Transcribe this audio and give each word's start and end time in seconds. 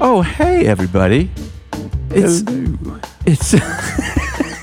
Oh, 0.00 0.22
hey, 0.22 0.66
everybody. 0.66 1.30
It's, 2.10 2.42
it's, 3.24 3.54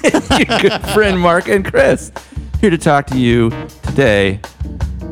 it's 0.04 0.30
your 0.50 0.60
good 0.60 0.82
friend 0.90 1.18
Mark 1.18 1.48
and 1.48 1.66
Chris 1.66 2.12
here 2.60 2.70
to 2.70 2.78
talk 2.78 3.08
to 3.08 3.18
you 3.18 3.50
today 3.84 4.42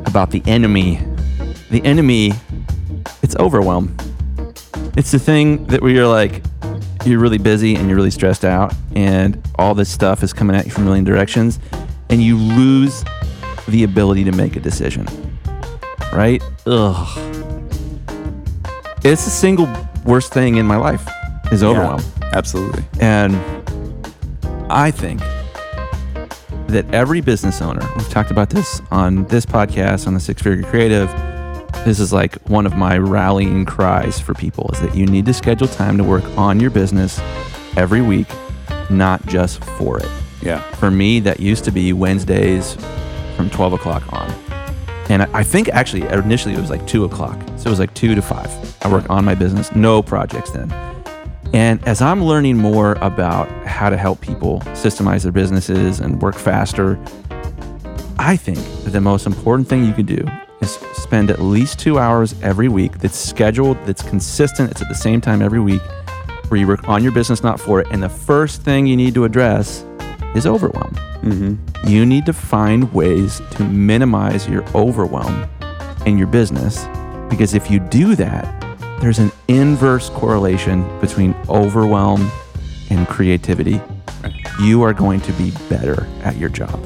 about 0.06 0.32
the 0.32 0.44
enemy. 0.46 1.00
The 1.72 1.82
enemy, 1.86 2.34
it's 3.24 3.36
overwhelm. 3.38 3.96
It's 4.98 5.12
the 5.12 5.20
thing 5.20 5.66
that 5.68 5.82
where 5.82 5.92
you're 5.92 6.08
like, 6.08 6.44
you're 7.06 7.20
really 7.20 7.38
busy 7.38 7.76
and 7.76 7.88
you're 7.88 7.96
really 7.96 8.12
stressed 8.12 8.44
out, 8.44 8.74
and 8.96 9.42
all 9.56 9.74
this 9.74 9.90
stuff 9.90 10.22
is 10.22 10.34
coming 10.34 10.56
at 10.56 10.66
you 10.66 10.72
from 10.72 10.84
a 10.84 10.86
million 10.88 11.06
directions, 11.06 11.60
and 12.10 12.22
you 12.22 12.38
lose 12.38 13.06
the 13.70 13.84
ability 13.84 14.26
to 14.26 14.34
make 14.34 14.58
a 14.58 14.60
decision. 14.60 15.08
Right? 16.12 16.44
Ugh. 16.66 17.08
It's 19.02 19.24
the 19.24 19.32
single 19.32 19.68
worst 20.06 20.34
thing 20.34 20.56
in 20.56 20.66
my 20.66 20.78
life 20.78 21.08
is 21.52 21.64
overwhelm. 21.64 22.02
Yeah, 22.22 22.30
absolutely. 22.34 22.84
And 23.00 23.36
I 24.70 24.92
think 24.92 25.22
that 26.68 26.86
every 26.94 27.22
business 27.22 27.62
owner, 27.62 27.88
we've 27.96 28.10
talked 28.10 28.32
about 28.32 28.50
this 28.50 28.82
on 28.92 29.26
this 29.26 29.46
podcast, 29.46 30.08
on 30.08 30.14
the 30.14 30.20
Six 30.20 30.42
Figure 30.42 30.64
Creative. 30.70 31.10
This 31.86 32.00
is 32.00 32.14
like 32.14 32.36
one 32.50 32.66
of 32.66 32.76
my 32.76 32.98
rallying 32.98 33.66
cries 33.66 34.20
for 34.20 34.34
people 34.34 34.70
is 34.74 34.82
that 34.82 34.96
you 34.96 35.06
need 35.06 35.26
to 35.26 35.34
schedule 35.34 35.68
time 35.68 35.98
to 35.98 36.04
work 36.04 36.24
on 36.38 36.60
your 36.60 36.70
business 36.70 37.20
every 37.76 38.02
week, 38.02 38.28
not 38.90 39.26
just 39.26 39.64
for 39.64 39.98
it. 40.00 40.10
Yeah. 40.42 40.60
For 40.76 40.92
me, 40.92 41.20
that 41.22 41.40
used 41.40 41.64
to 41.66 41.72
be 41.72 41.94
Wednesdays 41.94 42.76
from 43.36 43.50
12 43.50 43.74
o'clock 43.74 44.14
on. 44.14 44.49
And 45.10 45.24
I 45.24 45.44
think 45.44 45.70
actually 45.70 46.04
initially 46.04 46.54
it 46.54 46.62
was 46.62 46.70
like 46.70 46.86
two 46.88 47.04
o'clock. 47.04 47.38
So 47.58 47.68
it 47.68 47.70
was 47.70 47.80
like 47.80 47.94
two 47.96 48.14
to 48.16 48.22
five. 48.22 48.50
I 48.84 48.92
work 48.92 49.10
on 49.10 49.26
my 49.26 49.36
business, 49.36 49.74
no 49.76 50.04
projects 50.04 50.52
then. 50.52 50.72
And 51.52 51.84
as 51.88 52.00
I'm 52.00 52.24
learning 52.24 52.58
more 52.58 52.94
about 53.02 53.50
how 53.66 53.90
to 53.90 53.98
help 53.98 54.22
people 54.22 54.60
systemize 54.60 55.24
their 55.24 55.32
businesses 55.32 56.00
and 56.00 56.22
work 56.22 56.36
faster, 56.36 57.00
I 58.20 58.36
think 58.36 58.60
that 58.84 58.92
the 58.92 59.02
most 59.02 59.26
important 59.26 59.68
thing 59.68 59.84
you 59.84 59.94
can 59.94 60.06
do 60.06 60.24
is 60.62 60.74
spend 60.94 61.32
at 61.32 61.40
least 61.40 61.80
two 61.80 61.98
hours 61.98 62.36
every 62.44 62.68
week 62.68 63.00
that's 63.00 63.18
scheduled, 63.18 63.78
that's 63.86 64.04
consistent, 64.04 64.70
it's 64.70 64.82
at 64.82 64.90
the 64.90 64.96
same 64.96 65.22
time 65.22 65.42
every 65.42 65.60
week, 65.60 65.82
where 66.50 66.60
you 66.60 66.68
work 66.68 66.88
on 66.88 67.02
your 67.02 67.14
business, 67.14 67.42
not 67.42 67.60
for 67.60 67.80
it. 67.80 67.88
And 67.90 68.04
the 68.04 68.10
first 68.10 68.62
thing 68.62 68.86
you 68.86 68.96
need 68.96 69.16
to 69.16 69.24
address 69.24 69.84
is 70.36 70.46
overwhelm. 70.46 70.94
Mm-hmm. 71.22 71.88
You 71.88 72.06
need 72.06 72.26
to 72.26 72.34
find 72.34 72.92
ways 72.94 73.42
to 73.52 73.64
minimize 73.64 74.48
your 74.48 74.64
overwhelm 74.76 75.50
in 76.06 76.18
your 76.18 76.28
business 76.28 76.88
because 77.30 77.54
if 77.54 77.70
you 77.70 77.80
do 77.80 78.16
that, 78.16 78.56
there's 79.02 79.20
an 79.20 79.32
inverse 79.48 80.10
correlation 80.10 80.84
between 81.00 81.34
overwhelm 81.48 82.30
and 82.90 83.08
creativity. 83.08 83.82
You 84.62 84.82
are 84.84 84.94
going 84.94 85.22
to 85.22 85.32
be 85.34 85.52
better 85.70 86.06
at 86.24 86.36
your 86.38 86.50
job 86.50 86.86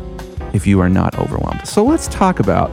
if 0.53 0.67
you 0.67 0.79
are 0.79 0.89
not 0.89 1.17
overwhelmed. 1.17 1.67
So 1.67 1.83
let's 1.83 2.07
talk 2.07 2.39
about 2.39 2.69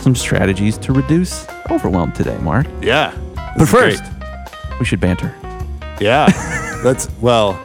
some 0.00 0.14
strategies 0.14 0.76
to 0.78 0.92
reduce 0.92 1.46
overwhelm 1.70 2.12
today, 2.12 2.36
Mark. 2.38 2.66
Yeah. 2.82 3.16
But 3.56 3.66
first, 3.68 4.02
we 4.78 4.84
should 4.84 5.00
banter. 5.00 5.34
yeah. 6.00 6.26
That's, 6.82 7.08
well, 7.20 7.62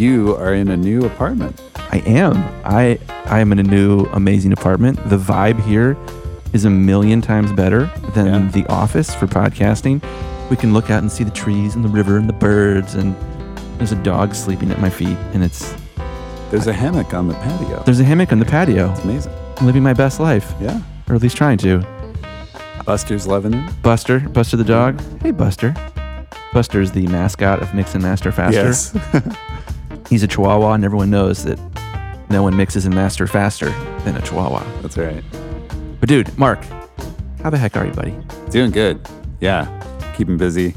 you 0.00 0.34
are 0.36 0.54
in 0.54 0.68
a 0.68 0.76
new 0.76 1.04
apartment. 1.04 1.60
I 1.76 1.98
am. 2.06 2.36
I 2.64 2.98
I 3.26 3.40
am 3.40 3.52
in 3.52 3.58
a 3.58 3.62
new 3.62 4.06
amazing 4.12 4.52
apartment. 4.52 4.96
The 5.10 5.18
vibe 5.18 5.60
here 5.64 5.96
is 6.52 6.64
a 6.64 6.70
million 6.70 7.20
times 7.20 7.52
better 7.52 7.90
than 8.14 8.26
Yeah. 8.46 8.50
the 8.50 8.66
office 8.68 9.14
for 9.14 9.26
podcasting. 9.26 10.02
We 10.50 10.56
can 10.56 10.72
look 10.72 10.90
out 10.90 11.02
and 11.02 11.12
see 11.12 11.22
the 11.24 11.30
trees 11.30 11.74
and 11.76 11.84
the 11.84 11.88
river 11.88 12.16
and 12.16 12.28
the 12.28 12.32
birds 12.32 12.94
and 12.94 13.14
there's 13.78 13.92
a 13.92 14.02
dog 14.02 14.34
sleeping 14.34 14.70
at 14.70 14.80
my 14.80 14.90
feet 14.90 15.16
and 15.34 15.44
it's 15.44 15.74
There's 16.50 16.66
a 16.66 16.72
hammock 16.72 17.14
on 17.14 17.28
the 17.28 17.34
patio. 17.34 17.82
there's 17.84 18.00
a 18.00 18.04
hammock 18.04 18.32
on 18.32 18.38
the 18.40 18.44
patio. 18.46 18.90
It's 18.92 19.04
amazing. 19.04 19.32
I'm 19.58 19.66
living 19.66 19.82
my 19.82 19.92
best 19.94 20.18
life, 20.18 20.52
Yeah. 20.60 20.80
or 21.08 21.14
at 21.14 21.22
least 21.22 21.36
trying 21.36 21.58
to. 21.58 21.84
Buster's 22.86 23.26
loving 23.26 23.54
it. 23.54 23.82
Buster, 23.82 24.18
Buster 24.20 24.56
the 24.56 24.64
dog. 24.64 25.00
Hey 25.22 25.30
Buster. 25.30 25.74
Buster 26.52 26.80
is 26.80 26.90
the 26.90 27.06
mascot 27.06 27.62
of 27.62 27.72
Mix 27.74 27.94
and 27.94 28.02
Master 28.02 28.32
Faster. 28.32 28.64
Yes. 28.64 28.96
He's 30.10 30.22
a 30.22 30.28
chihuahua 30.28 30.72
and 30.74 30.84
everyone 30.84 31.08
knows 31.10 31.44
that 31.44 31.58
no 32.30 32.42
one 32.42 32.56
mixes 32.56 32.84
and 32.84 32.94
master 32.94 33.26
faster 33.26 33.70
than 34.04 34.16
a 34.16 34.20
chihuahua. 34.20 34.64
That's 34.82 34.98
right. 34.98 35.22
But 36.00 36.08
dude, 36.08 36.36
Mark, 36.36 36.62
how 37.42 37.48
the 37.50 37.56
heck 37.58 37.76
are 37.76 37.86
you, 37.86 37.92
buddy? 37.92 38.14
Doing 38.50 38.70
good. 38.72 39.00
Yeah. 39.40 39.66
Keeping 40.16 40.36
busy. 40.36 40.74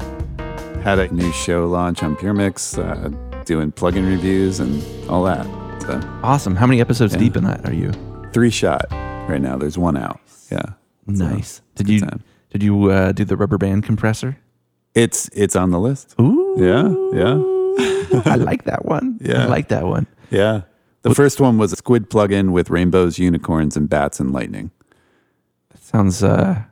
Had 0.82 0.98
a 0.98 1.12
new 1.12 1.30
show 1.32 1.66
launch 1.66 2.02
on 2.02 2.14
PureMix, 2.16 2.78
uh, 2.78 3.08
doing 3.44 3.72
plugin 3.72 4.06
reviews 4.06 4.60
and 4.60 4.82
all 5.10 5.22
that. 5.24 5.44
So 5.82 6.00
Awesome. 6.22 6.56
How 6.56 6.66
many 6.66 6.80
episodes 6.80 7.12
Yeah. 7.14 7.18
deep 7.20 7.36
in 7.36 7.44
that 7.44 7.68
are 7.68 7.74
you? 7.74 7.92
three 8.32 8.50
shot 8.50 8.86
right 9.28 9.40
now. 9.40 9.56
There's 9.56 9.78
one 9.78 9.96
out. 9.96 10.18
Yeah. 10.50 10.62
So 11.14 11.24
Nice. 11.28 11.60
Did 11.76 11.88
you 11.88 12.00
did 12.50 12.62
you 12.62 12.90
uh, 12.90 13.12
do 13.12 13.24
the 13.24 13.36
rubber 13.36 13.58
band 13.58 13.84
compressor? 13.84 14.38
It's 14.94 15.28
it's 15.32 15.56
on 15.56 15.70
the 15.70 15.78
list. 15.80 16.14
Ooh, 16.20 16.54
Yeah. 16.56 16.88
Yeah. 17.18 17.53
I 18.26 18.36
like 18.36 18.64
that 18.64 18.84
one. 18.84 19.18
Yeah. 19.20 19.44
I 19.44 19.46
like 19.46 19.68
that 19.68 19.84
one. 19.84 20.06
Yeah. 20.30 20.62
The 21.02 21.14
first 21.14 21.40
one 21.40 21.58
was 21.58 21.72
a 21.72 21.76
squid 21.76 22.08
plugin 22.08 22.50
with 22.52 22.70
rainbows, 22.70 23.18
unicorns, 23.18 23.76
and 23.76 23.88
bats 23.88 24.20
and 24.20 24.32
lightning. 24.32 24.70
Sounds 25.80 26.22
uh, 26.22 26.62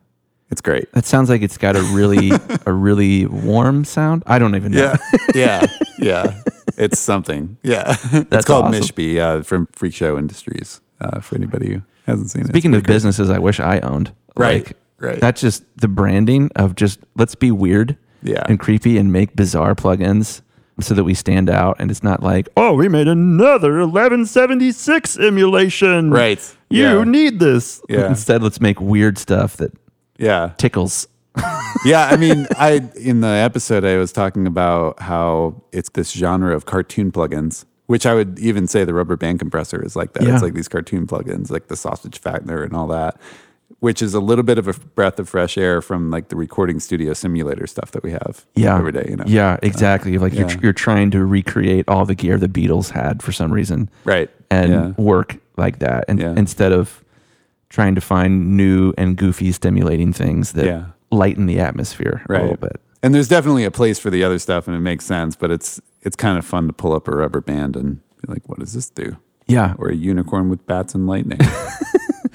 It's 0.50 0.60
great. 0.60 0.90
that 0.92 1.04
sounds 1.04 1.28
like 1.28 1.42
it's 1.42 1.58
got 1.58 1.76
a 1.76 1.82
really 1.82 2.30
a 2.66 2.72
really 2.72 3.26
warm 3.26 3.84
sound. 3.84 4.22
I 4.26 4.38
don't 4.38 4.56
even 4.56 4.72
know. 4.72 4.78
Yeah. 4.78 4.96
yeah. 5.34 5.66
Yeah. 5.98 6.40
It's 6.78 6.98
something. 6.98 7.58
Yeah. 7.62 7.96
it's 8.12 8.30
That's 8.30 8.46
called 8.46 8.66
awesome. 8.66 8.80
Mishby 8.82 9.18
uh, 9.18 9.42
from 9.42 9.66
Freak 9.72 9.94
Show 9.94 10.16
Industries. 10.18 10.80
Uh, 11.00 11.18
for 11.20 11.34
anybody 11.34 11.74
who 11.74 11.82
hasn't 12.06 12.30
seen 12.30 12.42
it. 12.42 12.48
Speaking 12.48 12.74
of 12.76 12.84
businesses, 12.84 13.28
I 13.28 13.38
wish 13.40 13.58
I 13.58 13.80
owned. 13.80 14.12
Right, 14.36 14.64
Like, 14.64 14.76
right. 14.98 15.20
That's 15.20 15.40
just 15.40 15.64
the 15.76 15.88
branding 15.88 16.48
of 16.54 16.76
just 16.76 17.00
let's 17.16 17.34
be 17.34 17.50
weird, 17.50 17.96
Yeah. 18.22 18.44
and 18.48 18.58
creepy, 18.60 18.96
and 18.98 19.12
make 19.12 19.34
bizarre 19.34 19.74
plugins 19.74 20.42
so 20.80 20.94
that 20.94 21.04
we 21.04 21.14
stand 21.14 21.50
out, 21.50 21.76
and 21.78 21.90
it's 21.90 22.02
not 22.02 22.22
like 22.22 22.48
oh, 22.56 22.74
we 22.74 22.88
made 22.88 23.08
another 23.08 23.80
1176 23.80 25.18
emulation. 25.18 26.10
Right. 26.10 26.56
You 26.70 26.98
yeah. 26.98 27.04
need 27.04 27.38
this. 27.38 27.82
Yeah. 27.88 28.08
Instead, 28.08 28.42
let's 28.42 28.60
make 28.60 28.80
weird 28.80 29.18
stuff 29.18 29.56
that 29.58 29.72
yeah. 30.18 30.52
tickles. 30.58 31.08
yeah, 31.84 32.06
I 32.06 32.16
mean, 32.16 32.46
I 32.58 32.88
in 32.96 33.20
the 33.20 33.28
episode 33.28 33.84
I 33.84 33.96
was 33.96 34.12
talking 34.12 34.46
about 34.46 35.00
how 35.00 35.62
it's 35.72 35.88
this 35.90 36.12
genre 36.12 36.54
of 36.54 36.66
cartoon 36.66 37.10
plugins, 37.10 37.64
which 37.86 38.04
I 38.04 38.14
would 38.14 38.38
even 38.38 38.66
say 38.66 38.84
the 38.84 38.94
rubber 38.94 39.16
band 39.16 39.38
compressor 39.38 39.84
is 39.84 39.96
like 39.96 40.12
that. 40.12 40.24
Yeah. 40.24 40.34
It's 40.34 40.42
like 40.42 40.54
these 40.54 40.68
cartoon 40.68 41.06
plugins, 41.06 41.50
like 41.50 41.68
the 41.68 41.76
sausage 41.76 42.20
fattener 42.20 42.64
and 42.64 42.74
all 42.74 42.86
that, 42.88 43.18
which 43.82 44.00
is 44.00 44.14
a 44.14 44.20
little 44.20 44.44
bit 44.44 44.58
of 44.58 44.68
a 44.68 44.72
breath 44.94 45.18
of 45.18 45.28
fresh 45.28 45.58
air 45.58 45.82
from 45.82 46.08
like 46.08 46.28
the 46.28 46.36
recording 46.36 46.78
studio 46.78 47.12
simulator 47.12 47.66
stuff 47.66 47.90
that 47.90 48.02
we 48.04 48.12
have 48.12 48.46
Yeah. 48.54 48.78
every 48.78 48.92
day. 48.92 49.06
You 49.10 49.16
know, 49.16 49.24
Yeah, 49.26 49.56
exactly. 49.60 50.16
like 50.18 50.32
you're 50.34 50.50
you're 50.62 50.72
trying 50.72 51.10
to 51.10 51.24
recreate 51.24 51.84
all 51.88 52.04
the 52.06 52.14
gear 52.14 52.38
the 52.38 52.46
Beatles 52.48 52.90
had 52.90 53.22
for 53.24 53.32
some 53.32 53.52
reason, 53.52 53.90
right, 54.04 54.30
and 54.50 54.72
yeah. 54.72 54.88
work 54.96 55.36
like 55.56 55.80
that, 55.80 56.04
and 56.08 56.20
Yeah. 56.20 56.32
instead 56.36 56.70
of 56.72 57.02
trying 57.70 57.94
to 57.96 58.00
find 58.00 58.56
new 58.56 58.92
and 58.96 59.16
goofy, 59.16 59.50
stimulating 59.50 60.12
things 60.12 60.52
that 60.52 60.66
Yeah. 60.66 60.84
lighten 61.10 61.46
the 61.46 61.58
atmosphere 61.58 62.22
a 62.28 62.32
little 62.34 62.56
bit. 62.56 62.80
And 63.02 63.12
there's 63.12 63.26
definitely 63.28 63.64
a 63.64 63.70
place 63.72 63.98
for 63.98 64.10
the 64.10 64.22
other 64.22 64.38
stuff, 64.38 64.68
and 64.68 64.76
it 64.76 64.80
makes 64.80 65.04
sense. 65.04 65.34
But 65.34 65.50
it's 65.50 65.80
it's 66.02 66.14
kind 66.16 66.38
of 66.38 66.44
fun 66.44 66.68
to 66.68 66.72
pull 66.72 66.92
up 66.92 67.08
a 67.08 67.10
rubber 67.16 67.40
band 67.40 67.74
and 67.76 67.96
be 68.24 68.32
like, 68.32 68.48
what 68.48 68.60
does 68.60 68.74
this 68.74 68.88
do? 68.90 69.16
Yeah. 69.48 69.74
Or 69.76 69.88
a 69.88 69.94
unicorn 69.96 70.48
with 70.50 70.64
bats 70.66 70.94
and 70.94 71.06
lightning. 71.08 71.40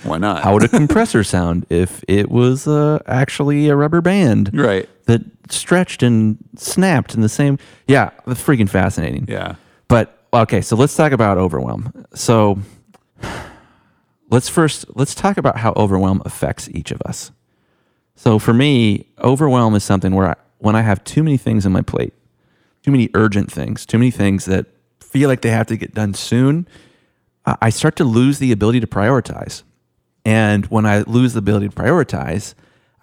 Why 0.03 0.17
not? 0.17 0.43
How 0.43 0.53
would 0.53 0.63
a 0.63 0.67
compressor 0.67 1.23
sound 1.23 1.65
if 1.69 2.03
it 2.07 2.29
was 2.29 2.67
uh, 2.67 2.99
actually 3.07 3.69
a 3.69 3.75
rubber 3.75 4.01
band 4.01 4.51
right. 4.53 4.87
that 5.05 5.21
stretched 5.49 6.03
and 6.03 6.37
snapped 6.55 7.15
in 7.15 7.21
the 7.21 7.29
same? 7.29 7.57
Yeah, 7.87 8.11
that's 8.25 8.41
freaking 8.41 8.69
fascinating. 8.69 9.25
Yeah. 9.27 9.55
But 9.87 10.25
okay, 10.33 10.61
so 10.61 10.75
let's 10.75 10.95
talk 10.95 11.11
about 11.11 11.37
overwhelm. 11.37 12.05
So 12.13 12.59
let's 14.29 14.49
first 14.49 14.85
let's 14.95 15.15
talk 15.15 15.37
about 15.37 15.57
how 15.57 15.73
overwhelm 15.75 16.21
affects 16.25 16.69
each 16.69 16.91
of 16.91 17.01
us. 17.01 17.31
So 18.15 18.39
for 18.39 18.53
me, 18.53 19.07
overwhelm 19.19 19.75
is 19.75 19.83
something 19.83 20.13
where 20.15 20.29
I, 20.29 20.35
when 20.57 20.75
I 20.75 20.81
have 20.81 21.03
too 21.03 21.23
many 21.23 21.37
things 21.37 21.65
on 21.65 21.71
my 21.71 21.81
plate, 21.81 22.13
too 22.83 22.91
many 22.91 23.09
urgent 23.13 23.51
things, 23.51 23.85
too 23.85 23.97
many 23.97 24.11
things 24.11 24.45
that 24.45 24.65
feel 24.99 25.29
like 25.29 25.41
they 25.41 25.51
have 25.51 25.67
to 25.67 25.77
get 25.77 25.93
done 25.93 26.13
soon, 26.13 26.67
I 27.45 27.57
I 27.63 27.69
start 27.69 27.95
to 27.97 28.03
lose 28.03 28.39
the 28.39 28.51
ability 28.51 28.79
to 28.81 28.87
prioritize. 28.87 29.63
And 30.27 30.65
when 30.65 30.85
I 30.85 31.03
lose 31.03 31.31
the 31.31 31.39
ability 31.39 31.69
to 31.69 31.73
prioritize, 31.73 32.53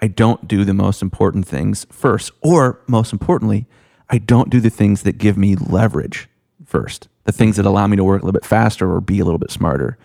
I 0.03 0.09
don't 0.09 0.47
do 0.47 0.63
the 0.63 0.75
most 0.75 1.01
important 1.01 1.49
things 1.49 1.87
first. 1.91 2.31
Or 2.43 2.81
most 2.87 3.15
importantly, 3.15 3.65
I 4.11 4.19
don't 4.19 4.51
do 4.51 4.61
the 4.61 4.69
things 4.69 5.05
that 5.05 5.17
give 5.17 5.39
me 5.39 5.57
leverage 5.57 6.29
first, 6.67 7.09
the 7.25 7.33
things 7.33 7.57
that 7.57 7.65
allow 7.65 7.87
me 7.87 7.97
to 7.97 8.05
work 8.05 8.21
a 8.21 8.27
little 8.27 8.39
bit 8.39 8.45
faster 8.45 8.93
or 8.93 9.01
be 9.01 9.21
a 9.21 9.25
little 9.25 9.39
bit 9.39 9.51
smarter. 9.51 9.97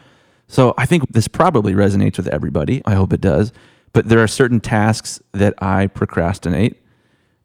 So 0.48 0.74
I 0.78 0.86
think 0.86 1.12
this 1.12 1.28
probably 1.28 1.74
resonates 1.74 2.16
with 2.16 2.30
everybody. 2.30 2.82
I 2.86 2.96
hope 2.96 3.12
it 3.12 3.20
does. 3.20 3.52
But 3.92 4.08
there 4.08 4.24
are 4.24 4.28
certain 4.28 4.62
tasks 4.62 5.22
that 5.34 5.62
I 5.62 5.88
procrastinate 5.88 6.82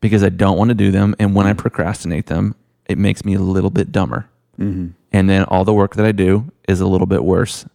because 0.01 0.23
I 0.23 0.29
don't 0.29 0.57
want 0.57 0.69
to 0.69 0.77
do 0.77 0.93
them. 0.93 1.17
And 1.19 1.35
when 1.35 1.49
I 1.49 1.53
procrastinate 1.53 2.27
them, 2.27 2.55
it 2.87 2.97
makes 2.97 3.25
me 3.25 3.35
a 3.35 3.41
little 3.41 3.71
bit 3.71 3.91
dumber. 3.91 4.29
Mm-hmm. 4.57 4.91
And 5.13 5.29
then 5.29 5.43
all 5.45 5.65
the 5.65 5.75
work 5.75 5.97
that 5.97 6.07
I 6.07 6.13
do 6.13 6.53
is 6.69 6.81
a 6.81 6.87
little 6.87 7.09
bit 7.09 7.25
worse 7.25 7.67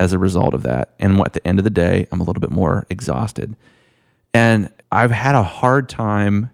as 0.00 0.12
a 0.12 0.18
result 0.18 0.54
of 0.54 0.62
that. 0.62 0.94
And 0.98 1.20
at 1.20 1.32
the 1.32 1.46
end 1.46 1.58
of 1.58 1.64
the 1.64 1.70
day, 1.70 2.06
I'm 2.12 2.20
a 2.20 2.24
little 2.24 2.40
bit 2.40 2.50
more 2.50 2.86
exhausted. 2.90 3.56
And 4.32 4.70
I've 4.92 5.10
had 5.10 5.34
a 5.34 5.42
hard 5.42 5.88
time 5.88 6.50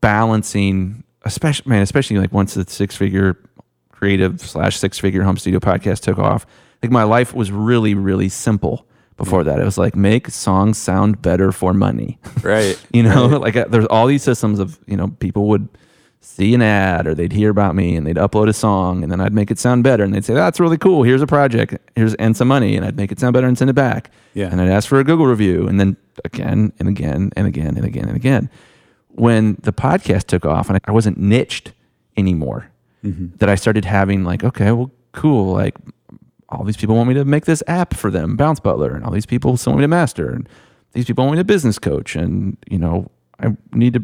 balancing, 0.00 1.04
especially 1.22 1.70
man, 1.70 1.82
especially 1.82 2.18
like 2.18 2.32
once 2.32 2.54
the 2.54 2.64
six 2.68 2.96
figure 2.96 3.38
creative 3.90 4.40
slash 4.40 4.76
six 4.76 4.98
figure 4.98 5.22
home 5.22 5.36
studio 5.36 5.60
podcast 5.60 6.00
took 6.00 6.18
off. 6.18 6.46
Like 6.82 6.90
my 6.90 7.04
life 7.04 7.32
was 7.32 7.50
really, 7.50 7.94
really 7.94 8.28
simple 8.28 8.86
before 9.16 9.44
that. 9.44 9.58
It 9.58 9.64
was 9.64 9.78
like 9.78 9.96
make 9.96 10.28
songs 10.28 10.76
sound 10.76 11.22
better 11.22 11.52
for 11.52 11.72
money. 11.72 12.18
Right. 12.42 12.78
you 12.92 13.02
know, 13.02 13.26
like 13.26 13.56
uh, 13.56 13.66
there's 13.68 13.86
all 13.86 14.06
these 14.06 14.22
systems 14.22 14.58
of, 14.58 14.78
you 14.86 14.96
know, 14.96 15.08
people 15.08 15.48
would 15.48 15.68
see 16.24 16.54
an 16.54 16.62
ad 16.62 17.06
or 17.06 17.14
they'd 17.14 17.32
hear 17.32 17.50
about 17.50 17.74
me 17.74 17.96
and 17.96 18.06
they'd 18.06 18.16
upload 18.16 18.48
a 18.48 18.52
song 18.52 19.02
and 19.02 19.12
then 19.12 19.20
I'd 19.20 19.32
make 19.32 19.50
it 19.50 19.58
sound 19.58 19.84
better 19.84 20.02
and 20.02 20.14
they'd 20.14 20.24
say, 20.24 20.34
that's 20.34 20.58
really 20.58 20.78
cool. 20.78 21.02
Here's 21.02 21.22
a 21.22 21.26
project. 21.26 21.76
Here's 21.94 22.14
and 22.14 22.36
some 22.36 22.48
money. 22.48 22.76
And 22.76 22.84
I'd 22.84 22.96
make 22.96 23.12
it 23.12 23.20
sound 23.20 23.34
better 23.34 23.46
and 23.46 23.56
send 23.56 23.70
it 23.70 23.74
back. 23.74 24.10
Yeah. 24.32 24.48
And 24.50 24.60
I'd 24.60 24.68
ask 24.68 24.88
for 24.88 24.98
a 24.98 25.04
Google 25.04 25.26
review 25.26 25.68
and 25.68 25.78
then 25.78 25.96
again 26.24 26.72
and 26.78 26.88
again 26.88 27.30
and 27.36 27.46
again 27.46 27.76
and 27.76 27.84
again 27.84 28.06
and 28.06 28.16
again. 28.16 28.50
When 29.08 29.58
the 29.62 29.72
podcast 29.72 30.24
took 30.24 30.44
off 30.44 30.68
and 30.68 30.80
I 30.86 30.90
wasn't 30.90 31.18
niched 31.18 31.72
anymore, 32.16 32.70
mm-hmm. 33.04 33.36
that 33.36 33.48
I 33.48 33.54
started 33.54 33.84
having 33.84 34.24
like, 34.24 34.42
okay, 34.42 34.72
well, 34.72 34.90
cool. 35.12 35.52
Like 35.52 35.76
all 36.48 36.64
these 36.64 36.76
people 36.76 36.96
want 36.96 37.08
me 37.08 37.14
to 37.14 37.24
make 37.24 37.44
this 37.44 37.62
app 37.66 37.94
for 37.94 38.10
them, 38.10 38.36
Bounce 38.36 38.60
Butler, 38.60 38.94
and 38.94 39.04
all 39.04 39.10
these 39.10 39.26
people 39.26 39.58
want 39.66 39.78
me 39.78 39.82
to 39.82 39.88
master, 39.88 40.30
and 40.30 40.48
these 40.92 41.04
people 41.04 41.24
want 41.24 41.36
me 41.36 41.40
to 41.40 41.44
business 41.44 41.78
coach, 41.78 42.16
and 42.16 42.56
you 42.70 42.78
know, 42.78 43.10
I 43.40 43.56
need 43.72 43.94
to 43.94 44.00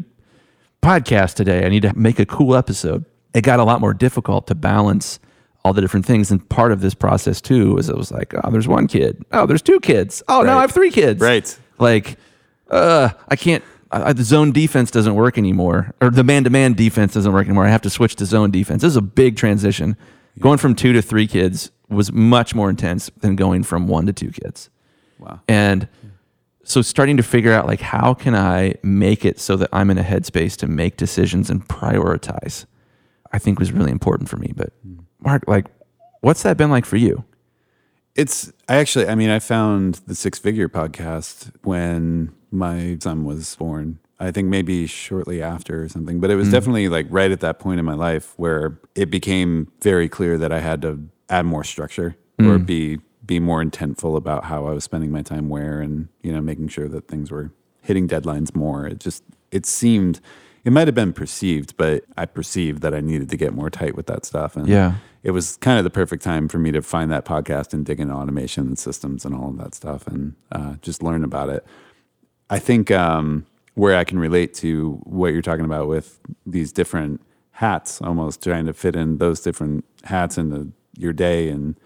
podcast 0.81 1.35
today. 1.35 1.65
I 1.65 1.69
need 1.69 1.83
to 1.83 1.97
make 1.97 2.19
a 2.19 2.25
cool 2.25 2.55
episode. 2.55 3.05
It 3.33 3.41
got 3.41 3.59
a 3.59 3.63
lot 3.63 3.81
more 3.81 3.93
difficult 3.93 4.47
to 4.47 4.55
balance 4.55 5.19
all 5.63 5.73
the 5.73 5.81
different 5.81 6.05
things, 6.05 6.31
and 6.31 6.47
part 6.49 6.71
of 6.71 6.81
this 6.81 6.95
process 6.95 7.39
too 7.39 7.75
was 7.75 7.87
it 7.87 7.95
was 7.95 8.11
like, 8.11 8.33
oh, 8.43 8.49
there's 8.51 8.67
one 8.67 8.87
kid, 8.87 9.23
oh, 9.31 9.45
there's 9.45 9.61
two 9.61 9.79
kids, 9.79 10.23
oh, 10.27 10.41
now 10.41 10.57
I 10.57 10.61
have 10.61 10.71
three 10.71 10.89
kids, 10.89 11.21
Right. 11.21 11.57
Like, 11.77 12.17
uh, 12.69 13.09
I 13.27 13.35
can't. 13.35 13.63
I, 13.91 14.13
the 14.13 14.23
zone 14.23 14.51
defense 14.53 14.89
doesn't 14.89 15.15
work 15.15 15.37
anymore, 15.37 15.93
or 16.01 16.09
the 16.09 16.23
man-to-man 16.23 16.73
defense 16.73 17.13
doesn't 17.13 17.31
work 17.33 17.45
anymore. 17.45 17.65
I 17.65 17.69
have 17.69 17.81
to 17.81 17.89
switch 17.89 18.15
to 18.17 18.25
zone 18.25 18.49
defense. 18.49 18.81
This 18.83 18.91
is 18.91 18.95
a 18.95 19.01
big 19.01 19.35
transition. 19.35 19.97
Going 20.39 20.57
from 20.57 20.75
two 20.75 20.93
to 20.93 21.01
three 21.01 21.27
kids 21.27 21.71
was 21.89 22.11
much 22.11 22.55
more 22.55 22.69
intense 22.69 23.11
than 23.19 23.35
going 23.35 23.63
from 23.63 23.87
one 23.87 24.05
to 24.05 24.13
two 24.13 24.31
kids. 24.31 24.69
Wow. 25.19 25.41
And 25.47 25.89
so 26.63 26.81
starting 26.81 27.17
to 27.17 27.23
figure 27.23 27.51
out 27.51 27.67
like 27.67 27.81
how 27.81 28.13
can 28.13 28.35
I 28.35 28.75
make 28.83 29.25
it 29.25 29.39
so 29.39 29.55
that 29.57 29.69
I'm 29.73 29.89
in 29.89 29.97
a 29.97 30.03
headspace 30.03 30.55
to 30.57 30.67
make 30.67 30.97
decisions 30.97 31.49
and 31.49 31.67
prioritize, 31.67 32.65
I 33.31 33.39
think 33.39 33.59
was 33.59 33.71
really 33.71 33.91
important 33.91 34.29
for 34.29 34.37
me. 34.37 34.53
But 34.55 34.73
hmm. 34.83 34.99
Mark, 35.19 35.43
like, 35.47 35.67
what's 36.21 36.43
that 36.43 36.57
been 36.57 36.69
like 36.69 36.85
for 36.85 36.97
you? 36.97 37.23
It's 38.15 38.51
I 38.67 38.75
actually 38.75 39.07
I 39.07 39.15
mean 39.15 39.29
I 39.29 39.39
found 39.39 40.01
the 40.07 40.15
six 40.15 40.37
figure 40.37 40.67
podcast 40.67 41.51
when 41.63 42.33
my 42.51 42.97
son 43.01 43.23
was 43.25 43.55
born. 43.55 43.99
I 44.19 44.29
think 44.29 44.49
maybe 44.49 44.85
shortly 44.85 45.41
after 45.41 45.83
or 45.83 45.89
something, 45.89 46.19
but 46.19 46.29
it 46.29 46.35
was 46.35 46.47
hmm. 46.47 46.53
definitely 46.53 46.89
like 46.89 47.07
right 47.09 47.31
at 47.31 47.39
that 47.39 47.59
point 47.59 47.79
in 47.79 47.85
my 47.85 47.95
life 47.95 48.33
where 48.37 48.79
it 48.95 49.09
became 49.09 49.71
very 49.81 50.07
clear 50.07 50.37
that 50.37 50.51
I 50.51 50.59
had 50.59 50.81
to 50.83 51.07
add 51.29 51.45
more 51.45 51.63
structure 51.63 52.17
or 52.39 52.57
hmm. 52.57 52.63
be 52.63 52.99
be 53.31 53.39
more 53.39 53.63
intentful 53.63 54.17
about 54.17 54.43
how 54.43 54.65
I 54.67 54.73
was 54.73 54.83
spending 54.83 55.09
my 55.09 55.21
time 55.21 55.47
where 55.47 55.79
and 55.79 56.09
you 56.21 56.33
know 56.33 56.41
making 56.41 56.67
sure 56.67 56.89
that 56.89 57.07
things 57.07 57.31
were 57.31 57.49
hitting 57.81 58.05
deadlines 58.05 58.53
more. 58.53 58.85
It 58.85 58.99
just 58.99 59.23
it 59.51 59.65
seemed 59.65 60.19
it 60.65 60.73
might 60.73 60.87
have 60.89 60.95
been 60.95 61.13
perceived, 61.13 61.77
but 61.77 62.03
I 62.17 62.25
perceived 62.25 62.81
that 62.81 62.93
I 62.93 62.99
needed 62.99 63.29
to 63.29 63.37
get 63.37 63.53
more 63.53 63.69
tight 63.69 63.95
with 63.95 64.07
that 64.07 64.25
stuff 64.25 64.57
and 64.57 64.67
Yeah. 64.67 64.95
it 65.23 65.31
was 65.31 65.55
kind 65.57 65.77
of 65.77 65.85
the 65.85 65.89
perfect 65.89 66.21
time 66.23 66.49
for 66.49 66.59
me 66.59 66.71
to 66.73 66.81
find 66.81 67.09
that 67.11 67.23
podcast 67.23 67.73
and 67.73 67.85
dig 67.85 67.99
into 68.01 68.13
automation 68.13 68.67
and 68.67 68.77
systems 68.77 69.23
and 69.25 69.33
all 69.33 69.49
of 69.51 69.57
that 69.59 69.73
stuff 69.73 70.05
and 70.07 70.35
uh, 70.51 70.73
just 70.81 71.01
learn 71.01 71.23
about 71.23 71.47
it. 71.49 71.65
I 72.49 72.59
think 72.59 72.91
um, 72.91 73.45
where 73.75 73.95
I 73.95 74.03
can 74.03 74.19
relate 74.19 74.53
to 74.55 74.99
what 75.05 75.31
you're 75.31 75.41
talking 75.41 75.63
about 75.65 75.87
with 75.87 76.19
these 76.45 76.73
different 76.73 77.21
hats, 77.51 78.01
almost 78.01 78.43
trying 78.43 78.65
to 78.65 78.73
fit 78.73 78.95
in 78.97 79.19
those 79.19 79.39
different 79.39 79.85
hats 80.03 80.37
into 80.37 80.73
your 80.97 81.13
day 81.13 81.47
and 81.49 81.79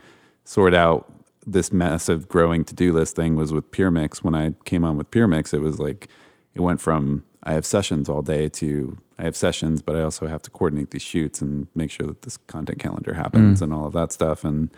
sort 0.43 0.73
out 0.73 1.11
this 1.45 1.71
massive 1.71 2.27
growing 2.27 2.63
to 2.65 2.73
do 2.73 2.93
list 2.93 3.15
thing 3.15 3.35
was 3.35 3.53
with 3.53 3.71
PureMix. 3.71 4.23
When 4.23 4.35
I 4.35 4.53
came 4.65 4.83
on 4.83 4.97
with 4.97 5.11
PureMix, 5.11 5.53
it 5.53 5.59
was 5.59 5.79
like 5.79 6.07
it 6.53 6.61
went 6.61 6.81
from 6.81 7.23
I 7.43 7.53
have 7.53 7.65
sessions 7.65 8.09
all 8.09 8.21
day 8.21 8.49
to 8.49 8.97
I 9.19 9.23
have 9.23 9.35
sessions, 9.35 9.81
but 9.81 9.95
I 9.95 10.01
also 10.01 10.27
have 10.27 10.41
to 10.43 10.49
coordinate 10.49 10.91
these 10.91 11.01
shoots 11.01 11.41
and 11.41 11.67
make 11.75 11.91
sure 11.91 12.07
that 12.07 12.23
this 12.23 12.37
content 12.37 12.79
calendar 12.79 13.13
happens 13.13 13.59
mm. 13.59 13.63
and 13.63 13.73
all 13.73 13.85
of 13.85 13.93
that 13.93 14.11
stuff. 14.11 14.43
And 14.43 14.69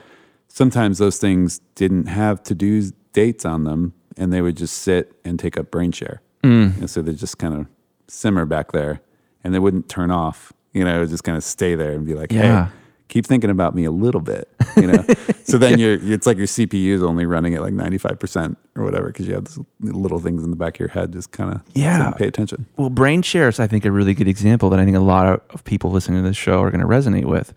sometimes 0.47 0.97
those 0.97 1.17
things 1.17 1.59
didn't 1.75 2.07
have 2.07 2.43
to 2.43 2.53
do 2.53 2.91
dates 3.13 3.45
on 3.45 3.63
them 3.63 3.93
and 4.15 4.31
they 4.31 4.41
would 4.41 4.57
just 4.57 4.77
sit 4.79 5.13
and 5.25 5.39
take 5.39 5.57
up 5.57 5.71
brain 5.71 5.91
share. 5.91 6.21
Mm. 6.43 6.77
And 6.77 6.89
so 6.89 7.01
they 7.01 7.13
just 7.13 7.37
kind 7.37 7.55
of 7.55 7.67
simmer 8.07 8.45
back 8.45 8.73
there 8.73 9.01
and 9.43 9.53
they 9.53 9.59
wouldn't 9.59 9.89
turn 9.89 10.11
off. 10.11 10.53
You 10.73 10.83
know, 10.83 10.97
it 10.97 10.99
would 10.99 11.09
just 11.09 11.23
kind 11.23 11.37
of 11.37 11.43
stay 11.43 11.75
there 11.75 11.93
and 11.93 12.05
be 12.05 12.13
like, 12.13 12.31
Yeah. 12.31 12.65
hey, 12.65 12.71
keep 13.09 13.25
thinking 13.25 13.49
about 13.49 13.73
me 13.75 13.85
a 13.85 13.91
little 13.91 14.21
bit. 14.21 14.49
You 14.75 14.87
know? 14.87 15.05
so 15.43 15.57
then 15.57 15.79
you're 15.79 15.93
it's 16.13 16.27
like 16.27 16.37
your 16.37 16.45
CPU 16.47 16.89
is 16.93 17.01
only 17.03 17.25
running 17.25 17.55
at 17.55 17.61
like 17.61 17.73
95% 17.73 18.55
or 18.75 18.83
whatever 18.83 19.07
because 19.07 19.27
you 19.27 19.33
have 19.33 19.45
these 19.45 19.59
little 19.81 20.19
things 20.19 20.43
in 20.43 20.49
the 20.51 20.55
back 20.57 20.75
of 20.75 20.79
your 20.81 20.89
head 20.89 21.13
just 21.13 21.31
kind 21.31 21.53
of 21.53 21.61
Yeah. 21.73 22.11
pay 22.11 22.27
attention. 22.27 22.65
Well, 22.77 22.89
brain 22.89 23.21
share 23.21 23.47
is, 23.47 23.59
I 23.59 23.67
think, 23.67 23.85
a 23.85 23.91
really 23.91 24.13
good 24.13 24.27
example 24.27 24.69
that 24.71 24.79
I 24.79 24.85
think 24.85 24.97
a 24.97 25.01
lot 25.01 25.27
of, 25.27 25.41
of 25.51 25.63
people 25.63 25.89
listening 25.91 26.21
to 26.23 26.27
this 26.27 26.37
show 26.37 26.61
are 26.61 26.69
going 26.71 26.81
to 26.81 26.87
resonate 26.87 27.25
with. 27.25 27.53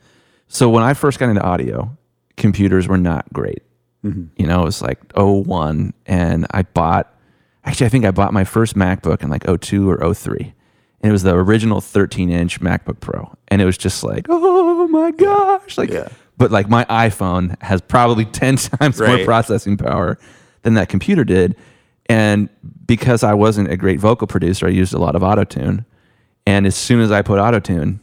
So 0.48 0.68
when 0.70 0.82
I 0.82 0.94
first 0.94 1.18
got 1.18 1.28
into 1.28 1.42
audio, 1.42 1.96
computers 2.36 2.88
were 2.88 2.98
not 2.98 3.30
great. 3.32 3.62
Mm-hmm. 4.04 4.26
You 4.36 4.46
know, 4.46 4.62
it 4.62 4.64
was 4.64 4.80
like 4.82 4.98
01, 5.14 5.92
and 6.06 6.46
I 6.52 6.62
bought, 6.62 7.14
actually, 7.64 7.86
I 7.86 7.88
think 7.90 8.04
I 8.06 8.10
bought 8.10 8.32
my 8.32 8.44
first 8.44 8.74
MacBook 8.74 9.22
in 9.22 9.28
like 9.30 9.44
02 9.44 9.90
or 9.90 10.14
03. 10.14 10.54
And 11.02 11.08
it 11.08 11.12
was 11.12 11.22
the 11.22 11.34
original 11.34 11.80
13 11.80 12.30
inch 12.30 12.60
MacBook 12.60 13.00
Pro. 13.00 13.32
And 13.48 13.62
it 13.62 13.64
was 13.64 13.78
just 13.78 14.04
like, 14.04 14.26
oh 14.28 14.86
my 14.88 15.10
gosh. 15.12 15.78
Like, 15.78 15.90
Yeah. 15.90 16.08
but 16.36 16.50
like 16.50 16.68
my 16.68 16.84
iPhone 16.86 17.60
has 17.62 17.80
probably 17.80 18.24
10 18.26 18.56
times 18.56 19.00
more 19.00 19.24
processing 19.24 19.76
power 19.76 20.18
than 20.62 20.74
that 20.74 20.88
computer 20.88 21.24
did. 21.24 21.56
And 22.06 22.48
because 22.86 23.22
I 23.22 23.34
wasn't 23.34 23.70
a 23.70 23.76
great 23.76 24.00
vocal 24.00 24.26
producer, 24.26 24.66
I 24.66 24.70
used 24.70 24.92
a 24.92 24.98
lot 24.98 25.14
of 25.16 25.22
autotune. 25.22 25.84
And 26.46 26.66
as 26.66 26.74
soon 26.76 27.00
as 27.00 27.12
I 27.12 27.22
put 27.22 27.38
autotune 27.38 28.00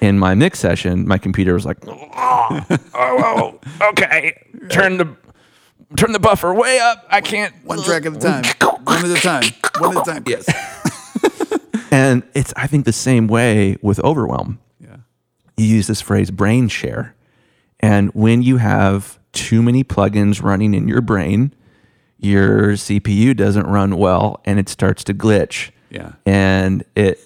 in 0.00 0.18
my 0.18 0.34
mix 0.34 0.60
session, 0.60 1.06
my 1.06 1.18
computer 1.18 1.52
was 1.54 1.66
like, 1.66 1.76
oh, 1.86 2.08
oh, 2.14 2.80
oh, 2.94 3.58
okay, 3.90 4.34
turn 4.70 4.96
the 4.98 5.14
turn 5.96 6.12
the 6.12 6.20
buffer 6.20 6.54
way 6.54 6.78
up. 6.78 7.04
I 7.10 7.20
can't. 7.20 7.52
One 7.64 7.82
track 7.82 8.06
at 8.06 8.14
a 8.16 8.18
time. 8.18 8.44
One 8.84 9.04
at 9.04 9.10
a 9.18 9.20
time. 9.20 9.42
One 9.78 9.96
at 9.96 10.06
a 10.08 10.10
time. 10.12 10.24
Yes. 10.26 10.46
And 11.90 12.22
it's 12.34 12.52
I 12.56 12.66
think 12.66 12.84
the 12.84 12.92
same 12.92 13.26
way 13.26 13.76
with 13.82 13.98
overwhelm. 14.00 14.58
Yeah. 14.80 14.96
You 15.56 15.66
use 15.66 15.86
this 15.86 16.00
phrase 16.00 16.30
brain 16.30 16.68
share. 16.68 17.14
And 17.80 18.10
when 18.10 18.42
you 18.42 18.58
have 18.58 19.18
too 19.32 19.62
many 19.62 19.82
plugins 19.82 20.42
running 20.42 20.74
in 20.74 20.86
your 20.86 21.00
brain, 21.00 21.54
your 22.18 22.72
CPU 22.72 23.36
doesn't 23.36 23.66
run 23.66 23.96
well 23.96 24.40
and 24.44 24.58
it 24.58 24.68
starts 24.68 25.02
to 25.04 25.14
glitch. 25.14 25.70
Yeah. 25.90 26.12
And 26.26 26.84
it 26.94 27.18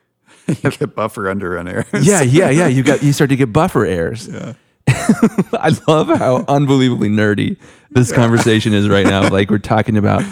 you 0.48 0.70
get 0.70 0.94
buffer 0.94 1.28
underrun 1.28 1.68
errors. 1.68 1.86
yeah, 2.06 2.22
yeah, 2.22 2.50
yeah. 2.50 2.66
You 2.66 2.82
got 2.82 3.02
you 3.02 3.12
start 3.12 3.30
to 3.30 3.36
get 3.36 3.52
buffer 3.52 3.84
errors. 3.84 4.28
Yeah. 4.28 4.54
I 4.88 5.76
love 5.86 6.08
how 6.08 6.44
unbelievably 6.48 7.10
nerdy 7.10 7.56
this 7.90 8.12
conversation 8.12 8.74
is 8.74 8.88
right 8.88 9.06
now. 9.06 9.28
Like 9.28 9.50
we're 9.50 9.58
talking 9.58 9.96
about 9.96 10.24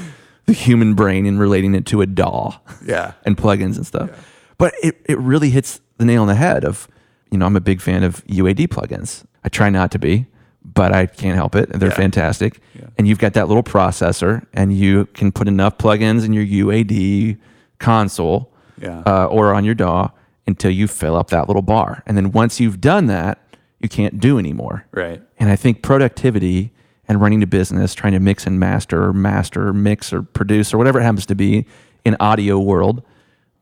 the 0.49 0.55
human 0.55 0.95
brain 0.95 1.27
and 1.27 1.39
relating 1.39 1.75
it 1.75 1.85
to 1.87 2.01
a 2.01 2.07
DAW 2.07 2.53
Yeah. 2.85 3.13
and 3.27 3.37
plugins 3.37 3.77
and 3.77 3.87
stuff. 3.87 4.11
But 4.57 4.73
it, 4.83 4.97
it 5.05 5.19
really 5.19 5.51
hits 5.51 5.81
the 5.99 6.05
nail 6.07 6.23
on 6.23 6.29
the 6.29 6.35
head 6.35 6.65
of, 6.65 6.89
you 7.31 7.37
know, 7.37 7.45
I'm 7.47 7.55
a 7.55 7.61
big 7.61 7.81
fan 7.83 8.03
of 8.03 8.25
UAD 8.27 8.69
plugins. 8.69 9.25
I 9.45 9.51
try 9.51 9.69
not 9.69 9.91
to 9.93 9.99
be, 9.99 10.27
but 10.65 10.93
I 10.95 11.05
can't 11.07 11.37
help 11.37 11.55
it. 11.55 11.69
They're 11.71 11.91
Yeah. 11.91 11.95
fantastic. 11.95 12.61
Yeah. 12.75 12.87
And 12.97 13.07
you've 13.07 13.19
got 13.19 13.35
that 13.35 13.47
little 13.47 13.63
processor 13.63 14.47
and 14.55 14.73
you 14.77 15.05
can 15.13 15.33
put 15.33 15.49
enough 15.49 15.77
plugins 15.77 16.25
in 16.25 16.33
your 16.33 16.45
UAD 16.45 17.37
console 17.79 18.51
Yeah. 18.81 19.03
uh, 19.07 19.27
or 19.27 19.53
on 19.53 19.65
your 19.67 19.75
DAW 19.75 20.09
until 20.47 20.71
you 20.71 20.89
fill 20.89 21.15
up 21.15 21.29
that 21.29 21.47
little 21.47 21.63
bar. 21.63 22.03
And 22.07 22.17
then 22.17 22.33
once 22.33 22.59
you've 22.59 22.81
done 22.81 23.05
that, 23.07 23.39
you 23.81 23.89
can't 23.91 24.19
do 24.19 24.39
anymore. 24.39 24.87
Right. 24.93 25.21
And 25.39 25.51
I 25.51 25.57
think 25.57 25.83
productivity 25.83 26.73
and 27.09 27.21
running 27.21 27.43
a 27.43 27.47
business, 27.47 27.95
trying 27.95 28.13
to 28.13 28.21
mix 28.21 28.47
and 28.47 28.61
master 28.61 29.05
or 29.05 29.13
master 29.13 29.69
or 29.69 29.73
mix 29.73 30.13
or 30.13 30.23
produce 30.23 30.75
or 30.75 30.79
whatever 30.79 31.01
it 31.01 31.03
happens 31.03 31.27
to 31.27 31.35
be 31.35 31.67
in 32.05 32.17
audio 32.21 32.59
world 32.59 33.03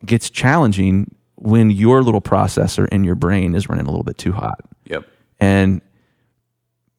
gets 0.04 0.28
challenging 0.28 1.14
when 1.36 1.70
your 1.70 2.02
little 2.02 2.20
processor 2.20 2.88
in 2.88 3.04
your 3.04 3.14
brain 3.14 3.54
is 3.54 3.68
running 3.68 3.86
a 3.86 3.88
little 3.88 4.04
bit 4.04 4.18
too 4.18 4.32
hot. 4.32 4.60
Yep. 4.86 5.04
And 5.38 5.80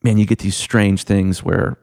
man, 0.03 0.17
you 0.17 0.25
get 0.25 0.39
these 0.39 0.55
strange 0.55 1.03
things 1.03 1.43
where 1.43 1.77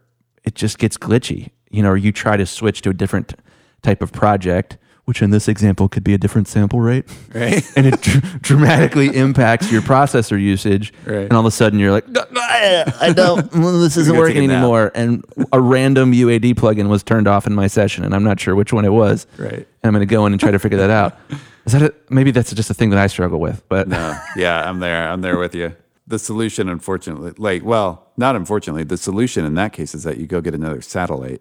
it 0.45 0.55
just 0.55 0.79
gets 0.79 0.97
glitchy. 0.97 1.51
You 1.71 1.83
know, 1.83 1.91
or 1.91 1.97
you 1.97 2.13
try 2.13 2.37
to 2.37 2.47
switch 2.47 2.83
to 2.83 2.91
a 2.91 2.95
different 2.95 3.35
type 3.83 4.01
of 4.01 4.13
project 4.13 4.79
which 5.05 5.21
in 5.21 5.31
this 5.31 5.49
example 5.49 5.89
could 5.89 6.05
be 6.05 6.15
a 6.15 6.19
different 6.19 6.49
sample 6.49 6.81
rate. 6.81 7.05
Right. 7.35 7.65
and 7.77 7.87
it 7.87 8.01
dr- 8.01 8.43
dramatically 8.43 9.15
impacts 9.15 9.71
your 9.71 9.83
processor 9.83 10.41
usage. 10.41 10.93
Right. 11.05 11.23
And 11.23 11.33
all 11.33 11.41
of 11.41 11.47
a 11.47 11.51
sudden 11.51 11.79
you're 11.79 11.93
like, 11.93 12.05
I 12.09 13.13
don't, 13.15 13.51
this 13.53 13.97
isn't 13.97 14.15
You're 14.15 14.25
gonna 14.25 14.35
take 14.35 14.37
working 14.37 14.51
anymore. 14.51 14.93
And 14.95 15.25
a 15.53 15.61
random 15.61 16.13
UAD 16.13 16.55
plugin 16.55 16.89
was 16.89 17.03
turned 17.03 17.29
off 17.29 17.47
in 17.47 17.55
my 17.55 17.67
session, 17.67 18.05
and 18.05 18.15
I'm 18.15 18.25
not 18.25 18.41
sure 18.41 18.55
which 18.55 18.73
one 18.73 18.85
it 18.85 18.93
was. 18.93 19.27
Right. 19.37 19.53
And 19.53 19.67
I'm 19.83 19.93
going 19.93 20.01
to 20.01 20.07
go 20.07 20.25
in 20.27 20.33
and 20.33 20.41
try 20.41 20.51
to 20.51 20.59
figure 20.59 20.79
that 20.79 20.91
out. 20.91 21.19
Is 21.67 21.73
that 21.73 21.83
a, 21.83 21.95
maybe 22.11 22.31
that's 22.31 22.53
just 22.53 22.71
a 22.71 22.75
thing 22.75 22.91
that 22.91 22.99
I 22.99 23.07
struggle 23.07 23.41
with, 23.41 23.63
but 23.69 23.89
No. 23.89 24.19
Yeah, 24.37 24.69
I'm 24.69 24.81
there. 24.81 25.09
I'm 25.09 25.21
there 25.21 25.39
with 25.39 25.55
you. 25.55 25.77
The 26.07 26.19
solution, 26.19 26.69
unfortunately, 26.69 27.33
like, 27.39 27.65
well, 27.65 28.09
not 28.17 28.37
unfortunately, 28.37 28.85
the 28.85 28.99
solution 28.99 29.45
in 29.47 29.55
that 29.55 29.73
case 29.73 29.95
is 29.95 30.05
that 30.05 30.19
you 30.19 30.27
go 30.27 30.43
get 30.43 30.55
another 30.55 30.83
satellite. 30.83 31.41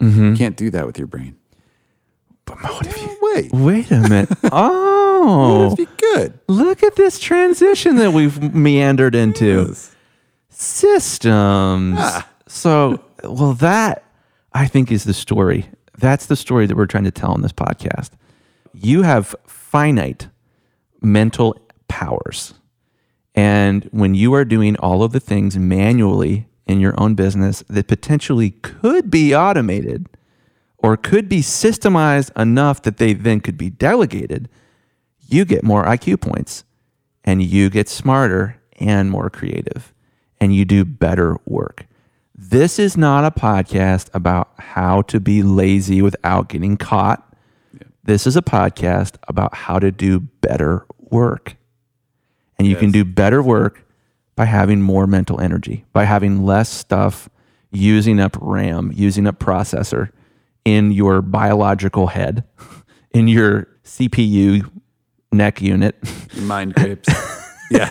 Mm-hmm. 0.00 0.30
You 0.30 0.36
can't 0.36 0.56
do 0.56 0.70
that 0.70 0.86
with 0.86 0.98
your 0.98 1.08
brain. 1.08 1.36
But 2.46 2.56
what 2.62 2.86
if 2.86 2.96
you, 3.02 3.18
Wait. 3.22 3.52
wait 3.52 3.90
a 3.90 4.00
minute. 4.08 4.30
Oh, 5.28 5.70
That'd 5.70 5.76
be 5.88 5.92
good. 5.98 6.38
look 6.46 6.82
at 6.84 6.94
this 6.94 7.18
transition 7.18 7.96
that 7.96 8.12
we've 8.12 8.54
meandered 8.54 9.14
into. 9.16 9.74
systems. 10.50 11.96
Ah. 11.98 12.28
So, 12.46 13.02
well, 13.24 13.54
that 13.54 14.04
I 14.52 14.66
think 14.68 14.92
is 14.92 15.04
the 15.04 15.14
story. 15.14 15.66
That's 15.98 16.26
the 16.26 16.36
story 16.36 16.66
that 16.66 16.76
we're 16.76 16.86
trying 16.86 17.04
to 17.04 17.10
tell 17.10 17.32
on 17.32 17.42
this 17.42 17.52
podcast. 17.52 18.10
You 18.72 19.02
have 19.02 19.34
finite 19.46 20.28
mental 21.02 21.58
powers. 21.88 22.54
And 23.34 23.84
when 23.92 24.14
you 24.14 24.32
are 24.34 24.44
doing 24.44 24.76
all 24.76 25.02
of 25.02 25.12
the 25.12 25.20
things 25.20 25.58
manually 25.58 26.46
in 26.66 26.78
your 26.80 26.94
own 27.00 27.14
business 27.14 27.64
that 27.68 27.88
potentially 27.88 28.50
could 28.52 29.10
be 29.10 29.34
automated 29.34 30.08
or 30.78 30.96
could 30.96 31.28
be 31.28 31.40
systemized 31.40 32.30
enough 32.40 32.82
that 32.82 32.98
they 32.98 33.12
then 33.12 33.40
could 33.40 33.56
be 33.56 33.70
delegated, 33.70 34.48
you 35.28 35.44
get 35.44 35.64
more 35.64 35.84
IQ 35.84 36.20
points 36.20 36.64
and 37.24 37.42
you 37.42 37.70
get 37.70 37.88
smarter 37.88 38.60
and 38.78 39.10
more 39.10 39.30
creative 39.30 39.92
and 40.40 40.54
you 40.54 40.64
do 40.64 40.84
better 40.84 41.36
work. 41.46 41.86
This 42.34 42.78
is 42.78 42.96
not 42.96 43.24
a 43.24 43.30
podcast 43.30 44.10
about 44.12 44.50
how 44.58 45.02
to 45.02 45.18
be 45.18 45.42
lazy 45.42 46.02
without 46.02 46.48
getting 46.48 46.76
caught. 46.76 47.34
This 48.04 48.26
is 48.26 48.36
a 48.36 48.42
podcast 48.42 49.16
about 49.26 49.54
how 49.54 49.78
to 49.78 49.90
do 49.90 50.20
better 50.20 50.86
work. 50.98 51.56
And 52.58 52.68
you 52.68 52.76
can 52.76 52.90
do 52.90 53.04
better 53.04 53.42
work 53.42 53.84
by 54.34 54.44
having 54.44 54.82
more 54.82 55.06
mental 55.06 55.40
energy, 55.40 55.84
by 55.92 56.04
having 56.04 56.44
less 56.44 56.68
stuff 56.68 57.28
using 57.70 58.20
up 58.20 58.36
RAM, 58.40 58.92
using 58.94 59.26
up 59.26 59.38
processor 59.38 60.10
in 60.66 60.90
your 60.90 61.22
biological 61.22 62.08
head, 62.08 62.44
in 63.12 63.28
your 63.28 63.68
CPU 63.84 64.68
neck 65.32 65.62
unit. 65.62 65.96
Mind 66.36 66.74
grapes. 66.74 67.08
yeah. 67.70 67.90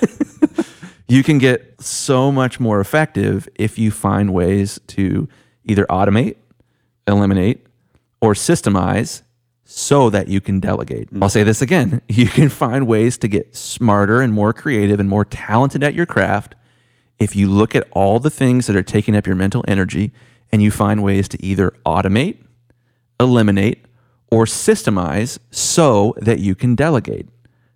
you 1.08 1.24
can 1.24 1.38
get 1.38 1.82
so 1.82 2.32
much 2.32 2.60
more 2.60 2.79
effective 2.79 3.48
if 3.55 3.79
you 3.79 3.89
find 3.89 4.34
ways 4.34 4.79
to 4.88 5.27
either 5.63 5.86
automate, 5.86 6.36
eliminate, 7.08 7.65
or 8.22 8.34
systemize 8.34 9.22
so 9.63 10.10
that 10.10 10.27
you 10.27 10.41
can 10.41 10.60
delegate. 10.60 11.12
Mm. 11.13 11.24
I'll 11.24 11.29
say 11.29 11.44
this 11.44 11.62
again 11.62 12.01
you 12.10 12.27
can 12.27 12.50
find 12.50 12.86
ways 12.88 13.17
to 13.20 13.27
get 13.27 13.55
smarter 13.55 14.22
and 14.22 14.34
more 14.34 14.53
creative 14.53 15.00
and 15.00 15.10
more 15.10 15.25
talented 15.25 15.84
at 15.84 15.94
your 15.94 16.05
craft 16.05 16.55
if 17.20 17.36
you 17.36 17.50
look 17.50 17.74
at 17.74 17.88
all 17.91 18.20
the 18.20 18.29
things 18.29 18.67
that 18.67 18.75
are 18.75 18.84
taking 18.84 19.15
up 19.15 19.25
your 19.25 19.36
mental 19.36 19.63
energy 19.67 20.12
and 20.51 20.62
you 20.62 20.70
find 20.70 21.01
ways 21.01 21.27
to 21.29 21.44
either 21.44 21.74
automate, 21.86 22.45
eliminate, 23.19 23.86
or 24.31 24.45
systemize 24.45 25.39
so 25.51 26.15
that 26.17 26.39
you 26.39 26.55
can 26.55 26.75
delegate. 26.75 27.27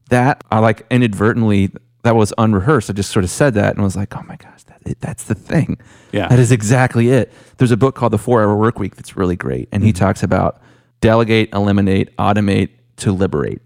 That 0.09 0.43
I 0.51 0.59
like 0.59 0.85
inadvertently, 0.89 1.71
that 2.03 2.15
was 2.15 2.33
unrehearsed. 2.37 2.89
I 2.89 2.93
just 2.93 3.11
sort 3.11 3.23
of 3.23 3.29
said 3.29 3.53
that 3.53 3.75
and 3.75 3.83
was 3.83 3.95
like, 3.95 4.15
oh 4.15 4.23
my 4.23 4.35
gosh, 4.35 4.63
that, 4.63 4.99
that's 4.99 5.25
the 5.25 5.35
thing. 5.35 5.77
Yeah. 6.11 6.27
That 6.27 6.39
is 6.39 6.51
exactly 6.51 7.09
it. 7.09 7.31
There's 7.57 7.71
a 7.71 7.77
book 7.77 7.95
called 7.95 8.13
The 8.13 8.17
Four 8.17 8.41
Hour 8.41 8.55
Work 8.55 8.79
Week 8.79 8.95
that's 8.95 9.15
really 9.15 9.35
great. 9.35 9.69
And 9.71 9.83
he 9.83 9.91
mm-hmm. 9.91 10.03
talks 10.03 10.23
about 10.23 10.61
delegate, 11.01 11.53
eliminate, 11.53 12.15
automate 12.17 12.69
to 12.97 13.11
liberate. 13.11 13.61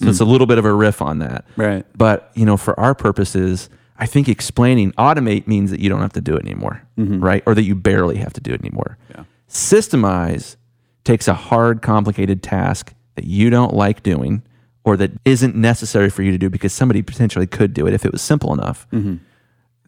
So 0.00 0.08
it's 0.08 0.18
mm. 0.18 0.22
a 0.22 0.24
little 0.24 0.48
bit 0.48 0.58
of 0.58 0.64
a 0.64 0.72
riff 0.72 1.00
on 1.00 1.20
that. 1.20 1.44
Right. 1.56 1.86
But, 1.96 2.32
you 2.34 2.44
know, 2.44 2.56
for 2.56 2.78
our 2.80 2.96
purposes, 2.96 3.70
I 3.96 4.06
think 4.06 4.28
explaining 4.28 4.90
automate 4.92 5.46
means 5.46 5.70
that 5.70 5.78
you 5.78 5.88
don't 5.88 6.00
have 6.00 6.14
to 6.14 6.20
do 6.20 6.34
it 6.34 6.44
anymore, 6.44 6.82
mm-hmm. 6.98 7.20
right? 7.20 7.44
Or 7.46 7.54
that 7.54 7.62
you 7.62 7.76
barely 7.76 8.16
have 8.16 8.32
to 8.32 8.40
do 8.40 8.52
it 8.52 8.60
anymore. 8.60 8.98
Yeah. 9.10 9.24
Systemize 9.48 10.56
takes 11.04 11.28
a 11.28 11.34
hard, 11.34 11.82
complicated 11.82 12.42
task 12.42 12.94
that 13.14 13.24
you 13.24 13.50
don't 13.50 13.74
like 13.74 14.02
doing 14.02 14.42
or 14.84 14.96
that 14.96 15.12
isn't 15.24 15.56
necessary 15.56 16.10
for 16.10 16.22
you 16.22 16.30
to 16.30 16.38
do 16.38 16.50
because 16.50 16.72
somebody 16.72 17.02
potentially 17.02 17.46
could 17.46 17.72
do 17.72 17.86
it 17.86 17.94
if 17.94 18.04
it 18.04 18.12
was 18.12 18.22
simple 18.22 18.52
enough 18.52 18.86
mm-hmm. 18.92 19.16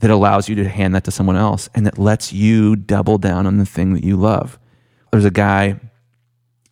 that 0.00 0.10
allows 0.10 0.48
you 0.48 0.54
to 0.54 0.68
hand 0.68 0.94
that 0.94 1.04
to 1.04 1.10
someone 1.10 1.36
else 1.36 1.68
and 1.74 1.86
that 1.86 1.98
lets 1.98 2.32
you 2.32 2.76
double 2.76 3.18
down 3.18 3.46
on 3.46 3.58
the 3.58 3.66
thing 3.66 3.94
that 3.94 4.04
you 4.04 4.16
love. 4.16 4.58
There's 5.12 5.24
a 5.24 5.30
guy, 5.30 5.78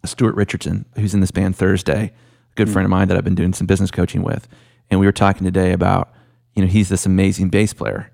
Stuart 0.04 0.34
Richardson, 0.34 0.86
who's 0.96 1.14
in 1.14 1.20
this 1.20 1.30
band 1.30 1.56
Thursday, 1.56 2.12
a 2.52 2.54
good 2.54 2.68
mm. 2.68 2.72
friend 2.72 2.84
of 2.84 2.90
mine 2.90 3.08
that 3.08 3.16
I've 3.16 3.24
been 3.24 3.34
doing 3.34 3.52
some 3.52 3.66
business 3.66 3.90
coaching 3.90 4.22
with. 4.22 4.48
And 4.90 5.00
we 5.00 5.06
were 5.06 5.12
talking 5.12 5.44
today 5.44 5.72
about, 5.72 6.12
you 6.54 6.62
know, 6.62 6.68
he's 6.68 6.88
this 6.88 7.06
amazing 7.06 7.50
bass 7.50 7.72
player. 7.72 8.10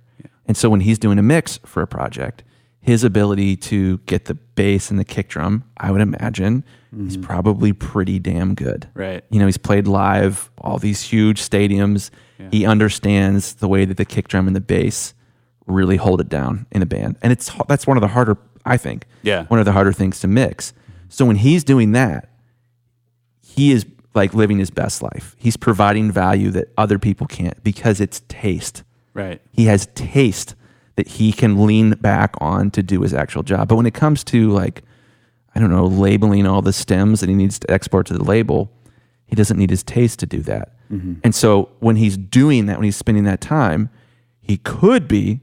And 0.47 0.57
so 0.57 0.69
when 0.69 0.81
he's 0.81 0.99
doing 0.99 1.19
a 1.19 1.23
mix 1.23 1.59
for 1.65 1.83
a 1.83 1.87
project, 1.87 2.43
his 2.81 3.05
ability 3.05 3.57
to 3.57 3.99
get 3.99 4.25
the 4.25 4.35
bass 4.35 4.91
and 4.91 4.99
the 4.99 5.05
kick 5.05 5.29
drum, 5.29 5.65
I 5.77 5.91
would 5.91 6.01
imagine, 6.01 6.65
is 6.97 7.17
mm-hmm. 7.17 7.23
probably 7.23 7.73
pretty 7.73 8.19
damn 8.19 8.55
good. 8.55 8.89
Right. 8.95 9.23
You 9.31 9.39
know, 9.39 9.47
he's 9.47 9.59
played 9.59 9.87
live, 9.87 10.51
all 10.59 10.79
these 10.79 11.03
huge 11.03 11.41
stadiums. 11.41 12.11
He 12.51 12.65
understands 12.65 13.55
the 13.57 13.69
way 13.69 13.85
that 13.85 13.99
the 13.99 14.07
kick 14.07 14.27
drum 14.29 14.47
and 14.47 14.57
the 14.57 14.63
bass 14.63 15.13
really 15.67 15.97
hold 15.97 16.23
it 16.23 16.31
down 16.31 16.67
in 16.73 16.81
a 16.81 16.87
band. 16.87 17.17
And 17.21 17.33
it's 17.33 17.53
that's 17.69 17.87
one 17.87 17.99
of 17.99 18.01
the 18.01 18.09
harder, 18.09 18.39
I 18.65 18.79
think, 18.79 19.05
Yeah. 19.23 19.45
one 19.45 19.61
of 19.61 19.67
the 19.67 19.73
harder 19.73 19.93
things 19.93 20.21
to 20.21 20.27
mix. 20.27 20.73
Mm-hmm. 20.73 20.93
So 21.11 21.27
when 21.27 21.37
he's 21.37 21.65
doing 21.65 21.93
that, 21.93 22.31
he 23.43 23.73
is 23.73 23.85
like 24.15 24.33
living 24.33 24.59
his 24.59 24.71
best 24.71 25.03
life. 25.03 25.37
He's 25.39 25.57
providing 25.59 26.11
value 26.11 26.51
that 26.53 26.73
other 26.79 26.99
people 26.99 27.27
can't 27.27 27.63
because 27.63 28.01
it's 28.01 28.23
taste. 28.29 28.83
Right. 29.13 29.43
He 29.53 29.67
has 29.67 29.87
taste 29.95 30.55
that 30.97 31.09
he 31.09 31.33
can 31.33 31.67
lean 31.67 31.93
back 31.93 32.35
on 32.41 32.71
to 32.73 32.83
do 32.83 33.03
his 33.03 33.15
actual 33.15 33.43
job. 33.43 33.69
But 33.69 33.77
when 33.77 33.87
it 33.87 33.95
comes 33.95 34.25
to 34.25 34.51
like, 34.51 34.83
I 35.55 35.61
don't 35.61 35.71
know, 35.71 35.87
labeling 35.87 36.47
all 36.47 36.63
the 36.63 36.73
stems 36.73 37.21
that 37.21 37.29
he 37.29 37.35
needs 37.35 37.59
to 37.61 37.71
export 37.71 38.07
to 38.07 38.15
the 38.15 38.25
label, 38.25 38.71
he 39.27 39.37
doesn't 39.37 39.57
need 39.57 39.71
his 39.71 39.83
taste 39.83 40.19
to 40.21 40.27
do 40.27 40.41
that. 40.43 40.75
Mm-hmm. 40.91 41.15
And 41.23 41.35
so 41.35 41.71
when 41.79 41.97
he's 41.97 42.17
doing 42.17 42.67
that, 42.67 42.79
when 42.79 42.85
he's 42.85 42.97
spending 42.97 43.25
that 43.25 43.41
time, 43.41 43.91
he 44.41 44.57
could 44.57 45.07
be 45.07 45.41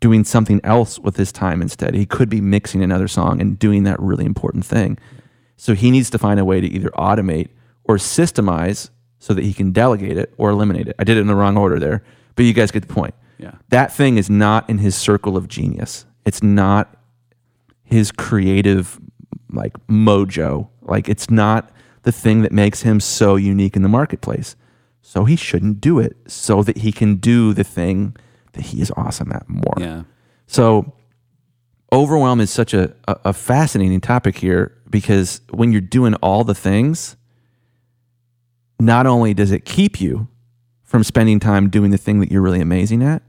doing 0.00 0.24
something 0.24 0.60
else 0.64 0.98
with 0.98 1.16
his 1.16 1.32
time 1.32 1.60
instead. 1.62 1.94
He 1.94 2.06
could 2.06 2.28
be 2.28 2.40
mixing 2.40 2.82
another 2.82 3.08
song 3.08 3.40
and 3.40 3.58
doing 3.58 3.84
that 3.84 4.00
really 4.00 4.24
important 4.24 4.64
thing. 4.64 4.98
So 5.56 5.74
he 5.74 5.90
needs 5.90 6.08
to 6.10 6.18
find 6.18 6.40
a 6.40 6.44
way 6.44 6.60
to 6.60 6.66
either 6.66 6.88
automate 6.90 7.48
or 7.84 7.96
systemize 7.96 8.90
so 9.18 9.34
that 9.34 9.44
he 9.44 9.52
can 9.52 9.72
delegate 9.72 10.16
it 10.16 10.32
or 10.38 10.50
eliminate 10.50 10.88
it. 10.88 10.96
I 10.98 11.04
did 11.04 11.18
it 11.18 11.20
in 11.20 11.26
the 11.26 11.34
wrong 11.34 11.58
order 11.58 11.78
there, 11.78 12.02
but 12.34 12.44
you 12.44 12.54
guys 12.54 12.70
get 12.70 12.86
the 12.86 12.92
point. 12.92 13.14
Yeah. 13.40 13.54
That 13.70 13.92
thing 13.92 14.18
is 14.18 14.28
not 14.28 14.68
in 14.68 14.78
his 14.78 14.94
circle 14.94 15.36
of 15.36 15.48
genius. 15.48 16.04
It's 16.24 16.42
not 16.42 16.96
his 17.82 18.12
creative 18.12 19.00
like 19.52 19.74
mojo. 19.88 20.68
Like 20.82 21.08
it's 21.08 21.30
not 21.30 21.70
the 22.02 22.12
thing 22.12 22.42
that 22.42 22.52
makes 22.52 22.82
him 22.82 23.00
so 23.00 23.36
unique 23.36 23.76
in 23.76 23.82
the 23.82 23.88
marketplace. 23.88 24.56
So 25.02 25.24
he 25.24 25.36
shouldn't 25.36 25.80
do 25.80 25.98
it 25.98 26.16
so 26.26 26.62
that 26.62 26.78
he 26.78 26.92
can 26.92 27.16
do 27.16 27.54
the 27.54 27.64
thing 27.64 28.16
that 28.52 28.66
he 28.66 28.80
is 28.80 28.92
awesome 28.96 29.32
at 29.32 29.48
more. 29.48 29.74
Yeah. 29.78 30.02
So 30.46 30.92
overwhelm 31.92 32.40
is 32.40 32.50
such 32.50 32.74
a, 32.74 32.94
a, 33.08 33.16
a 33.26 33.32
fascinating 33.32 34.00
topic 34.00 34.36
here 34.36 34.76
because 34.88 35.40
when 35.50 35.72
you're 35.72 35.80
doing 35.80 36.14
all 36.16 36.44
the 36.44 36.54
things, 36.54 37.16
not 38.78 39.06
only 39.06 39.34
does 39.34 39.50
it 39.50 39.64
keep 39.64 40.00
you 40.00 40.28
from 40.82 41.04
spending 41.04 41.38
time 41.38 41.70
doing 41.70 41.90
the 41.90 41.98
thing 41.98 42.20
that 42.20 42.30
you're 42.30 42.42
really 42.42 42.60
amazing 42.60 43.02
at, 43.02 43.22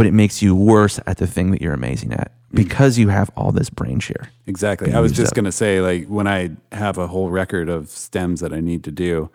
but 0.00 0.06
it 0.06 0.14
makes 0.14 0.40
you 0.40 0.56
worse 0.56 0.98
at 1.06 1.18
the 1.18 1.26
thing 1.26 1.50
that 1.50 1.60
you're 1.60 1.74
amazing 1.74 2.10
at 2.14 2.32
mm. 2.32 2.56
because 2.56 2.96
you 2.96 3.10
have 3.10 3.30
all 3.36 3.52
this 3.52 3.68
brain 3.68 4.00
share. 4.00 4.30
Exactly. 4.46 4.94
I 4.94 5.00
was 5.00 5.12
just 5.12 5.34
going 5.34 5.44
to 5.44 5.52
say, 5.52 5.82
like, 5.82 6.06
when 6.06 6.26
I 6.26 6.52
have 6.72 6.96
a 6.96 7.06
whole 7.06 7.28
record 7.28 7.68
of 7.68 7.90
stems 7.90 8.40
that 8.40 8.50
I 8.50 8.60
need 8.60 8.82
to 8.84 8.90
do, 8.90 9.28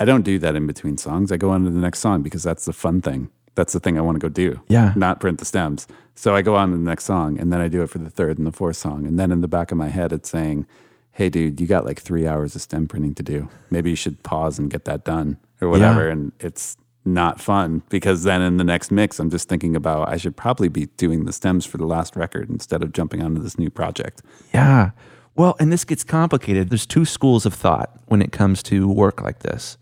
I 0.00 0.04
don't 0.04 0.22
do 0.22 0.40
that 0.40 0.56
in 0.56 0.66
between 0.66 0.98
songs. 0.98 1.30
I 1.30 1.36
go 1.36 1.50
on 1.50 1.62
to 1.62 1.70
the 1.70 1.78
next 1.78 2.00
song 2.00 2.24
because 2.24 2.42
that's 2.42 2.64
the 2.64 2.72
fun 2.72 3.00
thing. 3.00 3.30
That's 3.54 3.74
the 3.74 3.78
thing 3.78 3.96
I 3.96 4.00
want 4.00 4.16
to 4.16 4.18
go 4.18 4.28
do. 4.28 4.60
Yeah. 4.66 4.92
Not 4.96 5.20
print 5.20 5.38
the 5.38 5.44
stems. 5.44 5.86
So 6.16 6.34
I 6.34 6.42
go 6.42 6.56
on 6.56 6.72
to 6.72 6.76
the 6.76 6.82
next 6.82 7.04
song 7.04 7.38
and 7.38 7.52
then 7.52 7.60
I 7.60 7.68
do 7.68 7.84
it 7.84 7.86
for 7.88 7.98
the 7.98 8.10
third 8.10 8.38
and 8.38 8.46
the 8.48 8.50
fourth 8.50 8.78
song. 8.78 9.06
And 9.06 9.20
then 9.20 9.30
in 9.30 9.40
the 9.40 9.46
back 9.46 9.70
of 9.70 9.78
my 9.78 9.86
head, 9.86 10.12
it's 10.12 10.28
saying, 10.28 10.66
hey, 11.12 11.28
dude, 11.28 11.60
you 11.60 11.68
got 11.68 11.84
like 11.84 12.00
three 12.00 12.26
hours 12.26 12.56
of 12.56 12.62
stem 12.62 12.88
printing 12.88 13.14
to 13.14 13.22
do. 13.22 13.48
Maybe 13.70 13.90
you 13.90 13.96
should 13.96 14.20
pause 14.24 14.58
and 14.58 14.68
get 14.68 14.84
that 14.86 15.04
done 15.04 15.36
or 15.60 15.68
whatever. 15.68 16.08
And 16.08 16.32
it's 16.40 16.76
not 17.06 17.40
fun 17.40 17.82
because 17.88 18.24
then 18.24 18.42
in 18.42 18.56
the 18.56 18.64
next 18.64 18.90
mix, 18.90 19.18
I'm 19.18 19.30
just 19.30 19.48
thinking 19.48 19.76
about 19.76 20.08
I 20.08 20.16
should 20.16 20.36
probably 20.36 20.68
be 20.68 20.86
doing 20.96 21.24
the 21.24 21.32
stems 21.32 21.64
for 21.64 21.78
the 21.78 21.86
last 21.86 22.16
record 22.16 22.50
instead 22.50 22.82
of 22.82 22.92
jumping 22.92 23.22
onto 23.22 23.40
this 23.40 23.58
new 23.58 23.70
project. 23.70 24.22
Yeah. 24.52 24.90
Well, 25.36 25.56
and 25.60 25.70
this 25.70 25.84
gets 25.84 26.02
complicated. 26.02 26.70
There's 26.70 26.86
two 26.86 27.04
schools 27.04 27.44
of 27.44 27.54
thought 27.54 28.00
when 28.06 28.22
it 28.22 28.32
comes 28.32 28.62
to 28.64 28.88
work 28.88 29.22
like 29.22 29.40
this. 29.40 29.76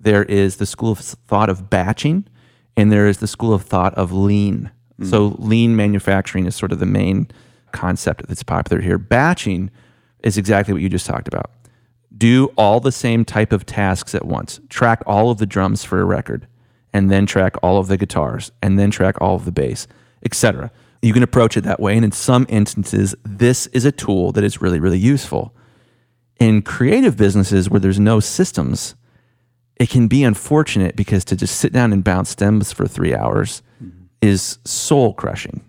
There 0.00 0.24
is 0.24 0.56
the 0.56 0.66
school 0.66 0.92
of 0.92 0.98
thought 0.98 1.48
of 1.48 1.70
batching, 1.70 2.26
and 2.76 2.90
there 2.90 3.06
is 3.06 3.18
the 3.18 3.26
school 3.26 3.52
of 3.52 3.62
thought 3.62 3.94
of 3.94 4.12
lean. 4.12 4.70
Mm-hmm. 5.00 5.10
So, 5.10 5.36
lean 5.38 5.76
manufacturing 5.76 6.46
is 6.46 6.56
sort 6.56 6.72
of 6.72 6.78
the 6.78 6.86
main 6.86 7.28
concept 7.72 8.26
that's 8.28 8.42
popular 8.42 8.82
here. 8.82 8.98
Batching 8.98 9.70
is 10.22 10.38
exactly 10.38 10.72
what 10.72 10.82
you 10.82 10.88
just 10.88 11.06
talked 11.06 11.28
about. 11.28 11.50
Do 12.16 12.46
all 12.56 12.80
the 12.80 12.92
same 12.92 13.24
type 13.24 13.52
of 13.52 13.66
tasks 13.66 14.14
at 14.14 14.24
once, 14.24 14.60
track 14.68 15.02
all 15.06 15.30
of 15.30 15.38
the 15.38 15.46
drums 15.46 15.84
for 15.84 16.00
a 16.00 16.04
record, 16.04 16.46
and 16.94 17.10
then 17.10 17.26
track 17.26 17.56
all 17.62 17.76
of 17.78 17.88
the 17.88 17.98
guitars, 17.98 18.52
and 18.62 18.78
then 18.78 18.90
track 18.90 19.20
all 19.20 19.34
of 19.34 19.44
the 19.44 19.52
bass, 19.52 19.86
etc. 20.24 20.70
You 21.02 21.12
can 21.12 21.24
approach 21.24 21.56
it 21.56 21.64
that 21.64 21.80
way. 21.80 21.96
And 21.96 22.04
in 22.04 22.12
some 22.12 22.46
instances, 22.48 23.14
this 23.24 23.66
is 23.68 23.84
a 23.84 23.92
tool 23.92 24.32
that 24.32 24.44
is 24.44 24.62
really, 24.62 24.80
really 24.80 24.98
useful. 24.98 25.52
In 26.40 26.62
creative 26.62 27.16
businesses 27.16 27.68
where 27.68 27.80
there's 27.80 28.00
no 28.00 28.20
systems, 28.20 28.94
it 29.76 29.90
can 29.90 30.08
be 30.08 30.22
unfortunate 30.22 30.96
because 30.96 31.24
to 31.26 31.36
just 31.36 31.56
sit 31.56 31.72
down 31.72 31.92
and 31.92 32.04
bounce 32.04 32.30
stems 32.30 32.72
for 32.72 32.86
three 32.86 33.14
hours 33.14 33.62
mm-hmm. 33.82 34.04
is 34.22 34.58
soul 34.64 35.12
crushing. 35.12 35.62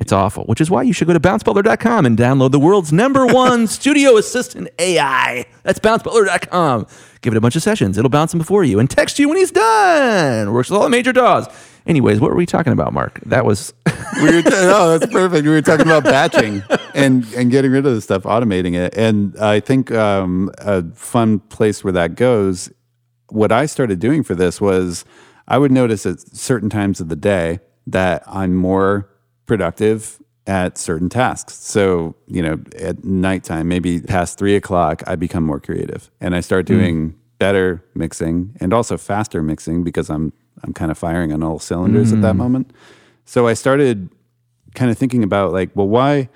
It's 0.00 0.12
awful, 0.12 0.44
which 0.44 0.62
is 0.62 0.70
why 0.70 0.82
you 0.82 0.94
should 0.94 1.06
go 1.06 1.12
to 1.12 1.20
bouncebutler.com 1.20 2.06
and 2.06 2.16
download 2.16 2.52
the 2.52 2.58
world's 2.58 2.90
number 2.90 3.26
one 3.32 3.66
studio 3.66 4.16
assistant 4.16 4.68
AI. 4.78 5.44
That's 5.62 5.78
bouncebutler.com. 5.78 6.86
Give 7.20 7.34
it 7.34 7.36
a 7.36 7.40
bunch 7.40 7.54
of 7.54 7.62
sessions. 7.62 7.98
It'll 7.98 8.08
bounce 8.08 8.32
him 8.32 8.38
before 8.38 8.64
you 8.64 8.78
and 8.78 8.88
text 8.88 9.18
you 9.18 9.28
when 9.28 9.36
he's 9.36 9.50
done. 9.50 10.52
Works 10.54 10.70
with 10.70 10.78
all 10.78 10.84
the 10.84 10.90
major 10.90 11.12
DAWs. 11.12 11.48
Anyways, 11.86 12.18
what 12.18 12.30
were 12.30 12.36
we 12.36 12.46
talking 12.46 12.72
about, 12.72 12.94
Mark? 12.94 13.20
That 13.26 13.44
was 13.44 13.74
we 14.22 14.30
were 14.30 14.42
oh, 14.46 14.98
that's 14.98 15.12
perfect. 15.12 15.44
We 15.44 15.50
were 15.50 15.60
talking 15.60 15.86
about 15.86 16.04
batching 16.04 16.62
and 16.94 17.24
and 17.34 17.50
getting 17.50 17.70
rid 17.70 17.84
of 17.84 17.94
the 17.94 18.00
stuff, 18.00 18.22
automating 18.22 18.74
it. 18.74 18.96
And 18.96 19.36
I 19.38 19.60
think 19.60 19.90
um, 19.90 20.50
a 20.58 20.82
fun 20.94 21.40
place 21.40 21.84
where 21.84 21.92
that 21.92 22.14
goes. 22.14 22.70
What 23.28 23.52
I 23.52 23.66
started 23.66 23.98
doing 23.98 24.22
for 24.22 24.34
this 24.34 24.60
was 24.60 25.04
I 25.46 25.58
would 25.58 25.72
notice 25.72 26.06
at 26.06 26.20
certain 26.20 26.70
times 26.70 27.00
of 27.00 27.08
the 27.08 27.16
day 27.16 27.60
that 27.86 28.22
I'm 28.26 28.54
more 28.54 29.10
productive 29.50 30.22
at 30.46 30.78
certain 30.78 31.08
tasks. 31.08 31.54
So, 31.54 32.14
you 32.28 32.40
know, 32.40 32.60
at 32.78 33.04
nighttime, 33.04 33.66
maybe 33.66 34.00
past 34.00 34.38
three 34.38 34.54
o'clock, 34.54 35.02
I 35.08 35.16
become 35.16 35.42
more 35.42 35.58
creative 35.58 36.08
and 36.20 36.36
I 36.36 36.40
start 36.40 36.68
hmm. 36.68 36.74
doing 36.74 37.14
better 37.40 37.84
mixing 37.96 38.56
and 38.60 38.72
also 38.72 38.96
faster 38.96 39.42
mixing 39.42 39.82
because 39.82 40.08
I'm 40.08 40.32
I'm 40.62 40.72
kind 40.72 40.92
of 40.92 40.98
firing 40.98 41.32
on 41.32 41.42
all 41.42 41.58
cylinders 41.58 42.12
at 42.12 42.22
that 42.22 42.32
hmm. 42.32 42.38
moment. 42.38 42.72
So 43.24 43.48
I 43.48 43.54
started 43.54 44.08
kind 44.76 44.88
of 44.88 44.96
thinking 44.96 45.24
about 45.24 45.52
like, 45.52 45.70
well, 45.74 45.88
why 45.88 46.28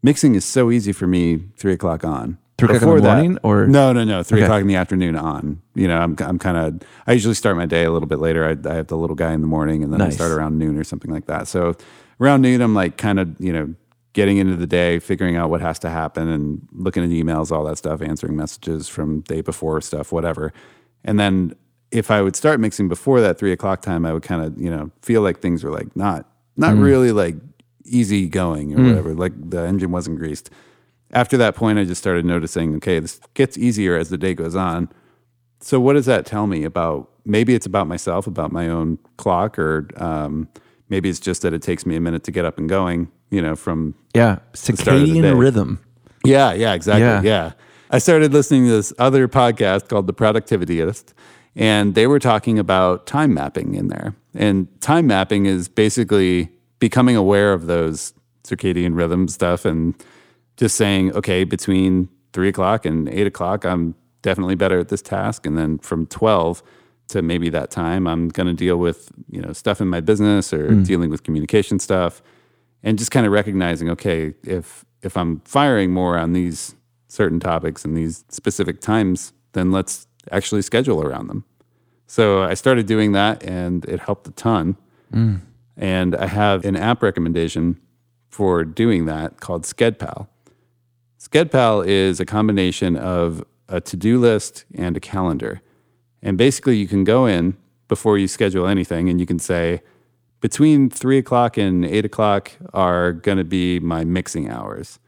mixing 0.00 0.36
is 0.36 0.44
so 0.44 0.70
easy 0.70 0.92
for 0.92 1.08
me 1.08 1.40
three 1.56 1.72
o'clock 1.72 2.04
on. 2.04 2.38
Three 2.56 2.66
o'clock 2.66 2.82
in 2.82 2.88
the 2.88 2.94
Before 2.94 3.00
that- 3.00 3.14
morning, 3.16 3.38
or- 3.42 3.66
no, 3.66 3.92
no, 3.92 4.04
no, 4.04 4.22
three 4.22 4.38
Okay. 4.38 4.46
o'clock 4.46 4.60
in 4.60 4.68
the 4.68 4.76
afternoon 4.76 5.16
on. 5.16 5.60
You 5.74 5.88
know, 5.88 5.98
I'm 5.98 6.14
I'm 6.20 6.38
kind 6.38 6.56
of 6.56 6.88
I 7.08 7.14
usually 7.14 7.34
start 7.34 7.56
my 7.56 7.66
day 7.66 7.82
a 7.84 7.90
little 7.90 8.06
bit 8.06 8.20
later. 8.20 8.44
I, 8.44 8.70
I 8.70 8.74
have 8.74 8.86
the 8.86 8.96
little 8.96 9.16
guy 9.16 9.32
in 9.32 9.40
the 9.40 9.48
morning, 9.48 9.82
and 9.82 9.92
then 9.92 10.00
I 10.00 10.10
start 10.10 10.30
around 10.30 10.56
noon 10.56 10.78
or 10.78 10.84
something 10.84 11.10
like 11.10 11.26
that. 11.26 11.48
So 11.48 11.74
around 12.20 12.42
noon, 12.42 12.60
I'm 12.60 12.74
like 12.74 12.96
kind 12.96 13.18
of 13.18 13.34
you 13.38 13.52
know 13.52 13.74
getting 14.12 14.38
into 14.38 14.56
the 14.56 14.66
day, 14.66 14.98
figuring 14.98 15.36
out 15.36 15.50
what 15.50 15.60
has 15.60 15.78
to 15.80 15.90
happen, 15.90 16.28
and 16.28 16.66
looking 16.72 17.02
at 17.02 17.10
emails, 17.10 17.50
all 17.50 17.64
that 17.64 17.78
stuff, 17.78 18.00
answering 18.00 18.36
messages 18.36 18.88
from 18.88 19.20
day 19.22 19.40
before 19.40 19.80
stuff, 19.80 20.12
whatever. 20.12 20.52
And 21.04 21.18
then 21.18 21.54
if 21.90 22.10
I 22.10 22.22
would 22.22 22.36
start 22.36 22.60
mixing 22.60 22.88
before 22.88 23.20
that 23.20 23.38
three 23.38 23.52
o'clock 23.52 23.82
time, 23.82 24.06
I 24.06 24.12
would 24.12 24.22
kind 24.22 24.42
of 24.42 24.58
you 24.60 24.70
know 24.70 24.90
feel 25.02 25.22
like 25.22 25.40
things 25.40 25.64
were 25.64 25.72
like 25.72 25.94
not 25.96 26.26
not 26.56 26.76
really 26.76 27.12
like 27.12 27.36
easy 27.84 28.28
going 28.28 28.74
or 28.78 28.82
whatever. 28.82 29.14
Like 29.14 29.32
the 29.50 29.60
engine 29.60 29.90
wasn't 29.90 30.18
greased. 30.18 30.50
After 31.12 31.36
that 31.36 31.54
point, 31.54 31.78
I 31.78 31.84
just 31.84 32.00
started 32.00 32.24
noticing, 32.24 32.74
okay, 32.76 32.98
this 32.98 33.20
gets 33.34 33.56
easier 33.56 33.96
as 33.96 34.08
the 34.08 34.18
day 34.18 34.34
goes 34.34 34.56
on. 34.56 34.88
So 35.60 35.78
what 35.78 35.92
does 35.92 36.06
that 36.06 36.26
tell 36.26 36.46
me 36.46 36.64
about? 36.64 37.10
Maybe 37.24 37.54
it's 37.54 37.66
about 37.66 37.86
myself, 37.86 38.26
about 38.26 38.52
my 38.52 38.68
own 38.68 38.98
clock, 39.16 39.58
or 39.58 39.88
um, 39.96 40.48
maybe 40.94 41.08
it's 41.08 41.18
just 41.18 41.42
that 41.42 41.52
it 41.52 41.60
takes 41.60 41.84
me 41.84 41.96
a 41.96 42.00
minute 42.00 42.22
to 42.22 42.30
get 42.30 42.44
up 42.44 42.56
and 42.56 42.68
going. 42.68 43.10
You 43.30 43.42
know, 43.42 43.56
from 43.56 43.96
yeah, 44.14 44.38
start 44.52 44.78
of 44.78 44.84
the 44.84 44.84
day. 44.84 45.12
circadian 45.12 45.38
rhythm. 45.40 45.80
yeah, 46.24 46.52
yeah, 46.52 46.72
exactly. 46.72 47.02
Yeah. 47.02 47.22
Yeah. 47.22 47.52
I 47.90 47.98
started 47.98 48.32
listening 48.32 48.66
to 48.66 48.70
this 48.70 48.92
other 48.96 49.26
podcast 49.26 49.88
called 49.88 50.06
The 50.06 50.14
Productivityist, 50.14 51.12
and 51.56 51.96
they 51.96 52.06
were 52.06 52.20
talking 52.20 52.60
about 52.60 53.06
time 53.06 53.34
mapping 53.34 53.74
in 53.74 53.88
there. 53.88 54.14
And 54.34 54.68
time 54.80 55.08
mapping 55.08 55.46
is 55.46 55.68
basically 55.68 56.50
becoming 56.78 57.16
aware 57.16 57.52
of 57.52 57.66
those 57.66 58.12
circadian 58.44 58.96
rhythm 58.96 59.26
stuff 59.26 59.64
and 59.64 59.94
just 60.56 60.76
saying, 60.76 61.12
okay, 61.14 61.42
between 61.42 62.08
three 62.32 62.48
o'clock 62.48 62.86
and 62.86 63.08
eight 63.08 63.26
o'clock, 63.26 63.64
I'm 63.64 63.96
definitely 64.22 64.54
better 64.54 64.78
at 64.78 64.88
this 64.88 65.02
task. 65.02 65.44
And 65.44 65.58
then 65.58 65.78
from 65.78 66.06
12 66.06 66.62
to 67.08 67.22
maybe 67.22 67.50
that 67.50 67.70
time, 67.70 68.06
I'm 68.06 68.28
going 68.28 68.46
to 68.46 68.54
deal 68.54 68.78
with, 68.78 69.12
you 69.30 69.40
know, 69.40 69.52
stuff 69.52 69.80
in 69.80 69.88
my 69.88 70.00
business 70.00 70.52
or 70.52 70.68
mm. 70.68 70.86
dealing 70.86 71.10
with 71.10 71.22
communication 71.22 71.78
stuff 71.78 72.22
and 72.84 72.98
just 72.98 73.10
kind 73.10 73.26
of 73.26 73.32
recognizing 73.32 73.90
okay 73.90 74.34
if 74.44 74.84
if 75.02 75.16
i'm 75.16 75.40
firing 75.40 75.90
more 75.90 76.16
on 76.16 76.34
these 76.34 76.76
certain 77.08 77.40
topics 77.40 77.84
and 77.84 77.96
these 77.96 78.24
specific 78.28 78.80
times 78.80 79.32
then 79.52 79.72
let's 79.72 80.06
actually 80.30 80.62
schedule 80.62 81.02
around 81.02 81.28
them. 81.28 81.44
So 82.06 82.42
i 82.42 82.54
started 82.54 82.86
doing 82.86 83.12
that 83.12 83.42
and 83.42 83.84
it 83.86 84.00
helped 84.00 84.28
a 84.28 84.32
ton. 84.32 84.76
Mm. 85.12 85.40
And 85.76 86.14
i 86.14 86.26
have 86.26 86.64
an 86.64 86.76
app 86.76 87.02
recommendation 87.02 87.80
for 88.28 88.64
doing 88.64 89.06
that 89.06 89.40
called 89.40 89.62
skedpal. 89.62 90.28
Skedpal 91.18 91.86
is 91.86 92.20
a 92.20 92.26
combination 92.26 92.96
of 92.96 93.44
a 93.68 93.80
to-do 93.80 94.18
list 94.18 94.64
and 94.74 94.96
a 94.96 95.00
calendar 95.00 95.62
and 96.24 96.38
basically 96.38 96.76
you 96.76 96.88
can 96.88 97.04
go 97.04 97.26
in 97.26 97.56
before 97.86 98.18
you 98.18 98.26
schedule 98.26 98.66
anything 98.66 99.08
and 99.08 99.20
you 99.20 99.26
can 99.26 99.38
say 99.38 99.82
between 100.40 100.90
three 100.90 101.18
o'clock 101.18 101.56
and 101.56 101.84
eight 101.84 102.04
o'clock 102.04 102.52
are 102.72 103.12
going 103.12 103.38
to 103.38 103.44
be 103.44 103.78
my 103.78 104.04
mixing 104.04 104.50
hours. 104.50 104.98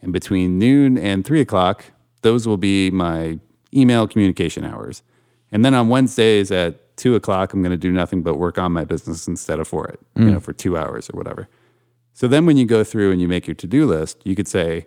And 0.00 0.12
between 0.12 0.58
noon 0.58 0.96
and 0.96 1.24
three 1.24 1.40
o'clock, 1.40 1.84
those 2.22 2.46
will 2.46 2.56
be 2.56 2.90
my 2.90 3.38
email 3.74 4.06
communication 4.06 4.64
hours. 4.64 5.02
And 5.52 5.64
then 5.64 5.74
on 5.74 5.88
Wednesdays 5.88 6.50
at 6.50 6.96
two 6.96 7.14
o'clock, 7.14 7.52
I'm 7.52 7.62
going 7.62 7.70
to 7.70 7.76
do 7.76 7.92
nothing 7.92 8.22
but 8.22 8.36
work 8.36 8.58
on 8.58 8.72
my 8.72 8.84
business 8.84 9.26
instead 9.26 9.58
of 9.58 9.68
for 9.68 9.86
it, 9.88 10.00
you 10.16 10.24
mm. 10.24 10.32
know, 10.32 10.40
for 10.40 10.52
two 10.52 10.76
hours 10.76 11.10
or 11.10 11.16
whatever. 11.16 11.48
So 12.12 12.28
then 12.28 12.46
when 12.46 12.56
you 12.56 12.64
go 12.64 12.84
through 12.84 13.10
and 13.12 13.20
you 13.20 13.28
make 13.28 13.46
your 13.46 13.54
to 13.54 13.66
do 13.66 13.86
list, 13.86 14.20
you 14.24 14.36
could 14.36 14.48
say, 14.48 14.86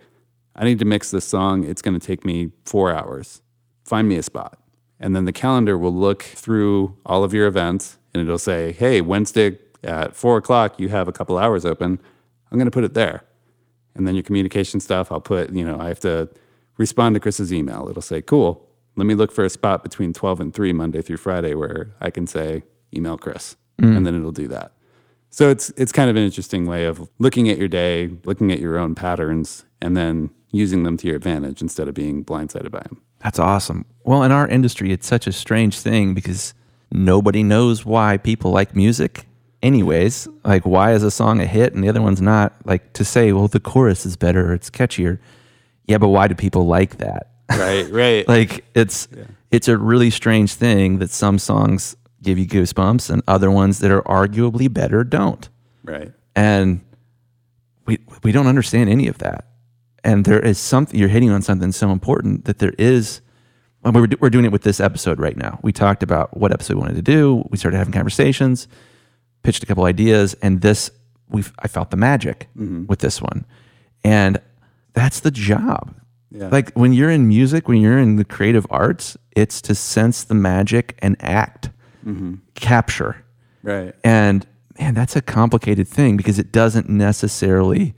I 0.56 0.64
need 0.64 0.80
to 0.80 0.86
mix 0.86 1.12
this 1.12 1.26
song. 1.26 1.66
It's 1.66 1.82
going 1.82 2.00
to 2.00 2.06
take 2.06 2.24
me 2.24 2.52
four 2.66 2.94
hours. 2.94 3.42
Find 3.84 4.08
me 4.08 4.16
a 4.16 4.24
spot. 4.24 4.60
And 5.00 5.16
then 5.16 5.26
the 5.26 5.34
calendar 5.34 5.78
will 5.78 5.94
look 5.94 6.24
through 6.24 6.98
all 7.06 7.24
of 7.24 7.34
your 7.34 7.48
events 7.48 7.98
and 8.14 8.22
it'll 8.22 8.38
say, 8.38 8.72
hey, 8.72 9.02
Wednesday 9.02 9.60
at 9.84 10.16
four 10.16 10.38
o'clock, 10.38 10.80
you 10.80 10.90
have 10.90 11.08
a 11.08 11.12
couple 11.12 11.38
hours 11.38 11.66
open. 11.66 12.00
I'm 12.52 12.58
going 12.58 12.66
to 12.66 12.72
put 12.72 12.84
it 12.84 12.94
there. 12.94 13.24
And 13.96 14.08
then 14.08 14.16
your 14.16 14.24
communication 14.24 14.80
stuff, 14.80 15.12
I'll 15.12 15.22
put, 15.22 15.52
you 15.52 15.66
know, 15.66 15.80
I 15.80 15.88
have 15.88 16.00
to 16.02 16.30
respond 16.78 17.16
to 17.16 17.20
Chris's 17.20 17.54
email. 17.54 17.88
It'll 17.90 18.02
say, 18.02 18.22
cool, 18.22 18.68
let 18.96 19.06
me 19.06 19.16
look 19.16 19.32
for 19.32 19.46
a 19.46 19.50
spot 19.50 19.84
between 19.84 20.14
12 20.14 20.40
and 20.40 20.54
3 20.54 20.74
Monday 20.74 21.02
through 21.02 21.18
Friday 21.18 21.54
where 21.54 21.94
I 22.02 22.10
can 22.10 22.28
say, 22.28 22.64
email 22.96 23.18
Chris. 23.18 23.56
Mm. 23.80 23.98
And 23.98 24.06
then 24.06 24.16
it'll 24.16 24.32
do 24.32 24.48
that. 24.48 24.72
So 25.30 25.50
it's 25.50 25.70
it's 25.72 25.92
kind 25.92 26.10
of 26.10 26.16
an 26.16 26.24
interesting 26.24 26.66
way 26.66 26.86
of 26.86 27.10
looking 27.20 27.50
at 27.50 27.58
your 27.58 27.68
day, 27.68 28.10
looking 28.24 28.52
at 28.52 28.60
your 28.60 28.78
own 28.78 28.96
patterns, 28.96 29.66
and 29.82 29.96
then 29.96 30.32
using 30.52 30.84
them 30.84 30.98
to 30.98 31.08
your 31.08 31.16
advantage 31.16 31.62
instead 31.62 31.88
of 31.88 31.94
being 31.94 32.24
blindsided 32.24 32.72
by 32.72 32.80
them. 32.80 33.02
That's 33.20 33.40
awesome. 33.40 33.86
Well, 34.04 34.24
in 34.24 34.32
our 34.32 34.48
industry, 34.48 34.92
it's 34.92 35.08
such 35.08 35.28
a 35.28 35.32
strange 35.32 35.80
thing 35.80 36.14
because 36.14 36.54
nobody 36.92 37.44
knows 37.44 37.86
why 37.86 38.18
people 38.18 38.52
like 38.52 38.76
music. 38.76 39.26
Anyways, 39.62 40.28
like 40.44 40.66
why 40.66 40.94
is 40.94 41.04
a 41.04 41.12
song 41.12 41.42
a 41.42 41.46
hit 41.46 41.74
and 41.74 41.84
the 41.84 41.90
other 41.90 42.02
one's 42.02 42.22
not? 42.22 42.54
Like 42.66 42.94
to 42.94 43.04
say, 43.04 43.34
well, 43.34 43.48
the 43.48 43.60
chorus 43.60 44.06
is 44.06 44.16
better, 44.16 44.52
or 44.52 44.54
it's 44.54 44.70
catchier. 44.70 45.20
Yeah, 45.86 45.98
but 45.98 46.10
why 46.10 46.28
do 46.28 46.36
people 46.36 46.68
like 46.68 46.98
that? 46.98 47.32
Right, 47.50 47.88
right. 47.92 48.28
like 48.28 48.66
it's 48.76 49.08
it's 49.52 49.68
a 49.68 49.78
really 49.78 50.10
strange 50.10 50.54
thing 50.54 51.00
that 51.00 51.10
some 51.10 51.40
songs 51.40 51.96
give 52.22 52.38
you 52.38 52.46
goosebumps 52.46 53.10
and 53.10 53.22
other 53.28 53.50
ones 53.50 53.80
that 53.80 53.92
are 53.92 54.02
arguably 54.04 54.72
better 54.72 55.04
don't 55.04 55.50
right. 55.84 56.12
and 56.36 56.82
we 57.88 58.00
we 58.24 58.32
don't 58.32 58.48
understand 58.48 58.90
any 58.90 59.08
of 59.08 59.18
that. 59.20 59.47
And 60.08 60.24
there 60.24 60.40
is 60.40 60.58
something 60.58 60.98
you're 60.98 61.10
hitting 61.10 61.32
on 61.32 61.42
something 61.42 61.74
so 61.74 61.92
important 61.92 62.46
that 62.46 62.60
there 62.60 62.74
is. 62.78 63.20
Well, 63.84 63.92
we're 63.92 64.08
we're 64.22 64.30
doing 64.30 64.46
it 64.46 64.54
with 64.54 64.64
this 64.64 64.80
episode 64.80 65.20
right 65.20 65.36
now. 65.36 65.60
We 65.64 65.74
talked 65.74 66.02
about 66.02 66.38
what 66.38 66.54
episode 66.54 66.76
we 66.76 66.80
wanted 66.80 66.96
to 66.96 67.02
do. 67.02 67.46
We 67.50 67.58
started 67.58 67.78
having 67.78 67.92
conversations, 67.92 68.70
pitched 69.44 69.64
a 69.64 69.66
couple 69.66 69.84
ideas, 69.84 70.34
and 70.42 70.62
this 70.62 70.90
we 71.28 71.44
I 71.60 71.68
felt 71.68 71.92
the 71.92 71.98
magic 71.98 72.48
mm-hmm. 72.58 72.86
with 72.86 73.00
this 73.00 73.22
one, 73.22 73.46
and 74.02 74.40
that's 74.94 75.20
the 75.20 75.30
job. 75.30 75.94
Yeah. 76.32 76.48
Like 76.48 76.72
when 76.72 76.94
you're 76.94 77.12
in 77.12 77.28
music, 77.28 77.68
when 77.68 77.82
you're 77.82 78.00
in 78.00 78.16
the 78.16 78.26
creative 78.26 78.66
arts, 78.70 79.18
it's 79.36 79.62
to 79.64 79.76
sense 79.76 80.24
the 80.24 80.36
magic 80.36 80.98
and 81.00 81.18
act, 81.20 81.70
mm-hmm. 82.06 82.36
capture. 82.56 83.26
Right. 83.62 83.94
And 84.06 84.48
man, 84.80 84.94
that's 84.94 85.18
a 85.18 85.22
complicated 85.22 85.86
thing 85.86 86.16
because 86.16 86.40
it 86.40 86.54
doesn't 86.54 86.88
necessarily 86.88 87.94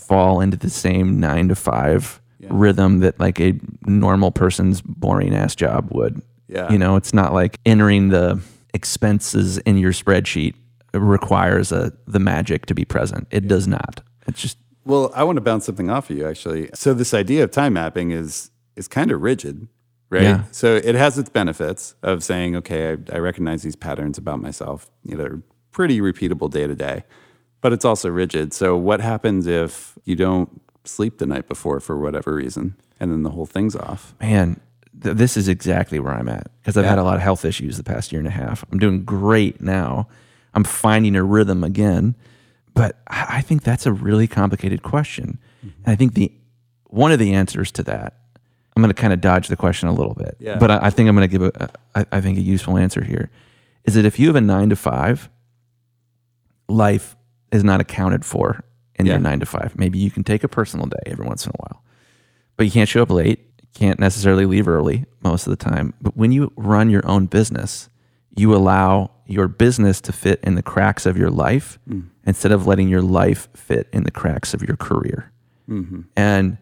fall 0.00 0.40
into 0.40 0.56
the 0.56 0.70
same 0.70 1.20
nine 1.20 1.48
to 1.48 1.54
five 1.54 2.20
rhythm 2.48 3.00
that 3.00 3.20
like 3.20 3.40
a 3.40 3.58
normal 3.86 4.30
person's 4.30 4.80
boring 4.80 5.34
ass 5.34 5.54
job 5.54 5.88
would. 5.92 6.22
Yeah. 6.48 6.70
You 6.72 6.78
know, 6.78 6.96
it's 6.96 7.12
not 7.14 7.32
like 7.32 7.60
entering 7.66 8.08
the 8.08 8.40
expenses 8.74 9.58
in 9.58 9.76
your 9.76 9.92
spreadsheet 9.92 10.54
requires 10.92 11.70
a 11.70 11.92
the 12.06 12.18
magic 12.18 12.66
to 12.66 12.74
be 12.74 12.84
present. 12.84 13.28
It 13.30 13.46
does 13.46 13.68
not. 13.68 14.00
It's 14.26 14.40
just 14.40 14.58
Well, 14.84 15.12
I 15.14 15.22
want 15.24 15.36
to 15.36 15.40
bounce 15.40 15.66
something 15.66 15.90
off 15.90 16.10
of 16.10 16.16
you 16.16 16.26
actually. 16.26 16.70
So 16.74 16.94
this 16.94 17.14
idea 17.14 17.44
of 17.44 17.50
time 17.50 17.74
mapping 17.74 18.10
is 18.10 18.50
is 18.76 18.88
kind 18.88 19.10
of 19.10 19.20
rigid, 19.20 19.68
right? 20.08 20.22
Yeah. 20.22 20.44
So 20.50 20.76
it 20.76 20.94
has 20.94 21.18
its 21.18 21.28
benefits 21.28 21.94
of 22.02 22.24
saying, 22.24 22.56
okay, 22.56 22.92
I, 22.92 23.16
I 23.16 23.18
recognize 23.18 23.62
these 23.62 23.76
patterns 23.76 24.18
about 24.18 24.40
myself. 24.40 24.90
You 25.04 25.16
know, 25.16 25.22
they're 25.22 25.42
pretty 25.70 26.00
repeatable 26.00 26.50
day 26.50 26.66
to 26.66 26.74
day, 26.74 27.04
but 27.60 27.72
it's 27.72 27.84
also 27.84 28.08
rigid. 28.08 28.52
So 28.52 28.76
what 28.76 29.00
happens 29.00 29.46
if 29.46 29.98
you 30.04 30.16
don't 30.16 30.60
sleep 30.84 31.18
the 31.18 31.26
night 31.26 31.48
before 31.48 31.80
for 31.80 31.98
whatever 31.98 32.34
reason, 32.34 32.74
and 32.98 33.10
then 33.12 33.22
the 33.22 33.30
whole 33.30 33.46
thing's 33.46 33.76
off? 33.76 34.14
man, 34.20 34.60
th- 35.02 35.16
this 35.16 35.36
is 35.36 35.48
exactly 35.48 35.98
where 36.00 36.12
I'm 36.12 36.28
at 36.28 36.46
because 36.60 36.76
I've 36.76 36.84
had 36.84 36.98
a 36.98 37.02
lot 37.02 37.16
of 37.16 37.22
health 37.22 37.44
issues 37.44 37.76
the 37.76 37.84
past 37.84 38.12
year 38.12 38.18
and 38.18 38.28
a 38.28 38.30
half. 38.32 38.64
I'm 38.72 38.78
doing 38.78 39.04
great 39.04 39.60
now. 39.60 40.08
I'm 40.54 40.64
finding 40.64 41.14
a 41.16 41.22
rhythm 41.22 41.62
again, 41.64 42.14
but 42.74 42.98
I 43.08 43.26
I 43.38 43.40
think 43.42 43.62
that's 43.62 43.86
a 43.86 43.92
really 43.92 44.26
complicated 44.26 44.82
question. 44.82 45.38
Mm-hmm. 45.64 45.82
And 45.84 45.92
I 45.92 45.96
think 45.96 46.14
the 46.14 46.32
one 46.86 47.12
of 47.12 47.18
the 47.20 47.32
answers 47.34 47.70
to 47.72 47.82
that, 47.84 48.14
I'm 48.74 48.82
going 48.82 48.92
to 48.92 49.00
kind 49.00 49.12
of 49.12 49.20
dodge 49.20 49.46
the 49.48 49.56
question 49.56 49.88
a 49.88 49.92
little 49.92 50.14
bit, 50.14 50.36
Yeah. 50.40 50.58
but 50.58 50.70
I, 50.72 50.86
I 50.86 50.90
think 50.90 51.08
I'm 51.08 51.14
going 51.14 51.30
to 51.30 51.38
give 51.38 51.42
a, 51.42 51.70
I, 51.94 52.04
I 52.16 52.20
think 52.20 52.36
a 52.36 52.40
useful 52.40 52.76
answer 52.76 53.04
here 53.04 53.30
is 53.84 53.94
that 53.94 54.04
if 54.04 54.18
you 54.18 54.26
have 54.26 54.34
a 54.36 54.40
nine 54.40 54.70
to 54.70 54.76
five, 54.76 55.28
life 56.68 57.16
is 57.52 57.64
not 57.64 57.80
accounted 57.80 58.24
for 58.24 58.64
in 58.94 59.06
Yeah. 59.06 59.12
your 59.14 59.20
nine 59.20 59.40
to 59.40 59.46
five. 59.46 59.76
Maybe 59.76 59.98
you 59.98 60.10
can 60.10 60.24
take 60.24 60.44
a 60.44 60.48
personal 60.48 60.86
day 60.86 61.02
every 61.06 61.26
once 61.26 61.46
in 61.46 61.50
a 61.50 61.58
while 61.58 61.82
but 62.60 62.66
you 62.66 62.72
can't 62.72 62.90
show 62.90 63.02
up 63.02 63.08
late. 63.08 63.40
Can't 63.72 63.98
necessarily 63.98 64.44
leave 64.44 64.68
early 64.68 65.06
most 65.22 65.46
of 65.46 65.50
the 65.50 65.56
time. 65.56 65.94
But 66.02 66.14
when 66.14 66.30
you 66.30 66.52
run 66.56 66.90
your 66.90 67.00
own 67.08 67.24
business, 67.24 67.88
you 68.36 68.54
allow 68.54 69.12
your 69.24 69.48
business 69.48 69.98
to 70.02 70.12
fit 70.12 70.40
in 70.42 70.56
the 70.56 70.62
cracks 70.62 71.06
of 71.06 71.16
your 71.16 71.30
life 71.30 71.78
mm. 71.88 72.06
instead 72.26 72.52
of 72.52 72.66
letting 72.66 72.86
your 72.86 73.00
life 73.00 73.48
fit 73.54 73.88
in 73.94 74.02
the 74.02 74.10
cracks 74.10 74.52
of 74.52 74.62
your 74.62 74.76
career. 74.76 75.32
Mm-hmm. 75.70 76.02
And 76.16 76.58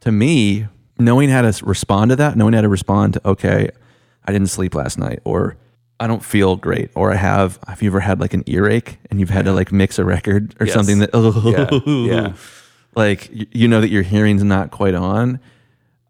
to 0.00 0.12
me, 0.12 0.66
knowing 0.98 1.30
how 1.30 1.40
to 1.40 1.64
respond 1.64 2.10
to 2.10 2.16
that, 2.16 2.36
knowing 2.36 2.52
how 2.52 2.60
to 2.60 2.68
respond 2.68 3.14
to, 3.14 3.26
okay, 3.26 3.70
I 4.26 4.32
didn't 4.32 4.48
sleep 4.48 4.74
last 4.74 4.98
night, 4.98 5.20
or 5.24 5.56
I 6.02 6.06
don't 6.06 6.24
feel 6.24 6.56
great, 6.56 6.90
or 6.94 7.12
I 7.12 7.16
have, 7.16 7.58
have 7.68 7.80
you 7.82 7.88
ever 7.90 8.00
had 8.00 8.18
like 8.20 8.34
an 8.34 8.42
earache 8.46 8.98
and 9.10 9.20
you've 9.20 9.30
had 9.30 9.44
to 9.44 9.52
like 9.52 9.70
mix 9.72 9.98
a 9.98 10.04
record 10.04 10.54
or 10.60 10.66
Yes. 10.66 10.74
something 10.74 10.98
that, 10.98 11.10
Yeah, 11.44 12.14
yeah. 12.14 12.32
like 12.96 13.30
you 13.54 13.68
know 13.68 13.80
that 13.80 13.90
your 13.90 14.02
hearing's 14.02 14.42
not 14.44 14.70
quite 14.70 14.94
on? 14.94 15.38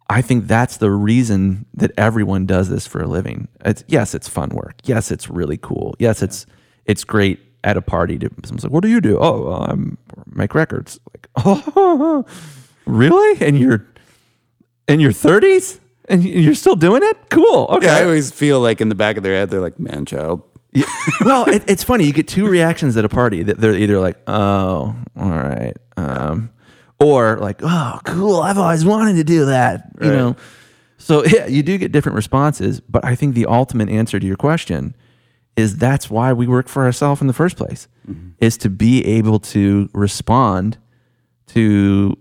I 0.08 0.20
think 0.22 0.46
that's 0.46 0.76
the 0.78 0.90
reason 0.90 1.64
that 1.74 1.90
everyone 1.96 2.44
does 2.46 2.68
this 2.68 2.86
for 2.86 3.00
a 3.02 3.06
living. 3.06 3.48
It's 3.64 3.84
yes 3.86 4.14
it's 4.14 4.28
fun 4.28 4.50
work. 4.50 4.74
Yes 4.84 5.10
it's 5.10 5.28
really 5.30 5.56
cool. 5.58 5.94
Yes 5.98 6.22
it's 6.22 6.46
it's 6.86 7.04
great 7.04 7.38
at 7.64 7.76
a 7.76 7.82
party 7.82 8.18
to 8.18 8.28
someone's 8.44 8.64
like 8.64 8.72
what 8.72 8.82
do 8.82 8.88
you 8.88 9.00
do? 9.00 9.18
Oh 9.18 9.42
well, 9.48 9.62
i'm 9.70 9.96
make 10.26 10.54
records. 10.54 10.98
Like 11.14 11.28
oh 11.46 12.24
really? 12.86 13.46
And 13.46 13.58
you're 13.58 13.86
in 14.88 15.00
your 15.00 15.12
30s 15.12 15.78
and 16.08 16.24
you're 16.24 16.54
still 16.54 16.76
doing 16.76 17.02
it 17.02 17.16
cool 17.30 17.66
okay 17.70 17.86
Yeah, 17.86 17.96
I 17.98 18.04
always 18.04 18.30
feel 18.30 18.60
like 18.60 18.80
in 18.80 18.88
the 18.88 18.94
back 18.94 19.16
of 19.16 19.22
their 19.22 19.34
head, 19.34 19.50
they're 19.50 19.60
like, 19.60 19.78
"Man, 19.78 20.04
child." 20.06 20.42
yeah. 20.72 20.84
well, 21.24 21.48
it, 21.48 21.62
it's 21.68 21.84
funny. 21.84 22.04
You 22.04 22.12
get 22.12 22.26
two 22.28 22.46
reactions 22.48 22.96
at 22.96 23.04
a 23.04 23.08
party. 23.08 23.42
That 23.42 23.58
they're 23.58 23.74
either 23.74 24.00
like, 24.00 24.16
"Oh, 24.26 24.94
all 25.16 25.30
right," 25.30 25.74
um, 25.96 26.50
or 26.98 27.36
like, 27.38 27.60
"Oh, 27.62 28.00
cool. 28.04 28.40
I've 28.40 28.58
always 28.58 28.84
wanted 28.84 29.14
to 29.16 29.24
do 29.24 29.44
that." 29.46 29.90
You 30.00 30.08
Right. 30.10 30.16
know. 30.16 30.36
So 30.98 31.24
yeah, 31.26 31.46
you 31.46 31.62
do 31.62 31.76
get 31.78 31.92
different 31.92 32.16
responses, 32.16 32.80
but 32.80 33.04
I 33.04 33.14
think 33.14 33.34
the 33.34 33.46
ultimate 33.46 33.88
answer 33.88 34.18
to 34.18 34.26
your 34.26 34.36
question 34.36 34.94
is 35.56 35.76
that's 35.76 36.08
why 36.08 36.32
we 36.32 36.46
work 36.46 36.68
for 36.68 36.84
ourselves 36.84 37.20
in 37.20 37.26
the 37.26 37.34
first 37.34 37.56
place, 37.58 37.86
is 38.38 38.56
to 38.58 38.70
be 38.70 39.04
able 39.04 39.38
to 39.40 39.88
respond 39.92 40.78
to. 41.48 42.16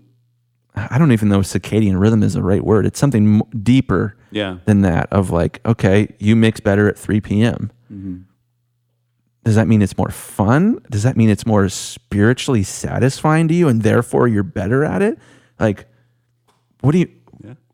I 0.74 0.98
don't 0.98 1.12
even 1.12 1.28
know 1.28 1.40
if 1.40 1.46
circadian 1.46 2.00
rhythm 2.00 2.22
is 2.22 2.32
the 2.34 2.42
right 2.42 2.64
word. 2.64 2.86
It's 2.86 2.98
something 2.98 3.40
m- 3.42 3.62
deeper 3.62 4.16
Yeah. 4.30 4.58
than 4.64 4.80
that 4.82 5.12
of 5.12 5.30
like, 5.30 5.60
okay, 5.66 6.08
you 6.18 6.34
mix 6.34 6.60
better 6.60 6.88
at 6.88 6.96
3 6.98 7.20
p.m. 7.20 7.70
Mm-hmm. 7.92 8.16
Does 9.44 9.56
that 9.56 9.66
mean 9.68 9.82
it's 9.82 9.98
more 9.98 10.10
fun? 10.10 10.78
Does 10.90 11.02
that 11.02 11.16
mean 11.16 11.28
it's 11.28 11.44
more 11.44 11.68
spiritually 11.68 12.62
satisfying 12.62 13.48
to 13.48 13.54
you 13.54 13.68
and 13.68 13.82
therefore 13.82 14.28
you're 14.28 14.44
better 14.44 14.84
at 14.84 15.02
it? 15.02 15.18
Like, 15.58 15.86
what 16.80 16.92
do 16.92 16.98
you, 16.98 17.10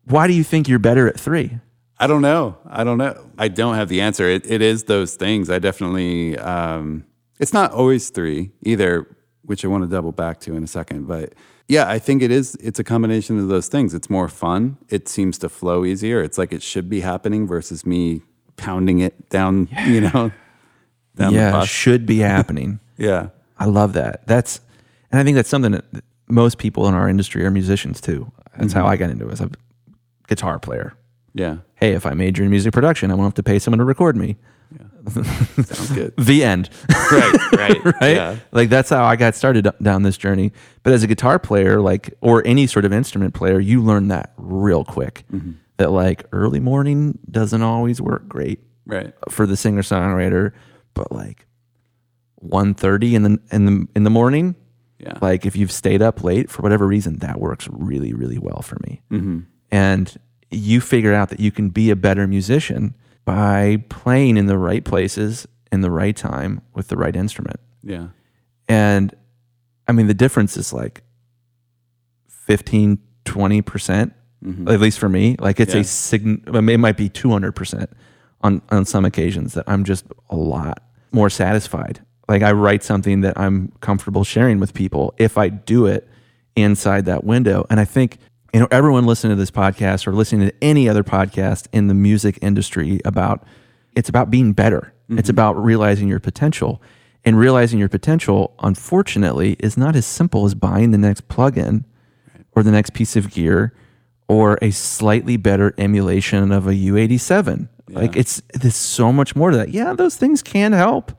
why 0.05 0.27
do 0.27 0.33
you 0.33 0.43
think 0.43 0.67
you're 0.67 0.79
better 0.79 1.07
at 1.07 1.19
three? 1.19 1.59
I 1.99 2.07
don't 2.07 2.21
know. 2.21 2.57
I 2.67 2.83
don't 2.83 2.97
know. 2.97 3.29
I 3.37 3.49
don't 3.49 3.75
have 3.75 3.87
the 3.87 4.01
answer. 4.01 4.27
It, 4.27 4.49
it 4.49 4.61
is 4.61 4.85
those 4.85 5.15
things. 5.15 5.49
I 5.49 5.59
definitely, 5.59 6.37
um, 6.37 7.05
it's 7.39 7.53
not 7.53 7.71
always 7.71 8.09
three 8.09 8.51
either, 8.63 9.05
which 9.43 9.63
I 9.63 9.67
want 9.67 9.83
to 9.83 9.89
double 9.89 10.11
back 10.11 10.39
to 10.41 10.55
in 10.55 10.63
a 10.63 10.67
second. 10.67 11.07
But 11.07 11.33
yeah, 11.69 11.87
I 11.87 11.99
think 11.99 12.21
it 12.21 12.31
is, 12.31 12.55
it's 12.55 12.79
a 12.79 12.83
combination 12.83 13.39
of 13.39 13.47
those 13.47 13.67
things. 13.69 13.93
It's 13.93 14.09
more 14.09 14.27
fun. 14.27 14.77
It 14.89 15.07
seems 15.07 15.37
to 15.37 15.47
flow 15.49 15.85
easier. 15.85 16.21
It's 16.21 16.37
like 16.37 16.51
it 16.51 16.61
should 16.61 16.89
be 16.89 16.99
happening 17.01 17.47
versus 17.47 17.85
me 17.85 18.21
pounding 18.57 18.99
it 18.99 19.29
down, 19.29 19.69
you 19.85 20.01
know, 20.01 20.31
down 21.15 21.33
yeah, 21.33 21.63
should 21.63 22.05
be 22.05 22.17
happening. 22.19 22.79
Yeah. 22.97 23.29
I 23.57 23.63
love 23.65 23.93
that. 23.93 24.27
That's, 24.27 24.59
and 25.09 25.21
I 25.21 25.23
think 25.23 25.35
that's 25.35 25.47
something 25.47 25.71
that 25.71 25.85
most 26.27 26.57
people 26.57 26.85
in 26.89 26.93
our 26.93 27.07
industry 27.07 27.45
are 27.45 27.51
musicians 27.51 28.01
too. 28.01 28.29
That's 28.57 28.73
Mm-hmm. 28.73 28.79
how 28.81 28.87
I 28.87 28.97
got 28.97 29.09
into 29.09 29.29
it 29.29 29.31
as 29.31 29.39
a 29.39 29.49
guitar 30.27 30.59
player. 30.59 30.95
Yeah. 31.33 31.57
Hey, 31.75 31.93
if 31.93 32.05
I 32.05 32.13
major 32.13 32.43
in 32.43 32.49
music 32.49 32.73
production, 32.73 33.09
I 33.09 33.13
won't 33.13 33.27
have 33.27 33.33
to 33.35 33.43
pay 33.43 33.57
someone 33.57 33.77
to 33.79 33.85
record 33.85 34.17
me. 34.17 34.35
Sounds 35.09 35.91
good. 35.91 36.13
The 36.17 36.43
end. 36.43 36.69
right. 37.11 37.35
Right. 37.59 37.85
right? 38.01 38.15
Yeah. 38.15 38.37
Like 38.51 38.69
that's 38.69 38.89
how 38.89 39.03
I 39.03 39.15
got 39.15 39.35
started 39.35 39.67
down 39.81 40.03
this 40.03 40.17
journey. 40.17 40.51
But 40.83 40.93
as 40.93 41.03
a 41.03 41.07
guitar 41.07 41.39
player, 41.39 41.81
like 41.81 42.13
or 42.21 42.45
any 42.45 42.67
sort 42.67 42.85
of 42.85 42.93
instrument 42.93 43.33
player, 43.33 43.59
you 43.59 43.81
learn 43.83 44.07
that 44.09 44.33
real 44.37 44.83
quick. 44.85 45.23
Mm-hmm. 45.33 45.51
That 45.77 45.91
like 45.91 46.25
early 46.31 46.59
morning 46.59 47.17
doesn't 47.29 47.61
always 47.61 48.01
work 48.01 48.27
great 48.27 48.59
Right. 48.85 49.13
for 49.29 49.45
the 49.45 49.55
singer 49.55 49.81
songwriter, 49.81 50.51
but 50.93 51.11
like 51.11 51.45
1.30 52.43 53.13
in 53.13 53.23
the 53.23 53.39
in 53.51 53.65
the 53.65 53.87
in 53.95 54.03
the 54.03 54.09
morning, 54.09 54.55
Yeah. 54.99 55.17
like 55.21 55.45
if 55.45 55.55
you've 55.55 55.71
stayed 55.71 56.01
up 56.01 56.23
late 56.23 56.49
for 56.49 56.61
whatever 56.61 56.87
reason, 56.87 57.19
that 57.19 57.39
works 57.39 57.67
really 57.71 58.13
really 58.13 58.37
well 58.37 58.61
for 58.61 58.77
me. 58.85 59.01
Mm-hmm. 59.11 59.39
And 59.71 60.17
you 60.51 60.81
figure 60.81 61.13
out 61.13 61.29
that 61.29 61.39
you 61.39 61.51
can 61.51 61.69
be 61.69 61.89
a 61.91 61.95
better 61.95 62.25
musician 62.27 62.95
by 63.29 63.77
playing 63.89 64.37
in 64.37 64.47
the 64.47 64.57
right 64.57 64.83
places 64.83 65.47
in 65.71 65.81
the 65.81 65.91
right 65.91 66.15
time 66.17 66.61
with 66.73 66.87
the 66.87 66.97
right 66.97 67.15
instrument. 67.15 67.59
Yeah. 67.83 68.07
And 68.67 69.13
I 69.87 69.91
mean, 69.91 70.07
the 70.07 70.15
difference 70.15 70.57
is 70.57 70.73
like 70.73 71.03
15, 72.27 72.97
20%, 73.25 73.65
percent 73.65 74.13
at 74.67 74.79
least 74.79 74.97
for 74.97 75.09
me. 75.09 75.35
Like 75.37 75.59
it's 75.59 75.73
Mm-hmm. 75.75 75.77
Yeah. 75.77 76.53
a 76.53 76.55
sign, 76.55 76.69
it 76.69 76.77
might 76.79 76.97
be 76.97 77.07
200% 77.09 77.87
on, 78.41 78.61
on 78.69 78.85
some 78.85 79.05
occasions 79.05 79.53
that 79.53 79.65
I'm 79.67 79.83
just 79.83 80.05
a 80.31 80.35
lot 80.35 80.81
more 81.11 81.29
satisfied. 81.29 81.99
Like 82.27 82.41
I 82.41 82.51
write 82.53 82.83
something 82.83 83.21
that 83.21 83.37
I'm 83.37 83.71
comfortable 83.81 84.23
sharing 84.23 84.59
with 84.59 84.73
people 84.73 85.13
if 85.17 85.37
I 85.37 85.49
do 85.49 85.85
it 85.85 86.07
inside 86.55 87.05
that 87.05 87.23
window. 87.23 87.67
And 87.69 87.79
I 87.79 87.85
think, 87.85 88.17
you 88.53 88.59
know, 88.59 88.67
everyone 88.71 89.05
listening 89.05 89.35
to 89.35 89.39
this 89.39 89.51
podcast 89.51 90.07
or 90.07 90.13
listening 90.13 90.47
to 90.47 90.55
any 90.61 90.89
other 90.89 91.03
podcast 91.03 91.67
in 91.71 91.87
the 91.87 91.93
music 91.93 92.39
industry 92.41 92.99
about 93.05 93.43
it's 93.95 94.09
about 94.09 94.29
being 94.31 94.53
better. 94.53 94.93
It's 95.09 95.21
mm-hmm. 95.23 95.31
about 95.31 95.63
realizing 95.63 96.07
your 96.07 96.19
potential. 96.19 96.81
And 97.25 97.37
realizing 97.37 97.79
your 97.79 97.89
potential, 97.89 98.55
unfortunately, 98.59 99.57
is 99.59 99.77
not 99.77 99.95
as 99.97 100.05
simple 100.05 100.45
as 100.45 100.55
buying 100.55 100.91
the 100.91 100.97
next 100.97 101.27
plugin 101.27 101.83
or 102.53 102.63
the 102.63 102.71
next 102.71 102.93
piece 102.93 103.17
of 103.17 103.29
gear 103.29 103.73
or 104.29 104.57
a 104.61 104.71
slightly 104.71 105.35
better 105.35 105.73
emulation 105.77 106.51
of 106.51 106.65
a 106.65 106.71
U87. 106.71 107.67
Like 107.89 108.15
it's 108.15 108.41
there's 108.53 108.75
so 108.75 109.11
much 109.11 109.35
more 109.35 109.51
to 109.51 109.57
that. 109.57 109.69
Yeah, 109.69 109.93
those 109.93 110.15
things 110.15 110.41
can 110.41 110.73
help, 110.73 111.11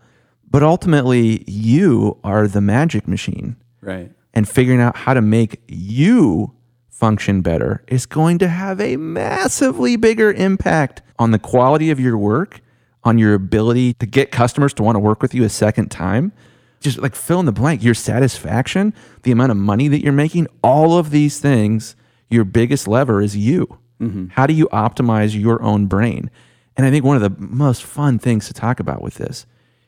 but 0.49 0.63
ultimately 0.63 1.45
you 1.47 2.19
are 2.25 2.47
the 2.47 2.61
magic 2.61 3.09
machine 3.09 3.57
Right. 3.81 4.11
and 4.33 4.49
figuring 4.49 4.81
out 4.81 4.97
how 4.97 5.15
to 5.15 5.21
make 5.21 5.61
you 5.69 6.55
function 7.01 7.41
better 7.41 7.83
is 7.89 8.05
going 8.05 8.39
to 8.39 8.47
have 8.47 8.79
a 8.79 8.97
massively 8.97 9.97
bigger 9.97 10.31
impact 10.31 11.01
on 11.19 11.31
the 11.31 11.39
quality 11.39 11.91
of 11.91 11.99
your 11.99 12.19
work, 12.19 12.61
on 13.03 13.17
your 13.17 13.33
ability 13.33 13.95
to 13.95 14.05
get 14.05 14.31
customers 14.31 14.75
to 14.75 14.83
want 14.83 14.97
to 14.97 15.01
work 15.01 15.23
with 15.23 15.35
you 15.35 15.43
a 15.43 15.49
second 15.49 15.91
time. 15.91 16.31
Just 16.79 16.99
like 16.99 17.15
fill 17.15 17.41
in 17.41 17.47
the 17.47 17.53
blank, 17.53 17.83
your 17.83 17.95
satisfaction, 17.95 18.93
the 19.23 19.33
amount 19.33 19.51
of 19.51 19.57
money 19.57 19.89
that 19.89 20.03
you're 20.03 20.13
making, 20.13 20.47
all 20.63 20.99
of 20.99 21.11
these 21.11 21.41
things, 21.41 21.97
your 22.29 22.45
biggest 22.45 22.87
lever 22.87 23.23
is 23.23 23.35
you. 23.35 23.79
Mm-hmm. 23.99 24.27
How 24.29 24.47
do 24.47 24.53
you 24.53 24.69
optimize 24.69 25.39
your 25.39 25.63
own 25.63 25.87
brain? 25.87 26.31
And 26.77 26.87
I 26.87 26.91
think 26.91 27.05
one 27.05 27.17
of 27.17 27.23
the 27.23 27.35
most 27.39 27.83
fun 27.83 28.19
things 28.19 28.47
to 28.49 28.55
talk 28.55 28.79
about 28.79 29.01
with 29.01 29.15
this 29.15 29.47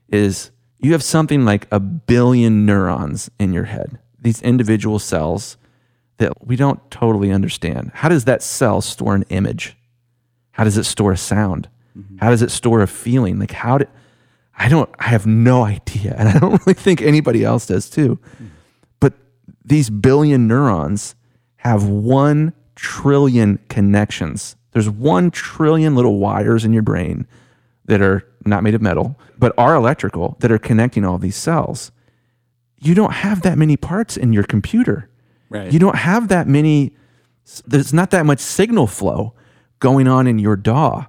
is 0.08 0.50
you 0.78 0.92
have 0.92 1.02
something 1.02 1.44
like 1.44 1.66
a 1.70 1.78
billion 1.78 2.64
neurons 2.64 3.30
in 3.38 3.52
your 3.52 3.64
head, 3.64 3.98
these 4.18 4.40
individual 4.42 4.98
cells 4.98 5.58
that 6.22 6.46
we 6.46 6.56
don't 6.56 6.80
totally 6.90 7.32
understand. 7.32 7.90
How 7.94 8.08
does 8.08 8.24
that 8.24 8.42
cell 8.42 8.80
store 8.80 9.14
an 9.14 9.24
image? 9.28 9.76
How 10.52 10.62
does 10.64 10.78
it 10.78 10.84
store 10.84 11.12
a 11.12 11.16
sound? 11.16 11.68
Mm-hmm. 11.98 12.18
How 12.18 12.30
does 12.30 12.42
it 12.42 12.50
store 12.50 12.80
a 12.80 12.86
feeling? 12.86 13.38
Like 13.38 13.50
how 13.50 13.78
did 13.78 13.88
I 14.56 14.68
don't 14.68 14.88
I 14.98 15.08
have 15.08 15.26
no 15.26 15.64
idea. 15.64 16.14
And 16.16 16.28
I 16.28 16.38
don't 16.38 16.52
really 16.66 16.74
think 16.74 17.02
anybody 17.02 17.44
else 17.44 17.66
does 17.66 17.90
too. 17.90 18.16
Mm-hmm. 18.16 18.46
But 19.00 19.14
these 19.64 19.90
billion 19.90 20.46
neurons 20.46 21.16
have 21.56 21.84
1 21.86 22.52
trillion 22.76 23.58
connections. 23.68 24.56
There's 24.70 24.88
1 24.88 25.32
trillion 25.32 25.96
little 25.96 26.18
wires 26.18 26.64
in 26.64 26.72
your 26.72 26.82
brain 26.82 27.26
that 27.86 28.00
are 28.00 28.24
not 28.44 28.62
made 28.62 28.74
of 28.74 28.82
metal, 28.82 29.18
but 29.38 29.52
are 29.58 29.74
electrical 29.74 30.36
that 30.40 30.52
are 30.52 30.58
connecting 30.58 31.04
all 31.04 31.18
these 31.18 31.36
cells. 31.36 31.90
You 32.78 32.94
don't 32.94 33.12
have 33.12 33.42
that 33.42 33.58
many 33.58 33.76
parts 33.76 34.16
in 34.16 34.32
your 34.32 34.44
computer. 34.44 35.08
Right. 35.52 35.72
You 35.72 35.78
don't 35.78 35.96
have 35.96 36.28
that 36.28 36.48
many, 36.48 36.94
there's 37.66 37.92
not 37.92 38.10
that 38.10 38.26
much 38.26 38.40
signal 38.40 38.86
flow 38.86 39.34
going 39.78 40.08
on 40.08 40.26
in 40.26 40.38
your 40.38 40.56
DAW. 40.56 41.06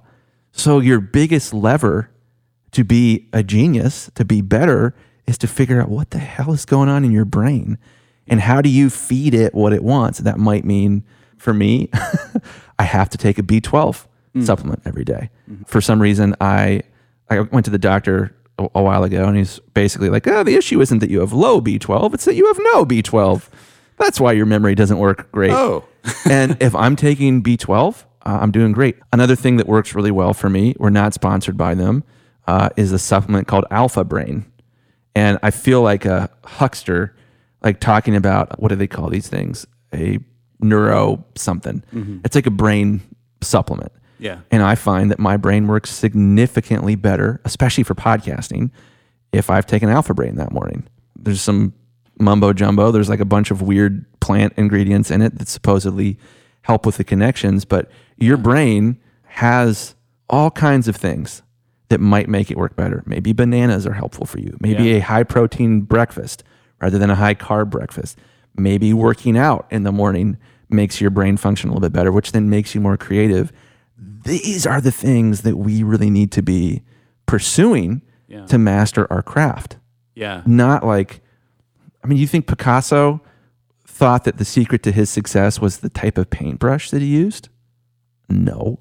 So, 0.52 0.78
your 0.78 1.00
biggest 1.00 1.52
lever 1.52 2.10
to 2.72 2.84
be 2.84 3.28
a 3.32 3.42
genius, 3.42 4.10
to 4.14 4.24
be 4.24 4.40
better, 4.40 4.94
is 5.26 5.38
to 5.38 5.46
figure 5.46 5.80
out 5.80 5.88
what 5.88 6.10
the 6.10 6.18
hell 6.18 6.52
is 6.52 6.64
going 6.64 6.88
on 6.88 7.04
in 7.04 7.10
your 7.10 7.24
brain 7.24 7.78
and 8.26 8.40
how 8.40 8.60
do 8.60 8.68
you 8.68 8.90
feed 8.90 9.34
it 9.34 9.54
what 9.54 9.72
it 9.72 9.82
wants. 9.82 10.18
That 10.18 10.38
might 10.38 10.64
mean 10.64 11.04
for 11.36 11.52
me, 11.52 11.88
I 12.78 12.84
have 12.84 13.08
to 13.10 13.18
take 13.18 13.38
a 13.38 13.42
B12 13.42 14.06
mm. 14.34 14.44
supplement 14.44 14.82
every 14.84 15.04
day. 15.04 15.30
Mm-hmm. 15.50 15.64
For 15.64 15.80
some 15.80 16.00
reason, 16.00 16.34
I 16.40 16.82
I 17.30 17.40
went 17.40 17.64
to 17.64 17.70
the 17.70 17.78
doctor 17.78 18.34
a, 18.58 18.68
a 18.74 18.82
while 18.82 19.04
ago 19.04 19.24
and 19.26 19.36
he's 19.36 19.58
basically 19.72 20.10
like, 20.10 20.26
oh, 20.26 20.42
the 20.42 20.54
issue 20.54 20.80
isn't 20.80 20.98
that 20.98 21.10
you 21.10 21.20
have 21.20 21.32
low 21.32 21.60
B12, 21.60 22.14
it's 22.14 22.24
that 22.24 22.34
you 22.34 22.46
have 22.46 22.58
no 22.58 22.84
B12. 22.84 23.48
That's 23.98 24.20
why 24.20 24.32
your 24.32 24.46
memory 24.46 24.74
doesn't 24.74 24.98
work 24.98 25.30
great. 25.32 25.52
Oh. 25.52 25.84
and 26.30 26.56
if 26.60 26.74
I'm 26.74 26.96
taking 26.96 27.42
B12, 27.42 28.04
uh, 28.26 28.38
I'm 28.40 28.50
doing 28.50 28.72
great. 28.72 28.96
Another 29.12 29.36
thing 29.36 29.56
that 29.56 29.66
works 29.66 29.94
really 29.94 30.10
well 30.10 30.34
for 30.34 30.50
me, 30.50 30.74
we're 30.78 30.90
not 30.90 31.14
sponsored 31.14 31.56
by 31.56 31.74
them, 31.74 32.04
uh, 32.46 32.70
is 32.76 32.92
a 32.92 32.98
supplement 32.98 33.46
called 33.46 33.64
Alpha 33.70 34.04
Brain. 34.04 34.46
And 35.14 35.38
I 35.42 35.50
feel 35.50 35.82
like 35.82 36.04
a 36.04 36.28
huckster, 36.44 37.14
like 37.62 37.80
talking 37.80 38.16
about 38.16 38.60
what 38.60 38.68
do 38.68 38.76
they 38.76 38.86
call 38.88 39.08
these 39.08 39.28
things? 39.28 39.66
A 39.94 40.18
neuro 40.60 41.24
something. 41.36 41.84
It's 42.24 42.34
like 42.34 42.46
a 42.46 42.50
brain 42.50 43.00
supplement. 43.40 43.92
Yeah. 44.18 44.40
And 44.50 44.62
I 44.62 44.74
find 44.74 45.10
that 45.10 45.18
my 45.18 45.36
brain 45.36 45.66
works 45.66 45.90
significantly 45.90 46.94
better, 46.94 47.40
especially 47.44 47.84
for 47.84 47.94
podcasting, 47.94 48.70
if 49.32 49.50
I've 49.50 49.66
taken 49.66 49.88
Alpha 49.88 50.14
Brain 50.14 50.36
that 50.36 50.52
morning. 50.52 50.88
There's 51.16 51.40
some 51.40 51.74
mumbo 52.18 52.52
jumbo. 52.52 52.90
There's 52.90 53.08
like 53.08 53.20
a 53.20 53.24
bunch 53.24 53.50
of 53.50 53.62
weird 53.62 54.04
plant 54.20 54.52
ingredients 54.56 55.10
in 55.10 55.20
it 55.22 55.38
that 55.38 55.48
supposedly 55.48 56.18
help 56.62 56.86
with 56.86 56.96
the 56.96 57.04
connections, 57.04 57.64
but 57.64 57.90
your 58.16 58.36
brain 58.36 58.98
has 59.24 59.94
all 60.30 60.50
kinds 60.50 60.88
of 60.88 60.96
things 60.96 61.42
that 61.88 62.00
might 62.00 62.28
make 62.28 62.50
it 62.50 62.56
work 62.56 62.76
better. 62.76 63.02
Maybe 63.06 63.32
bananas 63.32 63.86
are 63.86 63.92
helpful 63.92 64.24
for 64.26 64.38
you. 64.38 64.56
Maybe 64.60 64.84
Yeah. 64.84 64.94
a 64.96 65.00
high 65.00 65.24
protein 65.24 65.82
breakfast 65.82 66.42
rather 66.80 66.98
than 66.98 67.10
a 67.10 67.14
high 67.16 67.34
carb 67.34 67.70
breakfast. 67.70 68.18
Maybe 68.56 68.92
working 68.94 69.36
out 69.36 69.66
in 69.70 69.82
the 69.82 69.92
morning 69.92 70.38
makes 70.70 71.00
your 71.00 71.10
brain 71.10 71.36
function 71.36 71.68
a 71.68 71.72
little 71.72 71.86
bit 71.88 71.92
better, 71.92 72.10
which 72.10 72.32
then 72.32 72.48
makes 72.48 72.74
you 72.74 72.80
more 72.80 72.96
creative. 72.96 73.52
These 74.24 74.66
are 74.66 74.80
the 74.80 74.90
things 74.90 75.42
that 75.42 75.56
we 75.58 75.82
really 75.82 76.08
need 76.10 76.32
to 76.32 76.42
be 76.42 76.82
pursuing 77.26 78.00
Yeah. 78.28 78.46
to 78.46 78.58
master 78.58 79.06
our 79.12 79.22
craft. 79.22 79.76
Yeah. 80.14 80.42
Not 80.46 80.86
like, 80.86 81.20
I 82.04 82.06
mean, 82.06 82.18
you 82.18 82.26
think 82.26 82.46
Picasso 82.46 83.20
thought 83.86 84.24
that 84.24 84.36
the 84.36 84.44
secret 84.44 84.82
to 84.82 84.92
his 84.92 85.08
success 85.10 85.60
was 85.60 85.78
the 85.78 85.88
type 85.88 86.18
of 86.18 86.28
paintbrush 86.30 86.90
that 86.90 87.00
he 87.00 87.08
used? 87.08 87.48
No. 88.28 88.78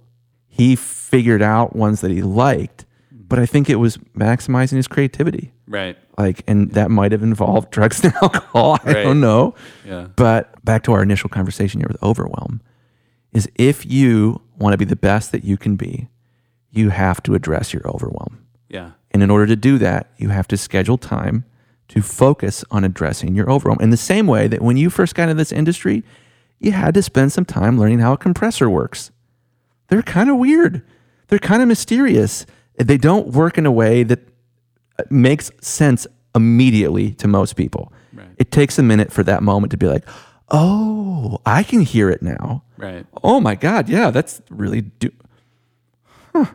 He 0.47 0.75
figured 0.75 1.41
out 1.41 1.75
ones 1.75 2.01
that 2.01 2.12
he 2.12 2.21
liked, 2.21 2.86
but 3.12 3.39
I 3.39 3.45
think 3.45 3.69
it 3.69 3.75
was 3.77 3.97
maximizing 4.17 4.73
his 4.75 4.88
creativity. 4.88 5.51
Right. 5.67 5.97
Like, 6.17 6.43
and 6.47 6.71
that 6.73 6.91
might 6.91 7.12
have 7.12 7.23
involved 7.23 7.71
drugs 7.71 8.03
and 8.03 8.13
alcohol. 8.21 8.77
I 8.83 8.93
Right. 8.93 9.03
don't 9.03 9.21
know. 9.21 9.55
Yeah. 9.86 10.07
But 10.15 10.63
back 10.65 10.83
to 10.83 10.93
our 10.93 11.01
initial 11.01 11.29
conversation 11.29 11.79
here 11.79 11.88
with 11.88 12.01
overwhelm 12.03 12.62
is 13.31 13.49
if 13.55 13.86
you 13.86 14.41
want 14.57 14.73
to 14.73 14.77
be 14.77 14.86
the 14.86 14.95
best 14.95 15.31
that 15.31 15.43
you 15.43 15.57
can 15.57 15.75
be, 15.75 16.07
you 16.69 16.89
have 16.89 17.23
to 17.23 17.33
address 17.36 17.73
your 17.73 17.88
overwhelm. 17.88 18.45
Yeah. 18.69 18.91
And 19.12 19.23
in 19.23 19.29
order 19.31 19.47
to 19.47 19.55
do 19.55 19.77
that, 19.79 20.12
you 20.17 20.29
have 20.29 20.47
to 20.49 20.57
schedule 20.57 20.97
time 20.97 21.45
to 21.93 22.01
focus 22.01 22.65
on 22.71 22.84
addressing 22.84 23.36
your 23.36 23.47
overwhelm. 23.51 23.77
In 23.79 23.91
the 23.91 23.97
same 23.97 24.25
way 24.25 24.47
that 24.47 24.63
when 24.63 24.77
you 24.77 24.89
first 24.89 25.13
got 25.13 25.29
into 25.29 25.36
this 25.36 25.51
industry, 25.51 26.03
you 26.60 26.71
had 26.71 26.95
to 26.95 27.03
spend 27.03 27.32
some 27.32 27.45
time 27.45 27.79
learning 27.79 27.99
how 27.99 28.13
a 28.13 28.17
compressor 28.17 28.67
works. 28.67 29.12
They're 29.89 30.01
kind 30.01 30.27
of 30.27 30.38
weird. 30.38 30.82
They're 31.27 31.38
kind 31.38 31.62
of 31.62 31.67
mysterious. 31.67 32.47
They 32.77 32.97
don't 32.97 33.27
work 33.27 33.60
in 33.60 33.67
a 33.67 33.71
way 33.71 34.01
that 34.01 34.27
uh, 34.97 35.03
makes 35.12 35.51
sense 35.62 36.08
immediately 36.34 37.12
to 37.12 37.27
most 37.27 37.56
people. 37.56 37.93
Right. 38.12 38.25
It 38.39 38.49
takes 38.49 38.79
a 38.79 38.84
minute 38.84 39.12
for 39.12 39.21
that 39.25 39.43
moment 39.43 39.69
to 39.69 39.77
be 39.77 39.86
like, 39.86 40.03
"Oh, 40.49 41.38
I 41.45 41.62
can 41.62 41.82
hear 41.82 42.10
it 42.10 42.23
now." 42.23 42.63
Right. 42.75 43.06
Oh 43.23 43.39
my 43.39 43.53
god, 43.53 43.88
yeah, 43.88 44.10
that's 44.10 44.41
really 44.49 44.82
do. 44.82 45.12
Huh. 46.34 46.45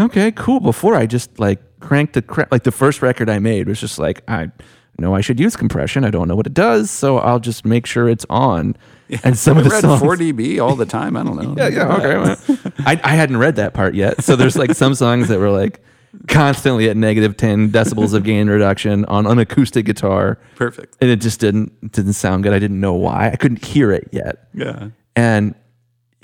Okay, 0.00 0.32
cool. 0.32 0.60
Before 0.60 0.94
I 0.94 1.04
just 1.04 1.38
like 1.38 1.60
cranked 1.82 2.14
the 2.14 2.22
cra- 2.22 2.48
like 2.50 2.62
the 2.62 2.72
first 2.72 3.02
record 3.02 3.28
I 3.28 3.38
made 3.38 3.68
was 3.68 3.80
just 3.80 3.98
like 3.98 4.22
I 4.28 4.50
know 4.98 5.14
I 5.14 5.20
should 5.20 5.40
use 5.40 5.56
compression. 5.56 6.04
I 6.04 6.10
don't 6.10 6.28
know 6.28 6.36
what 6.36 6.46
it 6.46 6.54
does, 6.54 6.90
so 6.90 7.18
I'll 7.18 7.40
just 7.40 7.64
make 7.64 7.86
sure 7.86 8.08
it's 8.08 8.26
on. 8.30 8.76
And 9.24 9.36
some 9.36 9.58
of 9.58 9.64
the 9.64 9.70
read 9.70 9.82
songs, 9.82 10.00
4dB 10.00 10.58
all 10.62 10.74
the 10.74 10.86
time. 10.86 11.16
I 11.18 11.22
don't 11.22 11.36
know. 11.36 11.54
yeah, 11.58 11.68
yeah, 11.68 11.96
okay. 11.96 12.16
well, 12.16 12.72
I, 12.86 12.98
I 13.04 13.14
hadn't 13.14 13.36
read 13.36 13.56
that 13.56 13.74
part 13.74 13.94
yet, 13.94 14.24
so 14.24 14.36
there's 14.36 14.56
like 14.56 14.74
some 14.74 14.94
songs 14.94 15.28
that 15.28 15.38
were 15.38 15.50
like 15.50 15.82
constantly 16.28 16.88
at 16.88 16.96
negative 16.96 17.36
ten 17.36 17.70
decibels 17.70 18.14
of 18.14 18.22
gain 18.24 18.48
reduction 18.48 19.04
on 19.06 19.26
an 19.26 19.38
acoustic 19.38 19.84
guitar, 19.84 20.38
Perfect. 20.56 20.96
and 21.00 21.10
it 21.10 21.20
just 21.20 21.40
didn't 21.40 21.92
didn't 21.92 22.14
sound 22.14 22.42
good. 22.44 22.52
I 22.54 22.58
didn't 22.58 22.80
know 22.80 22.94
why. 22.94 23.30
I 23.30 23.36
couldn't 23.36 23.64
hear 23.64 23.92
it 23.92 24.08
yet. 24.12 24.48
Yeah. 24.54 24.88
And 25.14 25.54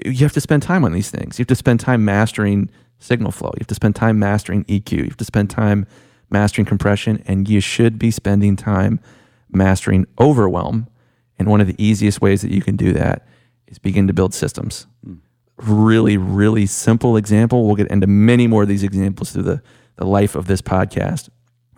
you 0.04 0.14
have 0.24 0.32
to 0.32 0.40
spend 0.40 0.62
time 0.62 0.84
on 0.84 0.92
these 0.92 1.10
things. 1.10 1.38
You 1.38 1.42
have 1.42 1.48
to 1.48 1.56
spend 1.56 1.80
time 1.80 2.04
mastering 2.04 2.70
signal 2.98 3.30
flow. 3.30 3.50
You 3.54 3.60
have 3.60 3.68
to 3.68 3.74
spend 3.74 3.96
time 3.96 4.18
mastering 4.18 4.64
EQ. 4.64 4.92
You 4.92 5.04
have 5.04 5.16
to 5.16 5.24
spend 5.24 5.50
time 5.50 5.86
mastering 6.30 6.66
compression. 6.66 7.22
And 7.26 7.48
you 7.48 7.60
should 7.60 7.98
be 7.98 8.10
spending 8.10 8.56
time 8.56 9.00
mastering 9.50 10.06
overwhelm. 10.20 10.88
And 11.38 11.48
one 11.48 11.60
of 11.60 11.66
the 11.66 11.76
easiest 11.82 12.20
ways 12.20 12.42
that 12.42 12.50
you 12.50 12.62
can 12.62 12.76
do 12.76 12.92
that 12.92 13.26
is 13.66 13.78
begin 13.78 14.06
to 14.06 14.12
build 14.12 14.34
systems. 14.34 14.86
Hmm. 15.04 15.14
Really, 15.58 16.16
really 16.16 16.66
simple 16.66 17.16
example. 17.16 17.66
We'll 17.66 17.76
get 17.76 17.88
into 17.88 18.06
many 18.06 18.46
more 18.46 18.62
of 18.62 18.68
these 18.68 18.84
examples 18.84 19.32
through 19.32 19.42
the, 19.42 19.62
the 19.96 20.06
life 20.06 20.34
of 20.34 20.46
this 20.46 20.62
podcast. 20.62 21.28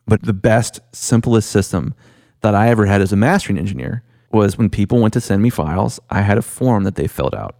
But 0.06 0.22
the 0.22 0.32
best, 0.32 0.80
simplest 0.92 1.50
system 1.50 1.94
that 2.40 2.54
I 2.54 2.68
ever 2.68 2.86
had 2.86 3.00
as 3.00 3.12
a 3.12 3.16
mastering 3.16 3.58
engineer 3.58 4.02
was 4.32 4.58
when 4.58 4.70
people 4.70 5.00
went 5.00 5.14
to 5.14 5.20
send 5.20 5.42
me 5.42 5.50
files, 5.50 5.98
I 6.08 6.22
had 6.22 6.38
a 6.38 6.42
form 6.42 6.84
that 6.84 6.94
they 6.94 7.06
filled 7.06 7.34
out. 7.34 7.56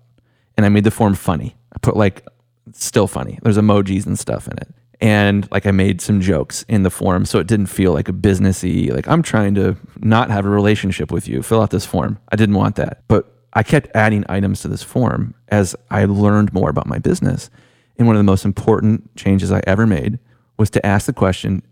And 0.57 0.67
I 0.67 0.69
made 0.69 0.85
the 0.85 0.91
form 0.91 1.15
funny. 1.15 1.57
I 1.73 1.79
put 1.79 1.97
like, 1.97 2.27
still 2.73 3.07
funny. 3.07 3.39
There's 3.43 3.59
emojis 3.59 4.07
and 4.07 4.19
stuff 4.19 4.47
in 4.49 4.57
it. 4.59 4.69
And 5.01 5.51
like 5.51 5.67
I 5.67 5.71
made 5.71 6.01
some 6.01 6.21
jokes 6.21 6.65
in 6.69 6.83
the 6.83 6.91
form 6.91 7.25
so 7.25 7.39
it 7.39 7.47
didn't 7.47 7.67
feel 7.67 7.93
like 7.93 8.09
a 8.09 8.13
businessy, 8.13 8.93
like 8.93 9.09
I'm 9.09 9.23
trying 9.23 9.55
to 9.55 9.77
not 10.01 10.31
have 10.31 10.45
a 10.45 10.51
relationship 10.51 11.11
with 11.11 11.27
you. 11.27 11.43
Fill 11.43 11.63
out 11.63 11.71
this 11.71 11.87
form. 11.87 12.19
I 12.31 12.37
didn't 12.37 12.57
want 12.57 12.77
that. 12.77 13.03
But 13.09 13.33
I 13.55 13.63
kept 13.63 13.89
adding 13.95 14.25
items 14.29 14.61
to 14.63 14.69
this 14.69 14.83
form 14.83 15.35
as 15.49 15.75
I 15.91 16.05
learned 16.05 16.53
more 16.53 16.69
about 16.69 16.87
my 16.87 16.99
business. 16.99 17.51
And 17.97 18.07
one 18.07 18.17
of 18.17 18.21
the 18.21 18.25
most 18.25 18.45
important 18.45 19.17
changes 19.17 19.51
I 19.51 19.63
ever 19.67 19.87
made 19.87 20.19
was 20.59 20.71
to 20.71 20.87
ask 20.87 21.07
the 21.07 21.13
question 21.13 21.63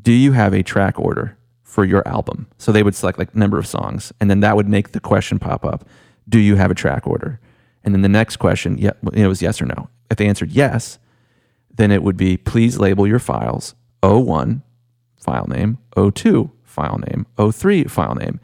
do 0.00 0.12
you 0.12 0.32
have 0.32 0.54
a 0.54 0.62
track 0.62 0.98
order 0.98 1.36
for 1.64 1.84
your 1.84 2.06
album? 2.06 2.46
So 2.56 2.70
they 2.70 2.84
would 2.84 2.94
select 2.94 3.18
like 3.18 3.34
number 3.34 3.58
of 3.58 3.66
songs, 3.66 4.12
and 4.20 4.30
then 4.30 4.40
that 4.40 4.54
would 4.54 4.68
make 4.68 4.92
the 4.92 5.00
question 5.00 5.40
pop 5.40 5.64
up. 5.64 5.86
Do 6.28 6.38
you 6.38 6.54
have 6.54 6.70
a 6.70 6.74
track 6.74 7.06
order? 7.06 7.40
And 7.82 7.92
then 7.92 8.02
the 8.02 8.08
next 8.08 8.36
question, 8.36 8.78
yeah, 8.78 8.92
it 9.12 9.26
was 9.26 9.42
yes 9.42 9.60
or 9.60 9.66
no. 9.66 9.88
If 10.10 10.16
they 10.16 10.26
answered 10.26 10.52
yes, 10.52 10.98
then 11.74 11.90
it 11.90 12.02
would 12.02 12.16
be 12.16 12.36
please 12.36 12.78
label 12.78 13.06
your 13.06 13.18
files 13.18 13.74
01 14.02 14.62
file 15.16 15.46
name, 15.46 15.78
02 15.94 16.50
file 16.62 17.00
name, 17.08 17.26
03 17.36 17.84
file 17.84 18.14
name. 18.14 18.40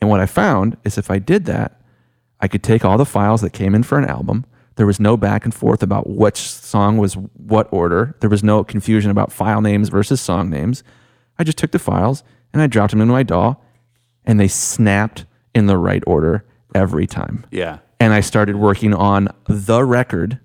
And 0.00 0.08
what 0.08 0.20
I 0.20 0.26
found 0.26 0.76
is 0.84 0.98
if 0.98 1.10
I 1.10 1.18
did 1.18 1.44
that, 1.46 1.80
I 2.40 2.48
could 2.48 2.62
take 2.62 2.84
all 2.84 2.98
the 2.98 3.04
files 3.04 3.40
that 3.40 3.52
came 3.52 3.74
in 3.74 3.82
for 3.82 3.98
an 3.98 4.04
album. 4.04 4.46
There 4.76 4.86
was 4.86 5.00
no 5.00 5.16
back 5.16 5.44
and 5.44 5.52
forth 5.52 5.82
about 5.82 6.08
which 6.08 6.38
song 6.38 6.98
was 6.98 7.14
what 7.14 7.68
order. 7.72 8.14
There 8.20 8.30
was 8.30 8.44
no 8.44 8.62
confusion 8.62 9.10
about 9.10 9.32
file 9.32 9.60
names 9.60 9.88
versus 9.88 10.20
song 10.20 10.50
names. 10.50 10.84
I 11.36 11.44
just 11.44 11.58
took 11.58 11.72
the 11.72 11.80
files 11.80 12.22
and 12.52 12.62
I 12.62 12.68
dropped 12.68 12.92
them 12.92 13.00
into 13.00 13.12
my 13.12 13.24
DAW 13.24 13.56
and 14.24 14.38
they 14.38 14.46
snapped 14.46 15.24
in 15.54 15.66
the 15.66 15.76
right 15.76 16.02
order 16.06 16.44
every 16.74 17.06
time. 17.08 17.44
Yeah. 17.50 17.78
And 17.98 18.12
I 18.12 18.20
started 18.20 18.56
working 18.56 18.94
on 18.94 19.28
the 19.48 19.84
record, 19.84 20.38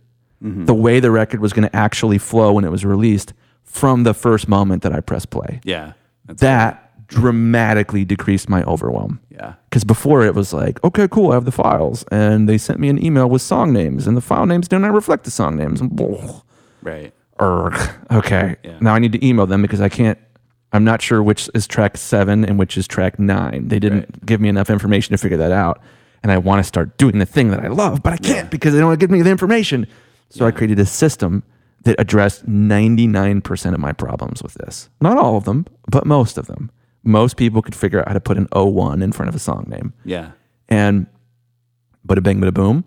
Mm-hmm. 0.43 0.65
the 0.65 0.73
way 0.73 0.99
the 0.99 1.09
record 1.11 1.39
was 1.39 1.53
going 1.53 1.67
to 1.69 1.73
actually 1.75 2.17
flow 2.17 2.51
when 2.53 2.65
it 2.65 2.71
was 2.71 2.83
released 2.83 3.31
from 3.63 4.03
the 4.03 4.13
first 4.13 4.47
moment 4.49 4.83
that 4.83 4.91
I 4.91 4.99
pressed 4.99 5.29
play 5.29 5.61
Yeah. 5.63 5.93
That 6.27 6.79
dramatically 7.07 8.03
decreased 8.05 8.49
my 8.49 8.63
overwhelm. 8.63 9.19
Yeah. 9.29 9.53
Because 9.69 9.83
before 9.83 10.23
it 10.25 10.35
was 10.35 10.51
like, 10.53 10.83
okay, 10.83 11.07
cool, 11.07 11.31
I 11.31 11.35
have 11.35 11.45
the 11.45 11.51
files. 11.51 12.03
And 12.11 12.47
they 12.49 12.57
sent 12.57 12.79
me 12.79 12.89
an 12.89 13.03
email 13.03 13.29
with 13.29 13.41
song 13.41 13.71
names, 13.71 14.07
and 14.07 14.17
the 14.17 14.21
file 14.21 14.45
names 14.45 14.67
do 14.67 14.79
not 14.79 14.93
reflect 14.93 15.23
the 15.23 15.31
song 15.31 15.55
names. 15.55 15.81
Right. 16.81 17.13
Urgh. 17.39 18.11
Okay. 18.11 18.55
Yeah. 18.63 18.77
Now 18.81 18.93
I 18.95 18.99
need 18.99 19.11
to 19.13 19.25
email 19.25 19.45
them 19.47 19.61
because 19.61 19.81
I 19.81 19.89
can't. 19.89 20.17
I'm 20.71 20.83
not 20.83 21.01
sure 21.01 21.21
which 21.21 21.49
is 21.53 21.67
track 21.67 21.97
seven 21.97 22.43
and 22.45 22.57
which 22.57 22.77
is 22.77 22.87
track 22.87 23.19
nine. 23.19 23.67
They 23.67 23.79
didn't 23.79 23.99
Right. 23.99 24.25
give 24.25 24.41
me 24.41 24.49
enough 24.49 24.69
information 24.69 25.11
to 25.13 25.17
figure 25.17 25.37
that 25.37 25.51
out. 25.51 25.81
And 26.23 26.31
I 26.31 26.37
want 26.37 26.59
to 26.59 26.63
start 26.63 26.97
doing 26.97 27.19
the 27.19 27.25
thing 27.25 27.49
that 27.51 27.59
I 27.63 27.67
love, 27.67 28.01
but 28.01 28.13
I 28.13 28.17
can't 28.17 28.45
Yeah. 28.45 28.49
because 28.49 28.73
they 28.73 28.79
don't 28.79 28.87
want 28.87 28.99
to 28.99 29.03
give 29.03 29.11
me 29.11 29.21
the 29.21 29.29
information. 29.29 29.87
So 30.33 30.47
I 30.47 30.51
created 30.51 30.79
a 30.79 30.85
system 30.85 31.43
that 31.83 31.95
addressed 31.99 32.47
99% 32.47 33.73
of 33.73 33.79
my 33.79 33.93
problems 33.93 34.41
with 34.41 34.55
this. 34.55 34.89
Not 34.99 35.17
all 35.17 35.37
of 35.37 35.43
them, 35.43 35.67
but 35.89 36.05
most 36.05 36.37
of 36.37 36.47
them. 36.47 36.71
Most 37.03 37.37
people 37.37 37.61
could 37.61 37.75
figure 37.75 37.99
out 37.99 38.07
how 38.07 38.13
to 38.13 38.21
put 38.21 38.37
an 38.37 38.47
01 38.51 39.01
in 39.01 39.11
front 39.11 39.29
of 39.29 39.35
a 39.35 39.39
song 39.39 39.65
name. 39.67 39.93
Yeah. 40.05 40.31
And 40.69 41.05
bada 42.07 42.23
bing, 42.23 42.39
bada 42.39 42.53
boom, 42.53 42.85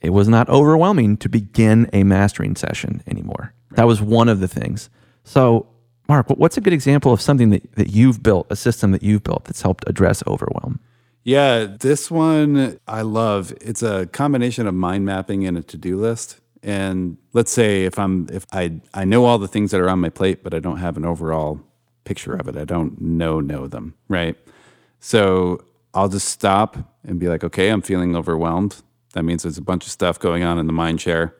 it 0.00 0.10
was 0.10 0.28
not 0.28 0.48
overwhelming 0.48 1.16
to 1.18 1.28
begin 1.28 1.88
a 1.92 2.04
mastering 2.04 2.54
session 2.54 3.02
anymore. 3.06 3.52
That 3.72 3.86
was 3.86 4.00
one 4.00 4.28
of 4.28 4.40
the 4.40 4.48
things. 4.48 4.88
So, 5.24 5.66
Mark, 6.08 6.28
what's 6.30 6.56
a 6.56 6.60
good 6.60 6.72
example 6.72 7.12
of 7.12 7.20
something 7.20 7.50
that, 7.50 7.72
that 7.74 7.88
you've 7.88 8.22
built, 8.22 8.46
a 8.48 8.56
system 8.56 8.92
that 8.92 9.02
you've 9.02 9.24
built 9.24 9.46
that's 9.46 9.62
helped 9.62 9.84
address 9.88 10.22
overwhelm? 10.26 10.78
Yeah, 11.24 11.64
this 11.64 12.12
one 12.12 12.78
I 12.86 13.02
love. 13.02 13.52
It's 13.60 13.82
a 13.82 14.06
combination 14.06 14.68
of 14.68 14.74
mind 14.74 15.04
mapping 15.04 15.44
and 15.44 15.58
a 15.58 15.62
to-do 15.62 15.98
list. 15.98 16.40
And 16.62 17.18
let's 17.32 17.52
say 17.52 17.84
if 17.84 17.98
I'm 17.98 18.26
if 18.32 18.46
I 18.52 18.80
I 18.94 19.04
know 19.04 19.24
all 19.24 19.38
the 19.38 19.48
things 19.48 19.70
that 19.70 19.80
are 19.80 19.88
on 19.88 20.00
my 20.00 20.08
plate, 20.08 20.42
but 20.42 20.54
I 20.54 20.58
don't 20.58 20.78
have 20.78 20.96
an 20.96 21.04
overall 21.04 21.60
picture 22.04 22.34
of 22.34 22.48
it. 22.48 22.56
I 22.56 22.64
don't 22.64 23.00
know 23.00 23.40
know 23.40 23.66
them, 23.66 23.94
right? 24.08 24.36
So 25.00 25.64
I'll 25.94 26.08
just 26.08 26.28
stop 26.28 26.76
and 27.04 27.18
be 27.18 27.28
like, 27.28 27.44
okay, 27.44 27.68
I'm 27.68 27.82
feeling 27.82 28.16
overwhelmed. 28.16 28.82
That 29.14 29.22
means 29.22 29.42
there's 29.42 29.58
a 29.58 29.62
bunch 29.62 29.86
of 29.86 29.90
stuff 29.90 30.18
going 30.18 30.42
on 30.42 30.58
in 30.58 30.66
the 30.66 30.72
mind 30.72 31.00
share. 31.00 31.34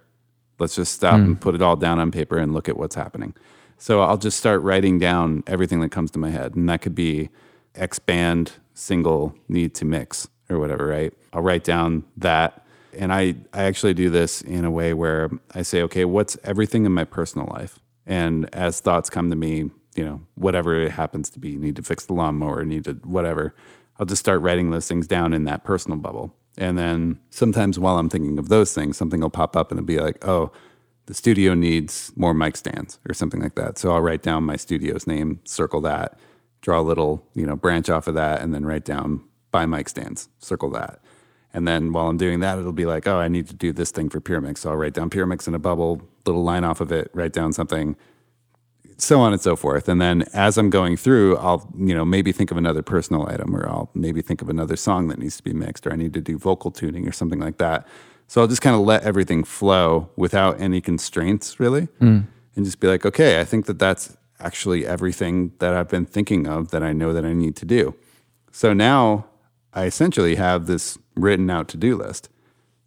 Let's 0.59 0.77
just 0.77 0.93
stop 0.93 1.17
hmm. 1.17 1.25
and 1.25 1.41
put 1.41 1.55
it 1.55 1.63
all 1.63 1.77
down 1.77 1.99
on 1.99 2.11
paper 2.11 2.39
and 2.39 2.55
look 2.55 2.69
at 2.69 2.77
what's 2.77 2.95
happening. 2.95 3.35
So 3.79 4.01
I'll 4.01 4.17
just 4.17 4.39
start 4.39 4.63
writing 4.63 4.99
down 4.99 5.43
everything 5.47 5.81
that 5.81 5.91
comes 5.91 6.11
to 6.13 6.19
my 6.19 6.31
head. 6.31 6.55
And 6.55 6.69
that 6.69 6.81
could 6.81 6.95
be 6.95 7.29
X 7.75 7.99
band, 7.99 8.53
single, 8.73 9.37
need 9.49 9.75
to 9.75 9.85
mix, 9.85 10.29
or 10.49 10.59
whatever, 10.59 10.87
right? 10.87 11.13
I'll 11.33 11.43
write 11.43 11.65
down 11.65 12.05
that. 12.17 12.66
And 12.97 13.13
I, 13.13 13.37
I 13.53 13.65
actually 13.65 13.95
do 13.95 14.11
this 14.11 14.41
in 14.43 14.65
a 14.65 14.71
way 14.71 14.95
where 14.95 15.31
I 15.55 15.63
say, 15.63 15.83
okay, 15.83 16.05
what's 16.05 16.37
everything 16.45 16.87
in 16.87 16.93
my 16.93 17.05
personal 17.05 17.49
life? 17.49 17.79
And 18.07 18.53
as 18.55 18.81
thoughts 18.81 19.11
come 19.11 19.31
to 19.31 19.37
me, 19.37 19.71
you 19.95 20.05
know, 20.05 20.21
whatever 20.35 20.75
it 20.81 20.93
happens 20.93 21.31
to 21.31 21.39
be, 21.39 21.57
need 21.57 21.77
to 21.77 21.83
fix 21.83 22.07
the 22.07 22.15
lawnmower, 22.15 22.65
need 22.65 22.85
to 22.85 22.93
whatever, 23.05 23.55
I'll 23.99 24.07
just 24.07 24.21
start 24.21 24.43
writing 24.43 24.71
those 24.71 24.87
things 24.87 25.07
down 25.07 25.33
in 25.33 25.45
that 25.45 25.65
personal 25.65 25.99
bubble. 25.99 26.35
And 26.59 26.79
then 26.79 27.19
sometimes 27.31 27.79
while 27.79 27.99
I'm 27.99 28.09
thinking 28.09 28.39
of 28.39 28.49
those 28.49 28.75
things, 28.75 28.97
something 28.97 29.21
will 29.21 29.31
pop 29.31 29.57
up 29.57 29.71
and 29.71 29.79
it'll 29.79 29.87
be 29.87 29.99
like, 29.99 30.27
oh, 30.27 30.53
the 31.07 31.15
studio 31.15 31.55
needs 31.55 32.13
more 32.17 32.35
mic 32.35 32.57
stands 32.57 32.99
or 33.09 33.15
something 33.15 33.41
like 33.41 33.55
that. 33.55 33.79
So 33.79 33.93
I'll 33.93 34.01
write 34.01 34.23
down 34.23 34.45
my 34.45 34.57
studio's 34.57 35.07
name, 35.07 35.41
circle 35.45 35.81
that, 35.83 36.19
draw 36.61 36.81
a 36.81 36.83
little, 36.83 37.25
you 37.35 37.47
know, 37.47 37.57
branch 37.57 37.89
off 37.89 38.07
of 38.07 38.15
that, 38.15 38.43
and 38.43 38.53
then 38.53 38.67
write 38.67 38.85
down 38.85 39.23
buy 39.53 39.67
mic 39.67 39.89
stands, 39.89 40.29
circle 40.39 40.71
that. 40.71 41.01
And 41.57 41.67
then 41.67 41.95
while 41.95 42.09
I'm 42.09 42.19
doing 42.19 42.41
that, 42.41 42.59
it'll 42.59 42.71
be 42.71 42.85
like, 42.85 43.07
oh, 43.07 43.17
I 43.19 43.29
need 43.29 43.49
to 43.49 43.55
do 43.55 43.73
this 43.73 43.91
thing 43.91 44.11
for 44.11 44.21
PureMix. 44.21 44.59
So 44.59 44.71
I'll 44.71 44.77
write 44.77 44.93
down 44.93 45.09
PureMix 45.09 45.49
in 45.49 45.55
a 45.55 45.59
bubble, 45.59 46.03
little 46.27 46.45
line 46.45 46.65
off 46.65 46.83
of 46.83 46.93
it, 46.93 47.11
write 47.15 47.33
down 47.33 47.55
something, 47.55 47.97
so 48.99 49.21
on 49.21 49.33
and 49.33 49.41
so 49.41 49.57
forth. 49.57 49.89
And 49.89 49.99
then 49.99 50.27
as 50.35 50.59
I'm 50.59 50.69
going 50.69 50.99
through, 50.99 51.39
I'll, 51.39 51.67
you 51.75 51.95
know, 51.95 52.05
maybe 52.05 52.31
think 52.31 52.51
of 52.51 52.59
another 52.59 52.83
personal 52.83 53.27
item 53.27 53.57
or 53.57 53.67
I'll 53.67 53.89
maybe 53.95 54.21
think 54.21 54.43
of 54.43 54.51
another 54.51 54.77
song 54.77 55.09
that 55.09 55.19
needs 55.19 55.39
to 55.39 55.43
be 55.43 55.55
mixed 55.55 55.87
or 55.87 55.95
I 55.95 55.97
need 55.97 56.13
to 56.13 56.21
do 56.21 56.37
vocal 56.37 56.71
tuning 56.71 57.09
or 57.09 57.13
something 57.13 57.41
like 57.41 57.57
that. 57.57 57.89
So 58.27 58.43
I'll 58.43 58.49
just 58.49 58.61
kind 58.61 58.77
of 58.77 58.83
let 58.83 59.05
everything 59.05 59.43
flow 59.43 60.11
without 60.15 60.61
any 60.61 60.83
constraints 60.83 61.59
really 61.59 61.89
mm. 62.03 62.27
and 62.55 62.65
just 62.67 62.81
be 62.81 62.89
like, 62.89 63.07
okay, 63.07 63.41
I 63.41 63.45
think 63.45 63.65
that 63.65 63.79
that's 63.79 64.15
actually 64.41 64.85
everything 64.85 65.53
that 65.61 65.73
I've 65.73 65.89
been 65.89 66.05
thinking 66.05 66.47
of 66.47 66.71
that 66.73 66.83
I 66.83 66.93
know 66.93 67.15
that 67.15 67.25
I 67.25 67.33
need 67.33 67.57
to 67.57 67.65
do. 67.65 67.95
So 68.53 68.75
now 68.75 69.25
I 69.73 69.87
essentially 69.87 70.35
have 70.35 70.67
this 70.67 70.99
written 71.17 71.51
out 71.51 71.69
to 71.69 71.77
do 71.77 71.97
list. 71.97 72.29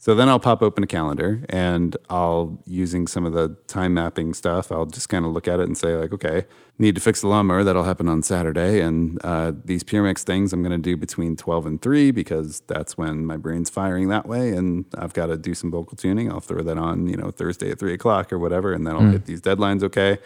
So 0.01 0.15
then 0.15 0.29
I'll 0.29 0.39
pop 0.39 0.61
open 0.61 0.81
a 0.81 0.87
calendar 0.87 1.43
and 1.49 1.97
I'll, 2.09 2.63
using 2.65 3.05
some 3.05 3.25
of 3.25 3.33
the 3.33 3.57
time 3.67 3.93
mapping 3.95 4.33
stuff, 4.33 4.71
I'll 4.71 4.85
just 4.85 5.09
kind 5.09 5.25
of 5.25 5.33
look 5.33 5.45
at 5.45 5.59
it 5.59 5.63
and 5.63 5.77
say, 5.77 5.93
like, 5.93 6.13
okay, 6.13 6.45
need 6.77 6.95
to 6.95 7.01
fix 7.01 7.19
the 7.19 7.27
lawnmower. 7.27 7.65
That'll 7.65 7.83
happen 7.83 8.07
on 8.07 8.23
Saturday. 8.23 8.79
And 8.79 9.19
uh, 9.25 9.51
these 9.65 9.83
PureMix 9.83 10.23
things 10.23 10.53
I'm 10.53 10.63
going 10.63 10.71
to 10.71 10.77
do 10.77 10.95
between 10.95 11.35
12 11.35 11.65
and 11.65 11.81
3 11.81 12.11
because 12.11 12.61
that's 12.61 12.97
when 12.97 13.25
my 13.25 13.35
brain's 13.35 13.69
firing 13.69 14.07
that 14.07 14.25
way. 14.25 14.53
And 14.53 14.85
I've 14.97 15.11
got 15.11 15.25
to 15.25 15.37
do 15.37 15.53
some 15.53 15.69
vocal 15.69 15.97
tuning. 15.97 16.31
I'll 16.31 16.39
throw 16.39 16.63
that 16.63 16.77
on, 16.77 17.09
you 17.09 17.17
know, 17.17 17.29
Thursday 17.29 17.69
at 17.69 17.79
3 17.79 17.93
o'clock 17.93 18.31
or 18.31 18.39
whatever. 18.39 18.71
And 18.71 18.87
then 18.87 18.95
I'll 18.95 19.11
hit 19.11 19.25
these 19.25 19.41
deadlines 19.41 19.83
okay. 19.83 20.17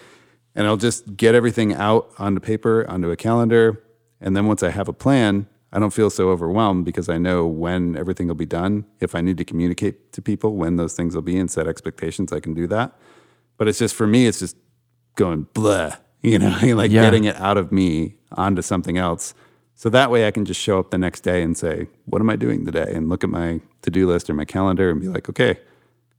And 0.53 0.67
I'll 0.67 0.77
just 0.77 1.17
get 1.17 1.33
everything 1.33 1.73
out 1.73 2.11
onto 2.19 2.39
paper, 2.39 2.87
onto 2.87 3.09
a 3.09 3.15
calendar. 3.15 3.83
And 4.21 4.37
then 4.37 4.45
once 4.45 4.61
I 4.61 4.69
have 4.69 4.87
a 4.87 4.93
plan, 4.93 5.47
I 5.73 5.79
don't 5.79 5.91
feel 5.91 6.09
so 6.11 6.29
overwhelmed 6.29 6.85
because 6.85 7.09
I 7.09 7.17
know 7.17 7.47
when 7.47 7.97
everything 7.97 8.27
will 8.27 8.35
be 8.35 8.45
done. 8.45 8.85
If 8.99 9.15
I 9.15 9.21
need 9.21 9.37
to 9.39 9.43
communicate 9.43 10.13
to 10.13 10.21
people 10.21 10.55
when 10.55 10.75
those 10.75 10.93
things 10.93 11.15
will 11.15 11.23
be 11.23 11.37
and 11.37 11.49
set 11.49 11.67
expectations, 11.67 12.31
I 12.31 12.39
can 12.39 12.53
do 12.53 12.67
that. 12.67 12.93
But 13.57 13.67
it's 13.67 13.79
just 13.79 13.95
for 13.95 14.05
me, 14.07 14.27
it's 14.27 14.39
just 14.39 14.55
going 15.15 15.47
blah, 15.53 15.95
you 16.21 16.37
know, 16.39 16.55
like 16.75 16.91
Yeah. 16.91 17.01
getting 17.01 17.23
it 17.25 17.35
out 17.37 17.57
of 17.57 17.71
me 17.71 18.17
onto 18.33 18.61
something 18.61 18.97
else. 18.99 19.33
So 19.75 19.89
that 19.89 20.11
way 20.11 20.27
I 20.27 20.31
can 20.31 20.45
just 20.45 20.61
show 20.61 20.77
up 20.79 20.91
the 20.91 20.97
next 20.99 21.21
day 21.21 21.41
and 21.41 21.57
say, 21.57 21.87
what 22.05 22.21
am 22.21 22.29
I 22.29 22.35
doing 22.35 22.65
today? 22.65 22.93
And 22.93 23.09
look 23.09 23.23
at 23.23 23.29
my 23.31 23.59
to 23.81 23.89
do 23.89 24.07
list 24.07 24.29
or 24.29 24.35
my 24.35 24.45
calendar 24.45 24.91
and 24.91 25.01
be 25.01 25.07
like, 25.07 25.27
okay, 25.27 25.59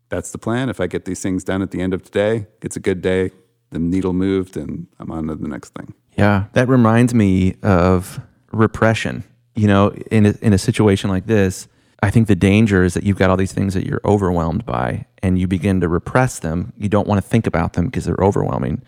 that's 0.08 0.32
the 0.32 0.38
plan. 0.38 0.68
If 0.68 0.80
I 0.80 0.88
get 0.88 1.04
these 1.04 1.22
things 1.22 1.44
done 1.44 1.62
at 1.62 1.70
the 1.70 1.80
end 1.80 1.94
of 1.94 2.02
today, 2.02 2.46
it's 2.60 2.74
a 2.76 2.80
good 2.80 3.00
day. 3.00 3.30
The 3.70 3.78
needle 3.78 4.12
moved 4.12 4.56
and 4.56 4.88
I'm 4.98 5.10
on 5.12 5.28
to 5.28 5.36
the 5.36 5.48
next 5.48 5.74
thing. 5.74 5.94
Yeah, 6.18 6.46
that 6.54 6.68
reminds 6.68 7.14
me 7.14 7.54
of 7.62 8.20
repression. 8.52 9.22
You 9.54 9.68
know, 9.68 9.90
in 10.10 10.26
a, 10.26 10.34
in 10.42 10.52
a 10.52 10.58
situation 10.58 11.10
like 11.10 11.26
this, 11.26 11.68
I 12.02 12.10
think 12.10 12.28
the 12.28 12.36
danger 12.36 12.84
is 12.84 12.94
that 12.94 13.04
you've 13.04 13.16
got 13.16 13.30
all 13.30 13.36
these 13.36 13.52
things 13.52 13.72
that 13.74 13.86
you're 13.86 14.00
overwhelmed 14.04 14.66
by 14.66 15.06
and 15.22 15.38
you 15.38 15.46
begin 15.46 15.80
to 15.80 15.88
repress 15.88 16.38
them. 16.38 16.72
You 16.76 16.88
don't 16.88 17.06
want 17.06 17.22
to 17.22 17.26
think 17.26 17.46
about 17.46 17.72
them 17.74 17.86
because 17.86 18.04
they're 18.04 18.16
overwhelming. 18.20 18.82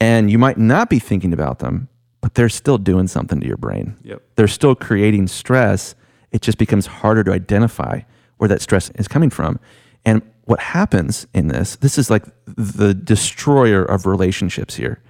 And 0.00 0.30
you 0.30 0.38
might 0.38 0.58
not 0.58 0.90
be 0.90 0.98
thinking 0.98 1.32
about 1.32 1.60
them, 1.60 1.88
but 2.20 2.34
they're 2.34 2.48
still 2.48 2.76
doing 2.76 3.06
something 3.06 3.40
to 3.40 3.46
your 3.46 3.56
brain. 3.56 3.96
Yep. 4.02 4.22
They're 4.36 4.48
still 4.48 4.74
creating 4.74 5.28
stress. 5.28 5.94
It 6.32 6.42
just 6.42 6.58
becomes 6.58 6.86
harder 6.86 7.24
to 7.24 7.32
identify 7.32 8.00
where 8.36 8.48
that 8.48 8.60
stress 8.60 8.90
is 8.96 9.08
coming 9.08 9.30
from. 9.30 9.60
And 10.04 10.20
what 10.44 10.60
happens 10.60 11.26
in 11.32 11.48
this, 11.48 11.76
this 11.76 11.96
is 11.96 12.10
like 12.10 12.24
the 12.44 12.92
destroyer 12.92 13.84
of 13.84 14.04
relationships 14.04 14.74
here, 14.74 15.00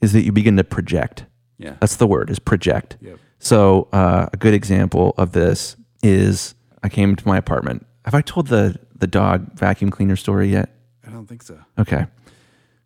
is 0.00 0.12
that 0.12 0.22
you 0.22 0.32
begin 0.32 0.56
to 0.56 0.64
project. 0.64 1.26
Yeah. 1.58 1.76
That's 1.80 1.96
the 1.96 2.06
word, 2.06 2.30
is 2.30 2.38
project. 2.38 2.96
Yep. 3.00 3.18
So 3.38 3.88
uh, 3.92 4.28
a 4.32 4.36
good 4.36 4.54
example 4.54 5.14
of 5.18 5.32
this 5.32 5.76
is 6.02 6.54
I 6.82 6.88
came 6.88 7.16
to 7.16 7.28
my 7.28 7.36
apartment. 7.36 7.86
Have 8.04 8.14
I 8.14 8.20
told 8.20 8.48
the 8.48 8.78
the 8.96 9.06
dog 9.06 9.52
vacuum 9.54 9.90
cleaner 9.90 10.16
story 10.16 10.48
yet? 10.48 10.70
I 11.06 11.10
don't 11.10 11.26
think 11.26 11.42
so. 11.42 11.58
Okay. 11.78 12.06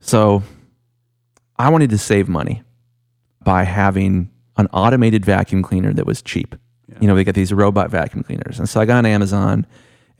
So 0.01 0.43
I 1.59 1.69
wanted 1.71 1.91
to 1.91 1.99
save 1.99 2.29
money 2.29 2.63
by 3.43 3.65
having 3.65 4.31
an 4.57 4.67
automated 4.73 5.25
vacuum 5.25 5.63
cleaner 5.63 5.93
that 5.93 6.07
was 6.07 6.23
cheap. 6.23 6.55
You 7.01 7.07
know, 7.07 7.15
we 7.15 7.23
got 7.23 7.35
these 7.35 7.53
robot 7.53 7.91
vacuum 7.91 8.25
cleaners. 8.25 8.59
And 8.59 8.69
so 8.69 8.81
I 8.81 8.85
got 8.85 8.99
on 8.99 9.07
Amazon 9.07 9.67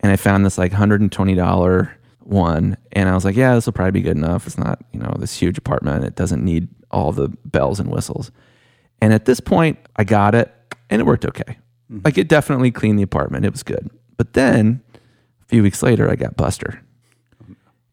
and 0.01 0.13
I 0.13 0.17
found 0.17 0.45
this 0.45 0.59
like 0.59 0.71
$120 0.73 1.91
one. 2.21 2.77
And 2.93 3.09
I 3.09 3.15
was 3.15 3.25
like, 3.25 3.37
yeah, 3.37 3.55
this 3.55 3.67
will 3.67 3.73
probably 3.73 3.93
be 3.93 4.03
good 4.03 4.17
enough. 4.17 4.47
It's 4.47 4.59
not, 4.59 4.81
you 4.93 5.01
know, 5.01 5.13
this 5.19 5.37
huge 5.37 5.59
apartment. 5.59 6.05
It 6.05 6.15
doesn't 6.15 6.45
need 6.45 6.69
all 6.91 7.11
the 7.11 7.29
bells 7.47 7.81
and 7.81 7.91
whistles. 7.91 8.31
And 9.01 9.13
at 9.13 9.25
this 9.25 9.41
point, 9.41 9.79
I 9.97 10.05
got 10.05 10.35
it 10.35 10.53
and 10.91 11.01
it 11.01 11.05
worked 11.05 11.25
okay. 11.25 11.59
Mm-hmm. 11.91 12.01
Like 12.05 12.19
it 12.19 12.29
definitely 12.29 12.71
cleaned 12.71 12.99
the 12.99 13.03
apartment. 13.03 13.45
It 13.45 13.53
was 13.53 13.63
good. 13.63 13.91
But 14.17 14.33
then 14.33 14.83
a 15.43 15.45
few 15.47 15.63
weeks 15.63 15.83
later, 15.83 16.11
I 16.11 16.17
got 16.17 16.37
Buster. 16.37 16.83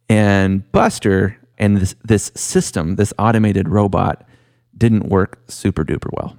And 0.10 0.70
Buster 0.72 1.38
and 1.58 1.78
this, 1.78 1.96
this 2.04 2.32
system, 2.36 2.96
this 2.96 3.14
automated 3.18 3.70
robot, 3.70 4.28
didn't 4.78 5.08
work 5.10 5.40
super 5.48 5.84
duper 5.86 6.10
well. 6.14 6.38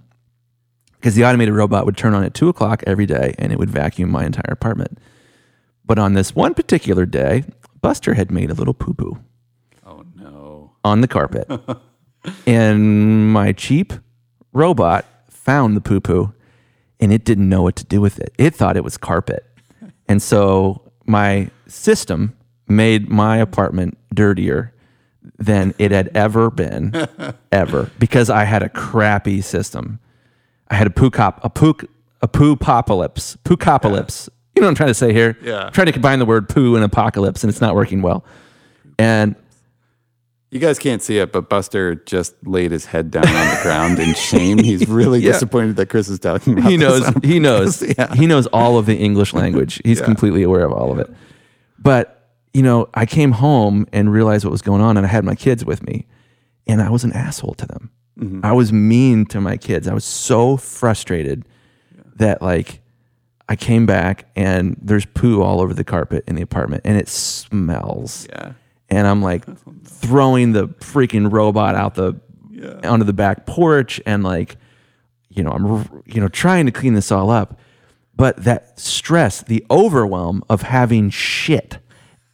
Because 0.94 1.14
the 1.14 1.24
automated 1.24 1.54
robot 1.54 1.86
would 1.86 1.96
turn 1.96 2.14
on 2.14 2.24
at 2.24 2.34
two 2.34 2.48
o'clock 2.48 2.82
every 2.86 3.06
day 3.06 3.34
and 3.38 3.52
it 3.52 3.58
would 3.58 3.70
vacuum 3.70 4.10
my 4.10 4.24
entire 4.24 4.50
apartment. 4.52 4.98
But 5.84 5.98
on 5.98 6.14
this 6.14 6.34
one 6.34 6.54
particular 6.54 7.06
day, 7.06 7.44
Buster 7.80 8.14
had 8.14 8.30
made 8.30 8.50
a 8.50 8.54
little 8.54 8.74
poo 8.74 8.94
poo 8.94 9.18
Oh 9.86 10.04
no. 10.16 10.72
on 10.84 11.00
the 11.00 11.08
carpet. 11.08 11.48
and 12.46 13.32
my 13.32 13.52
cheap 13.52 13.92
robot 14.56 15.04
found 15.28 15.76
the 15.76 15.80
poo 15.80 16.00
poo 16.00 16.32
and 16.98 17.12
it 17.12 17.24
didn't 17.24 17.48
know 17.48 17.62
what 17.62 17.76
to 17.76 17.84
do 17.84 18.00
with 18.00 18.18
it. 18.18 18.32
It 18.38 18.54
thought 18.54 18.76
it 18.76 18.84
was 18.84 18.96
carpet. 18.96 19.44
And 20.08 20.22
so 20.22 20.82
my 21.04 21.50
system 21.66 22.36
made 22.66 23.08
my 23.08 23.36
apartment 23.36 23.98
dirtier 24.14 24.72
than 25.38 25.74
it 25.78 25.90
had 25.90 26.10
ever 26.16 26.50
been, 26.50 27.06
ever, 27.52 27.90
because 27.98 28.30
I 28.30 28.44
had 28.44 28.62
a 28.62 28.68
crappy 28.68 29.40
system. 29.40 29.98
I 30.68 30.74
had 30.74 30.86
a 30.86 30.90
poo 30.90 31.10
cop, 31.10 31.44
a 31.44 31.50
poo, 31.50 31.74
a 32.22 32.28
poo 32.28 32.52
apocalypse, 32.52 33.36
poo 33.44 33.54
apocalypse. 33.54 34.30
You 34.54 34.62
know 34.62 34.68
what 34.68 34.70
I'm 34.70 34.74
trying 34.76 34.88
to 34.88 34.94
say 34.94 35.12
here? 35.12 35.36
Yeah. 35.42 35.66
I'm 35.66 35.72
trying 35.72 35.86
to 35.86 35.92
combine 35.92 36.18
the 36.18 36.24
word 36.24 36.48
poo 36.48 36.76
and 36.76 36.84
apocalypse, 36.84 37.44
and 37.44 37.50
it's 37.50 37.60
not 37.60 37.74
working 37.74 38.00
well. 38.00 38.24
And 38.98 39.36
You 40.56 40.60
guys 40.60 40.78
can't 40.78 41.02
see 41.02 41.18
it, 41.18 41.32
but 41.32 41.50
Buster 41.50 41.96
just 41.96 42.34
laid 42.46 42.70
his 42.70 42.86
head 42.86 43.10
down 43.10 43.26
on 43.26 43.32
the 43.56 43.60
ground 43.62 43.98
in 43.98 44.14
shame. 44.14 44.56
He's 44.58 44.88
really 44.88 45.20
Yeah. 45.22 45.32
disappointed 45.32 45.76
that 45.76 45.90
Chris 45.90 46.08
is 46.08 46.18
talking 46.18 46.54
about 46.58 46.70
he 46.70 46.78
knows 46.78 47.06
he 47.22 47.38
knows. 47.38 47.82
Yeah. 47.98 48.14
he 48.14 48.26
knows 48.26 48.46
all 48.48 48.78
of 48.78 48.86
the 48.86 48.96
english 48.96 49.34
language. 49.34 49.80
He's 49.84 50.00
completely 50.00 50.42
aware 50.42 50.64
of 50.64 50.72
all 50.72 50.90
of 50.92 50.98
it. 50.98 51.10
But 51.78 52.30
you 52.54 52.62
know 52.62 52.88
i 52.94 53.04
came 53.04 53.32
home 53.32 53.86
and 53.92 54.10
realized 54.10 54.42
what 54.46 54.50
was 54.50 54.62
going 54.62 54.80
on 54.80 54.96
and 54.96 55.04
i 55.04 55.08
had 55.10 55.24
my 55.26 55.34
kids 55.34 55.62
with 55.62 55.82
me 55.82 56.06
and 56.66 56.80
i 56.80 56.88
was 56.88 57.04
an 57.04 57.12
asshole 57.12 57.52
to 57.52 57.66
them. 57.66 57.90
Mm-hmm. 58.18 58.40
I 58.42 58.52
was 58.52 58.72
mean 58.72 59.26
to 59.26 59.42
my 59.42 59.58
kids. 59.58 59.86
I 59.86 59.92
was 59.92 60.06
so 60.06 60.56
frustrated 60.56 61.44
that 62.16 62.40
like 62.40 62.80
i 63.50 63.56
came 63.56 63.84
back 63.84 64.30
and 64.34 64.74
there's 64.80 65.04
poo 65.04 65.42
all 65.42 65.60
over 65.60 65.74
the 65.74 65.84
carpet 65.84 66.24
in 66.26 66.34
the 66.34 66.40
apartment 66.42 66.80
and 66.86 66.96
it 66.96 67.08
smells. 67.08 68.26
Yeah. 68.30 68.52
And 68.88 69.06
I'm 69.06 69.22
like 69.22 69.44
throwing 69.84 70.52
the 70.52 70.68
freaking 70.68 71.30
robot 71.32 71.74
out 71.74 71.94
the 71.94 72.18
onto 72.84 73.04
the 73.04 73.12
back 73.12 73.46
porch 73.46 74.00
and 74.06 74.22
like 74.24 74.56
you 75.28 75.42
know 75.42 75.50
I'm 75.50 76.02
you 76.06 76.20
know 76.20 76.28
trying 76.28 76.66
to 76.66 76.72
clean 76.72 76.94
this 76.94 77.10
all 77.12 77.30
up 77.30 77.58
but 78.14 78.36
that 78.44 78.78
stress 78.80 79.42
the 79.42 79.64
overwhelm 79.70 80.42
of 80.48 80.62
having 80.62 81.10
shit 81.10 81.78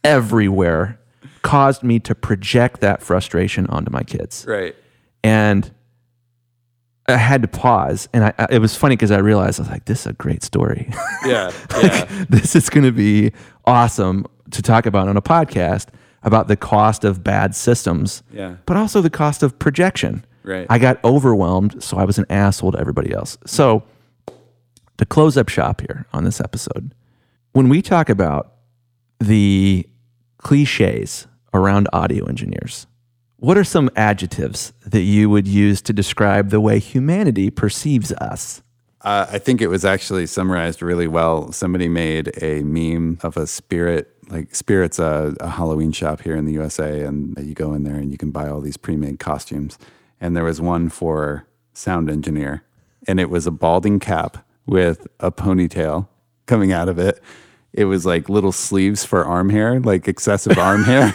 everywhere 0.03 0.99
caused 1.41 1.83
me 1.83 1.99
to 1.99 2.15
project 2.15 2.79
that 2.81 3.01
frustration 3.01 3.67
onto 3.67 3.91
my 3.91 4.03
kids 4.03 4.45
Right. 4.47 4.75
and 5.23 5.69
I 7.07 7.17
had 7.17 7.41
to 7.41 7.49
pause 7.49 8.07
and 8.13 8.23
I, 8.23 8.33
I 8.39 8.47
it 8.51 8.59
was 8.59 8.75
funny 8.77 8.95
because 8.95 9.11
I 9.11 9.17
realized 9.17 9.59
I 9.59 9.63
was 9.63 9.69
like 9.71 9.85
this 9.85 10.01
is 10.01 10.07
a 10.07 10.13
great 10.13 10.41
story 10.43 10.89
Yeah. 11.25 11.51
Yeah. 11.83 12.05
this 12.29 12.55
is 12.55 12.69
going 12.69 12.85
to 12.85 12.91
be 12.93 13.33
awesome 13.65 14.25
to 14.51 14.61
talk 14.61 14.85
about 14.85 15.09
on 15.09 15.17
a 15.17 15.21
podcast 15.21 15.87
about 16.23 16.47
the 16.47 16.55
cost 16.55 17.03
of 17.03 17.23
bad 17.23 17.55
systems, 17.55 18.23
Yeah. 18.31 18.55
but 18.65 18.77
also 18.77 19.01
the 19.01 19.09
cost 19.09 19.43
of 19.43 19.57
projection. 19.59 20.25
Right. 20.43 20.65
I 20.69 20.77
got 20.79 21.03
overwhelmed, 21.03 21.81
so 21.83 21.97
I 21.97 22.03
was 22.05 22.17
an 22.17 22.25
asshole 22.29 22.73
to 22.73 22.79
everybody 22.79 23.13
else. 23.13 23.37
So, 23.45 23.83
to 24.97 25.05
close 25.05 25.37
up 25.37 25.49
shop 25.49 25.81
here 25.81 26.05
on 26.13 26.23
this 26.23 26.39
episode, 26.39 26.93
when 27.53 27.69
we 27.69 27.81
talk 27.81 28.09
about 28.09 28.53
the 29.19 29.87
cliches 30.37 31.27
around 31.53 31.87
audio 31.93 32.25
engineers, 32.25 32.87
what 33.37 33.57
are 33.57 33.63
some 33.63 33.89
adjectives 33.95 34.73
that 34.85 35.01
you 35.01 35.29
would 35.29 35.47
use 35.47 35.81
to 35.83 35.93
describe 35.93 36.49
the 36.49 36.61
way 36.61 36.79
humanity 36.79 37.49
perceives 37.49 38.11
us? 38.13 38.61
Uh, 39.01 39.25
I 39.29 39.37
think 39.39 39.61
it 39.61 39.67
was 39.67 39.83
actually 39.83 40.25
summarized 40.27 40.81
really 40.81 41.07
well. 41.07 41.51
Somebody 41.51 41.89
made 41.89 42.31
a 42.41 42.61
meme 42.63 43.19
of 43.21 43.35
a 43.35 43.45
spirit, 43.47 44.12
like 44.29 44.55
Spirit's 44.55 44.99
a, 44.99 45.35
a 45.39 45.49
Halloween 45.49 45.91
shop 45.91 46.21
here 46.21 46.35
in 46.35 46.45
the 46.45 46.53
USA, 46.53 47.01
and 47.01 47.37
you 47.39 47.53
go 47.53 47.73
in 47.73 47.83
there 47.83 47.95
and 47.95 48.11
you 48.11 48.17
can 48.17 48.31
buy 48.31 48.47
all 48.47 48.61
these 48.61 48.77
pre-made 48.77 49.19
costumes. 49.19 49.77
And 50.21 50.35
there 50.35 50.43
was 50.43 50.61
one 50.61 50.89
for 50.89 51.45
sound 51.73 52.09
engineer, 52.09 52.63
and 53.07 53.19
it 53.19 53.29
was 53.29 53.45
a 53.47 53.51
balding 53.51 53.99
cap 53.99 54.45
with 54.65 55.07
a 55.19 55.31
ponytail 55.31 56.07
coming 56.45 56.71
out 56.71 56.89
of 56.89 56.97
it. 56.99 57.21
It 57.73 57.85
was 57.85 58.05
like 58.05 58.29
little 58.29 58.51
sleeves 58.51 59.03
for 59.03 59.25
arm 59.25 59.49
hair, 59.49 59.79
like 59.79 60.07
excessive 60.07 60.57
arm 60.57 60.83
hair. 60.85 61.13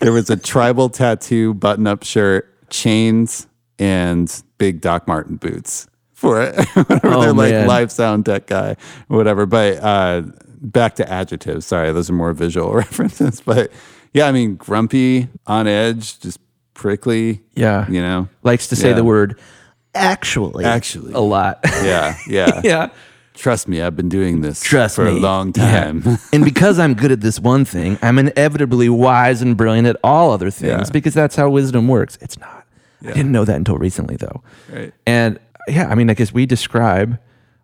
there 0.00 0.12
was 0.12 0.30
a 0.30 0.36
tribal 0.36 0.88
tattoo, 0.88 1.54
button-up 1.54 2.02
shirt, 2.02 2.70
chains, 2.70 3.46
and 3.78 4.42
big 4.58 4.80
Doc 4.80 5.06
Martin 5.06 5.36
boots 5.36 5.86
for 6.14 6.42
it. 6.42 6.54
Whatever 6.74 7.08
Oh, 7.08 7.20
they're 7.22 7.32
like 7.32 7.66
live 7.66 7.92
sound 7.92 8.26
tech 8.26 8.46
guy, 8.46 8.76
whatever. 9.08 9.46
But 9.46 9.76
uh, 9.78 10.22
back 10.60 10.94
to 10.96 11.10
adjectives. 11.10 11.66
Sorry, 11.66 11.92
those 11.92 12.10
are 12.10 12.14
more 12.14 12.32
visual 12.32 12.72
references. 12.84 13.40
But 13.40 13.70
yeah, 14.12 14.26
I 14.26 14.32
mean, 14.32 14.56
grumpy, 14.56 15.28
on 15.46 15.66
edge, 15.66 16.20
just 16.20 16.38
prickly. 16.74 17.40
Yeah. 17.54 17.88
You 17.90 18.00
know? 18.00 18.28
Likes 18.42 18.68
to 18.68 18.76
say 18.76 18.88
Yeah. 18.90 18.94
the 18.96 19.04
word 19.04 19.38
actually. 19.94 20.64
Actually. 20.64 21.12
A 21.14 21.20
lot. 21.20 21.60
Yeah, 21.64 22.16
yeah. 22.28 22.60
yeah. 22.64 22.88
Trust 23.34 23.68
me, 23.68 23.80
I've 23.80 23.96
been 23.96 24.08
doing 24.10 24.42
this 24.42 24.60
Trust 24.60 24.96
for 24.96 25.04
me. 25.06 25.12
a 25.12 25.14
long 25.14 25.52
Yeah. 25.56 25.84
time. 25.84 26.18
and 26.32 26.44
because 26.44 26.78
I'm 26.78 26.94
good 26.94 27.10
at 27.10 27.20
this 27.22 27.40
one 27.40 27.64
thing, 27.64 27.98
I'm 28.02 28.18
inevitably 28.18 28.88
wise 28.88 29.40
and 29.42 29.56
brilliant 29.56 29.86
at 29.88 29.96
all 30.04 30.30
other 30.32 30.50
things 30.50 30.88
Yeah. 30.88 30.92
because 30.92 31.14
that's 31.14 31.36
how 31.36 31.48
wisdom 31.48 31.88
works. 31.88 32.18
It's 32.20 32.38
not. 32.38 32.66
I 33.02 33.12
didn't 33.12 33.32
know 33.32 33.46
that 33.46 33.56
until 33.56 33.78
recently, 33.78 34.16
though. 34.16 34.42
Right. 34.70 34.92
And 35.06 35.38
yeah, 35.68 35.88
I 35.88 35.94
mean, 35.94 36.10
I 36.10 36.14
guess 36.14 36.32
we 36.34 36.44
describe 36.44 37.18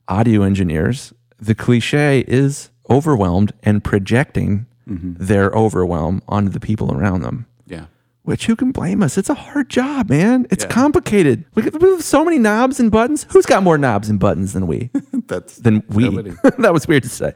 audio 0.09 0.43
engineers, 0.43 1.13
the 1.39 1.55
cliche 1.55 2.25
is 2.27 2.71
overwhelmed 2.91 3.53
and 3.63 3.83
projecting 3.83 4.67
mm-hmm. 4.89 5.15
their 5.17 5.51
overwhelm 5.51 6.23
onto 6.29 6.51
the 6.51 6.61
people 6.61 6.93
around 6.93 7.23
them. 7.23 7.47
yeah. 7.67 7.87
Which 8.23 8.47
who 8.47 8.57
can 8.57 8.73
blame 8.73 9.05
us? 9.05 9.17
It's 9.17 9.31
a 9.31 9.35
hard 9.35 9.71
job, 9.71 10.11
man. 10.11 10.49
It's 10.51 10.65
Yeah. 10.65 10.71
complicated. 10.71 11.45
We 11.55 11.63
have 11.63 12.03
so 12.03 12.25
many 12.25 12.39
knobs 12.39 12.81
and 12.81 12.91
buttons. 12.91 13.25
Who's 13.31 13.47
got 13.47 13.63
more 13.63 13.79
knobs 13.79 14.09
and 14.09 14.19
buttons 14.19 14.53
than 14.53 14.67
we? 14.67 14.91
That's 15.29 15.59
than 15.59 15.85
we. 15.89 16.09
that 16.59 16.73
was 16.73 16.89
weird 16.89 17.05
to 17.05 17.09
say. 17.09 17.35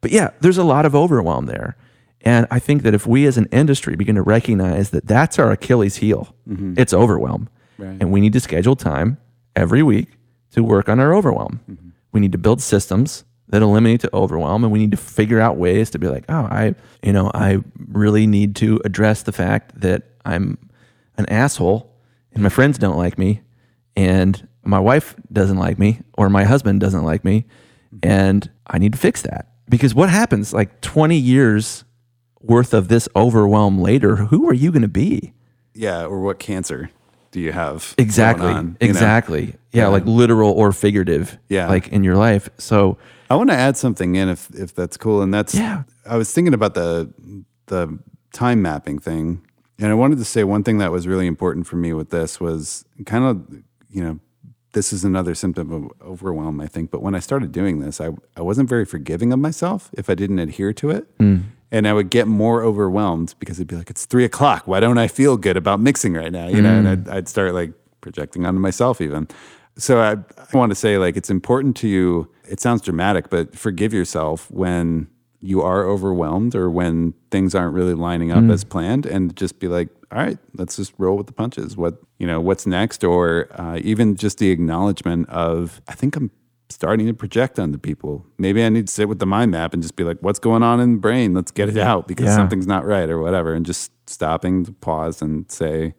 But 0.00 0.10
yeah, 0.10 0.30
there's 0.40 0.58
a 0.58 0.64
lot 0.64 0.84
of 0.84 0.96
overwhelm 0.96 1.46
there. 1.46 1.76
And 2.22 2.48
I 2.50 2.58
think 2.58 2.82
that 2.82 2.92
if 2.92 3.06
we 3.06 3.24
as 3.26 3.38
an 3.38 3.46
industry 3.52 3.94
begin 3.94 4.16
to 4.16 4.22
recognize 4.22 4.90
that 4.90 5.06
that's 5.06 5.38
our 5.38 5.52
Achilles 5.52 5.96
heel, 5.96 6.34
mm-hmm. 6.48 6.74
it's 6.76 6.92
overwhelm. 6.92 7.48
Right. 7.78 7.96
And 8.00 8.10
we 8.10 8.20
need 8.20 8.32
to 8.32 8.40
schedule 8.40 8.74
time 8.74 9.18
every 9.54 9.82
week 9.84 10.08
to 10.52 10.64
work 10.64 10.88
on 10.88 10.98
our 10.98 11.14
overwhelm. 11.14 11.60
Mm-hmm. 11.70 11.88
We 12.10 12.20
need 12.20 12.32
to 12.32 12.38
build 12.38 12.60
systems 12.60 13.24
that 13.52 13.60
eliminate 13.60 14.00
the 14.00 14.14
overwhelm 14.16 14.64
and 14.64 14.72
we 14.72 14.78
need 14.78 14.90
to 14.90 14.96
figure 14.96 15.38
out 15.38 15.58
ways 15.58 15.90
to 15.90 15.98
be 15.98 16.08
like, 16.08 16.24
oh, 16.30 16.48
I, 16.50 16.74
you 17.02 17.12
know, 17.12 17.30
I 17.34 17.58
really 17.88 18.26
need 18.26 18.56
to 18.56 18.80
address 18.86 19.22
the 19.22 19.32
fact 19.32 19.78
that 19.78 20.04
I'm 20.24 20.56
an 21.18 21.26
asshole 21.28 21.94
and 22.32 22.42
my 22.42 22.48
friends 22.48 22.78
don't 22.78 22.96
like 22.96 23.18
me 23.18 23.42
and 23.94 24.48
my 24.64 24.80
wife 24.80 25.14
doesn't 25.30 25.58
like 25.58 25.78
me 25.78 26.00
or 26.16 26.30
my 26.30 26.44
husband 26.44 26.80
doesn't 26.80 27.04
like 27.04 27.26
me 27.26 27.44
and 28.02 28.50
I 28.66 28.78
need 28.78 28.92
to 28.92 28.98
fix 28.98 29.20
that. 29.20 29.48
Because 29.68 29.94
what 29.94 30.08
happens 30.08 30.54
like 30.54 30.80
20 30.80 31.14
years 31.18 31.84
worth 32.40 32.72
of 32.72 32.88
this 32.88 33.06
overwhelm 33.14 33.82
later, 33.82 34.16
who 34.16 34.48
are 34.48 34.54
you 34.54 34.72
going 34.72 34.80
to 34.80 34.88
be? 34.88 35.34
Yeah, 35.74 36.06
or 36.06 36.22
what 36.22 36.38
cancer 36.38 36.88
do 37.32 37.40
you 37.40 37.50
have? 37.52 37.94
Exactly. 37.98 38.46
on, 38.46 38.76
you 38.80 38.88
exactly. 38.88 39.46
Yeah, 39.72 39.82
Yeah. 39.84 39.86
like 39.88 40.04
literal 40.06 40.52
or 40.52 40.70
figurative. 40.72 41.38
Yeah. 41.48 41.68
Like 41.68 41.88
in 41.88 42.04
your 42.04 42.14
life. 42.16 42.48
So 42.58 42.98
I 43.28 43.34
want 43.34 43.50
to 43.50 43.56
add 43.56 43.76
something 43.76 44.14
in 44.14 44.28
if 44.28 44.48
if 44.54 44.74
that's 44.74 44.96
cool. 44.96 45.22
And 45.22 45.34
that's 45.34 45.54
Yeah. 45.54 45.82
I 46.08 46.16
was 46.16 46.32
thinking 46.32 46.54
about 46.54 46.74
the 46.74 47.12
the 47.66 47.98
time 48.32 48.62
mapping 48.62 48.98
thing, 49.00 49.40
and 49.78 49.88
I 49.90 49.94
wanted 49.94 50.18
to 50.18 50.24
say 50.24 50.44
one 50.44 50.62
thing 50.62 50.78
that 50.78 50.92
was 50.92 51.06
really 51.08 51.26
important 51.26 51.66
for 51.66 51.76
me 51.76 51.92
with 51.92 52.10
this 52.10 52.40
was 52.40 52.84
kind 53.06 53.24
of 53.24 53.36
you 53.90 54.02
know 54.04 54.18
this 54.74 54.92
is 54.92 55.04
another 55.04 55.34
symptom 55.34 55.70
of 55.72 55.90
overwhelm, 56.00 56.58
I 56.60 56.66
think. 56.66 56.90
But 56.90 57.02
when 57.02 57.14
I 57.14 57.20
started 57.20 57.52
doing 57.52 57.80
this, 57.80 58.00
I 58.00 58.10
I 58.36 58.42
wasn't 58.42 58.68
very 58.68 58.84
forgiving 58.84 59.32
of 59.32 59.38
myself 59.38 59.90
if 59.94 60.08
I 60.10 60.14
didn't 60.14 60.38
adhere 60.38 60.72
to 60.74 60.90
it. 60.90 61.06
Hmm. 61.18 61.36
And 61.72 61.88
I 61.88 61.94
would 61.94 62.10
get 62.10 62.28
more 62.28 62.62
overwhelmed 62.62 63.34
because 63.40 63.58
it'd 63.58 63.66
be 63.66 63.76
like, 63.76 63.88
it's 63.88 64.04
three 64.04 64.26
o'clock. 64.26 64.68
Why 64.68 64.78
don't 64.78 64.98
I 64.98 65.08
feel 65.08 65.38
good 65.38 65.56
about 65.56 65.80
mixing 65.80 66.12
right 66.12 66.30
now? 66.30 66.46
You 66.46 66.60
know, 66.60 66.68
and 66.78 66.88
I'd, 66.88 67.08
I'd 67.08 67.28
start 67.28 67.54
like 67.54 67.72
projecting 68.02 68.44
onto 68.44 68.60
myself 68.60 69.00
even. 69.00 69.26
So 69.78 70.00
I, 70.00 70.12
I 70.12 70.56
want 70.56 70.70
to 70.70 70.76
say 70.76 70.98
like 70.98 71.16
it's 71.16 71.30
important 71.30 71.74
to 71.78 71.88
you. 71.88 72.30
It 72.46 72.60
sounds 72.60 72.82
dramatic, 72.82 73.30
but 73.30 73.56
forgive 73.56 73.94
yourself 73.94 74.50
when 74.50 75.08
you 75.40 75.62
are 75.62 75.84
overwhelmed 75.88 76.54
or 76.54 76.70
when 76.70 77.14
things 77.30 77.54
aren't 77.54 77.74
really 77.74 77.94
lining 77.94 78.30
up 78.30 78.44
as 78.50 78.64
planned, 78.64 79.06
and 79.06 79.34
just 79.34 79.58
be 79.58 79.66
like, 79.66 79.88
all 80.12 80.18
right, 80.18 80.38
let's 80.54 80.76
just 80.76 80.92
roll 80.98 81.16
with 81.16 81.26
the 81.26 81.32
punches. 81.32 81.76
What 81.76 82.00
you 82.18 82.26
know, 82.26 82.40
what's 82.40 82.66
next, 82.66 83.02
or 83.02 83.48
uh, 83.58 83.78
even 83.82 84.14
just 84.14 84.38
the 84.38 84.50
acknowledgement 84.50 85.28
of 85.30 85.80
I 85.88 85.94
think 85.94 86.16
I'm 86.16 86.30
starting 86.74 87.06
to 87.06 87.14
project 87.14 87.58
onto 87.58 87.78
people. 87.78 88.26
Maybe 88.38 88.62
I 88.64 88.68
need 88.68 88.86
to 88.88 88.92
sit 88.92 89.08
with 89.08 89.18
the 89.18 89.26
mind 89.26 89.50
map 89.50 89.72
and 89.74 89.82
just 89.82 89.96
be 89.96 90.04
like, 90.04 90.18
what's 90.20 90.38
going 90.38 90.62
on 90.62 90.80
in 90.80 90.92
the 90.94 90.98
brain? 90.98 91.34
Let's 91.34 91.50
get 91.50 91.68
it 91.68 91.78
out 91.78 92.08
because 92.08 92.26
Yeah. 92.26 92.36
something's 92.36 92.66
not 92.66 92.84
right 92.84 93.08
or 93.08 93.20
whatever, 93.20 93.54
and 93.54 93.64
just 93.66 93.92
stopping 94.08 94.64
to 94.64 94.72
pause 94.72 95.22
and 95.22 95.50
say, 95.50 95.94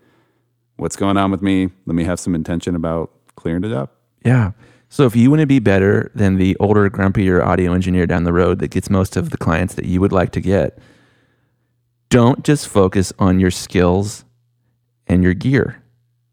what's 0.78 0.95
going 0.95 1.17
on 1.17 1.32
with 1.32 1.41
me? 1.41 1.69
Let 1.86 1.95
me 1.95 2.03
have 2.03 2.19
some 2.19 2.36
intention 2.36 2.76
about 2.76 3.11
clearing 3.36 3.63
it 3.63 3.71
up. 3.71 3.95
Yeah. 4.26 4.51
So 4.89 5.05
if 5.05 5.15
you 5.15 5.30
want 5.32 5.39
to 5.39 5.47
be 5.47 5.59
better 5.59 6.11
than 6.13 6.36
the 6.36 6.55
older, 6.59 6.88
grumpier 6.89 7.43
audio 7.43 7.74
engineer 7.74 8.05
down 8.05 8.26
the 8.26 8.34
road 8.34 8.59
that 8.59 8.69
gets 8.69 8.89
most 8.89 9.17
of 9.17 9.32
the 9.32 9.38
clients 9.38 9.74
that 9.76 9.86
you 9.86 9.99
would 10.01 10.11
like 10.11 10.32
to 10.34 10.41
get, 10.41 10.78
don't 12.09 12.43
just 12.43 12.67
focus 12.67 13.11
on 13.17 13.39
your 13.39 13.49
skills 13.51 14.24
and 15.07 15.24
your 15.24 15.34
gear. 15.34 15.82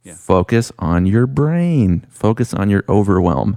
Yeah. 0.03 0.14
Focus 0.14 0.72
on 0.78 1.07
your 1.07 1.26
brain. 1.26 2.07
Focus 2.11 2.53
on 2.55 2.68
your 2.70 2.84
overwhelm. 2.88 3.57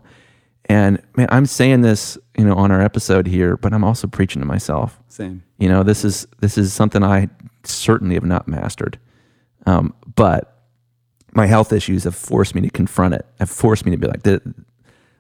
And 0.66 1.02
man, 1.18 1.28
I'm 1.30 1.46
saying 1.46 1.82
this, 1.82 2.18
you 2.38 2.46
know, 2.46 2.56
on 2.56 2.72
our 2.72 2.82
episode 2.82 3.28
here, 3.28 3.58
but 3.58 3.74
I'm 3.74 3.84
also 3.84 4.08
preaching 4.08 4.42
to 4.42 4.46
myself. 4.46 5.00
Same. 5.10 5.44
You 5.58 5.70
know, 5.70 5.84
this 5.84 6.06
is 6.06 6.28
this 6.40 6.58
is 6.58 6.74
something 6.74 7.04
I 7.04 7.30
certainly 7.64 8.16
have 8.16 8.26
not 8.26 8.48
mastered. 8.48 9.00
Um, 9.66 9.94
but 10.16 10.64
my 11.34 11.48
health 11.48 11.74
issues 11.74 12.04
have 12.04 12.16
forced 12.16 12.56
me 12.56 12.62
to 12.62 12.70
confront 12.70 13.14
it. 13.14 13.26
Have 13.40 13.50
forced 13.50 13.86
me 13.86 13.92
to 13.92 13.98
be 13.98 14.08
like, 14.08 14.24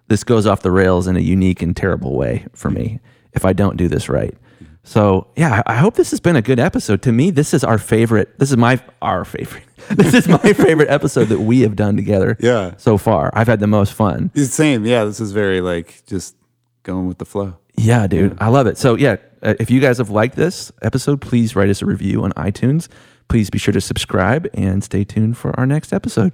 this 0.07 0.23
goes 0.23 0.45
off 0.45 0.61
the 0.61 0.71
rails 0.71 1.07
in 1.07 1.15
a 1.17 1.21
unique 1.21 1.61
and 1.61 1.75
terrible 1.75 2.15
way 2.15 2.45
for 2.53 2.69
me 2.69 2.99
if 3.33 3.45
I 3.45 3.53
don't 3.53 3.77
do 3.77 3.87
this 3.87 4.09
right. 4.09 4.35
So 4.83 5.27
yeah, 5.35 5.63
I 5.65 5.75
hope 5.75 5.95
this 5.95 6.11
has 6.11 6.19
been 6.19 6.35
a 6.35 6.41
good 6.41 6.59
episode. 6.59 7.01
To 7.03 7.11
me, 7.11 7.31
this 7.31 7.53
is 7.53 7.63
our 7.63 7.77
favorite. 7.77 8.37
This 8.37 8.51
is 8.51 8.57
my 8.57 8.79
our 9.01 9.25
favorite. 9.25 9.63
This 9.89 10.13
is 10.13 10.29
my 10.29 10.37
favorite 10.53 10.89
episode 10.89 11.25
that 11.25 11.41
we 11.41 11.61
have 11.61 11.75
done 11.75 11.97
together. 11.97 12.37
Yeah. 12.43 12.75
So 12.77 12.97
far, 12.97 13.31
I've 13.33 13.47
had 13.47 13.59
the 13.59 13.67
most 13.67 13.93
fun. 13.93 14.31
It's 14.33 14.47
the 14.47 14.53
same. 14.55 14.85
Yeah, 14.85 15.03
this 15.03 15.19
is 15.19 15.31
very 15.33 15.59
like 15.61 16.03
just 16.05 16.35
going 16.83 17.07
with 17.07 17.17
the 17.17 17.25
flow. 17.25 17.57
Yeah, 17.75 18.07
dude, 18.07 18.37
I 18.39 18.47
love 18.49 18.67
it. 18.67 18.77
So 18.77 18.95
yeah, 18.95 19.17
uh, 19.41 19.55
if 19.59 19.69
you 19.71 19.79
guys 19.81 19.97
have 19.97 20.09
liked 20.09 20.35
this 20.35 20.71
episode, 20.81 21.19
please 21.21 21.55
write 21.55 21.69
us 21.69 21.81
a 21.81 21.85
review 21.85 22.23
on 22.23 22.31
iTunes. 22.33 22.87
Please 23.27 23.49
be 23.49 23.57
sure 23.57 23.73
to 23.73 23.81
subscribe 23.81 24.47
and 24.53 24.83
stay 24.83 25.03
tuned 25.03 25.37
for 25.37 25.57
our 25.59 25.65
next 25.65 25.91
episode. 25.93 26.31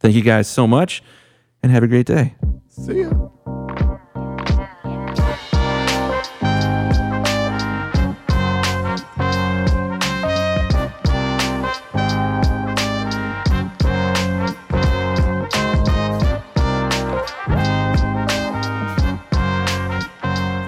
Thank 0.00 0.14
you 0.14 0.22
guys 0.22 0.48
so 0.48 0.66
much, 0.66 1.02
and 1.62 1.70
have 1.70 1.82
a 1.82 1.88
great 1.88 2.06
day. 2.06 2.34
See 2.68 3.02
ya. 3.02 3.28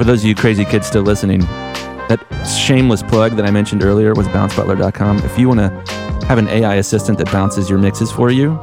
For 0.03 0.07
those 0.07 0.25
of 0.25 0.29
you 0.29 0.35
crazy 0.35 0.65
kids 0.65 0.89
still 0.89 1.05
listening, 1.05 1.43
that 2.09 2.19
shameless 2.45 3.05
plug 3.05 3.37
that 3.37 3.47
I 3.47 3.53
mentioned 3.53 3.85
earlier 3.85 4.15
was 4.15 4.27
bouncebutler.com. 4.27 5.19
If 5.19 5.39
you 5.39 5.47
want 5.47 5.61
to 5.61 6.27
have 6.27 6.39
an 6.39 6.49
AI 6.49 6.75
assistant 6.75 7.19
that 7.19 7.31
bounces 7.31 7.71
your 7.71 7.79
mixes 7.79 8.11
for 8.11 8.29
you, 8.29 8.61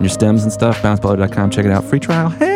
your 0.00 0.08
stems 0.08 0.44
and 0.44 0.50
stuff, 0.50 0.80
bouncebutler.com, 0.80 1.50
check 1.50 1.66
it 1.66 1.72
out. 1.72 1.84
Free 1.84 2.00
trial. 2.00 2.30
Hey! 2.30 2.51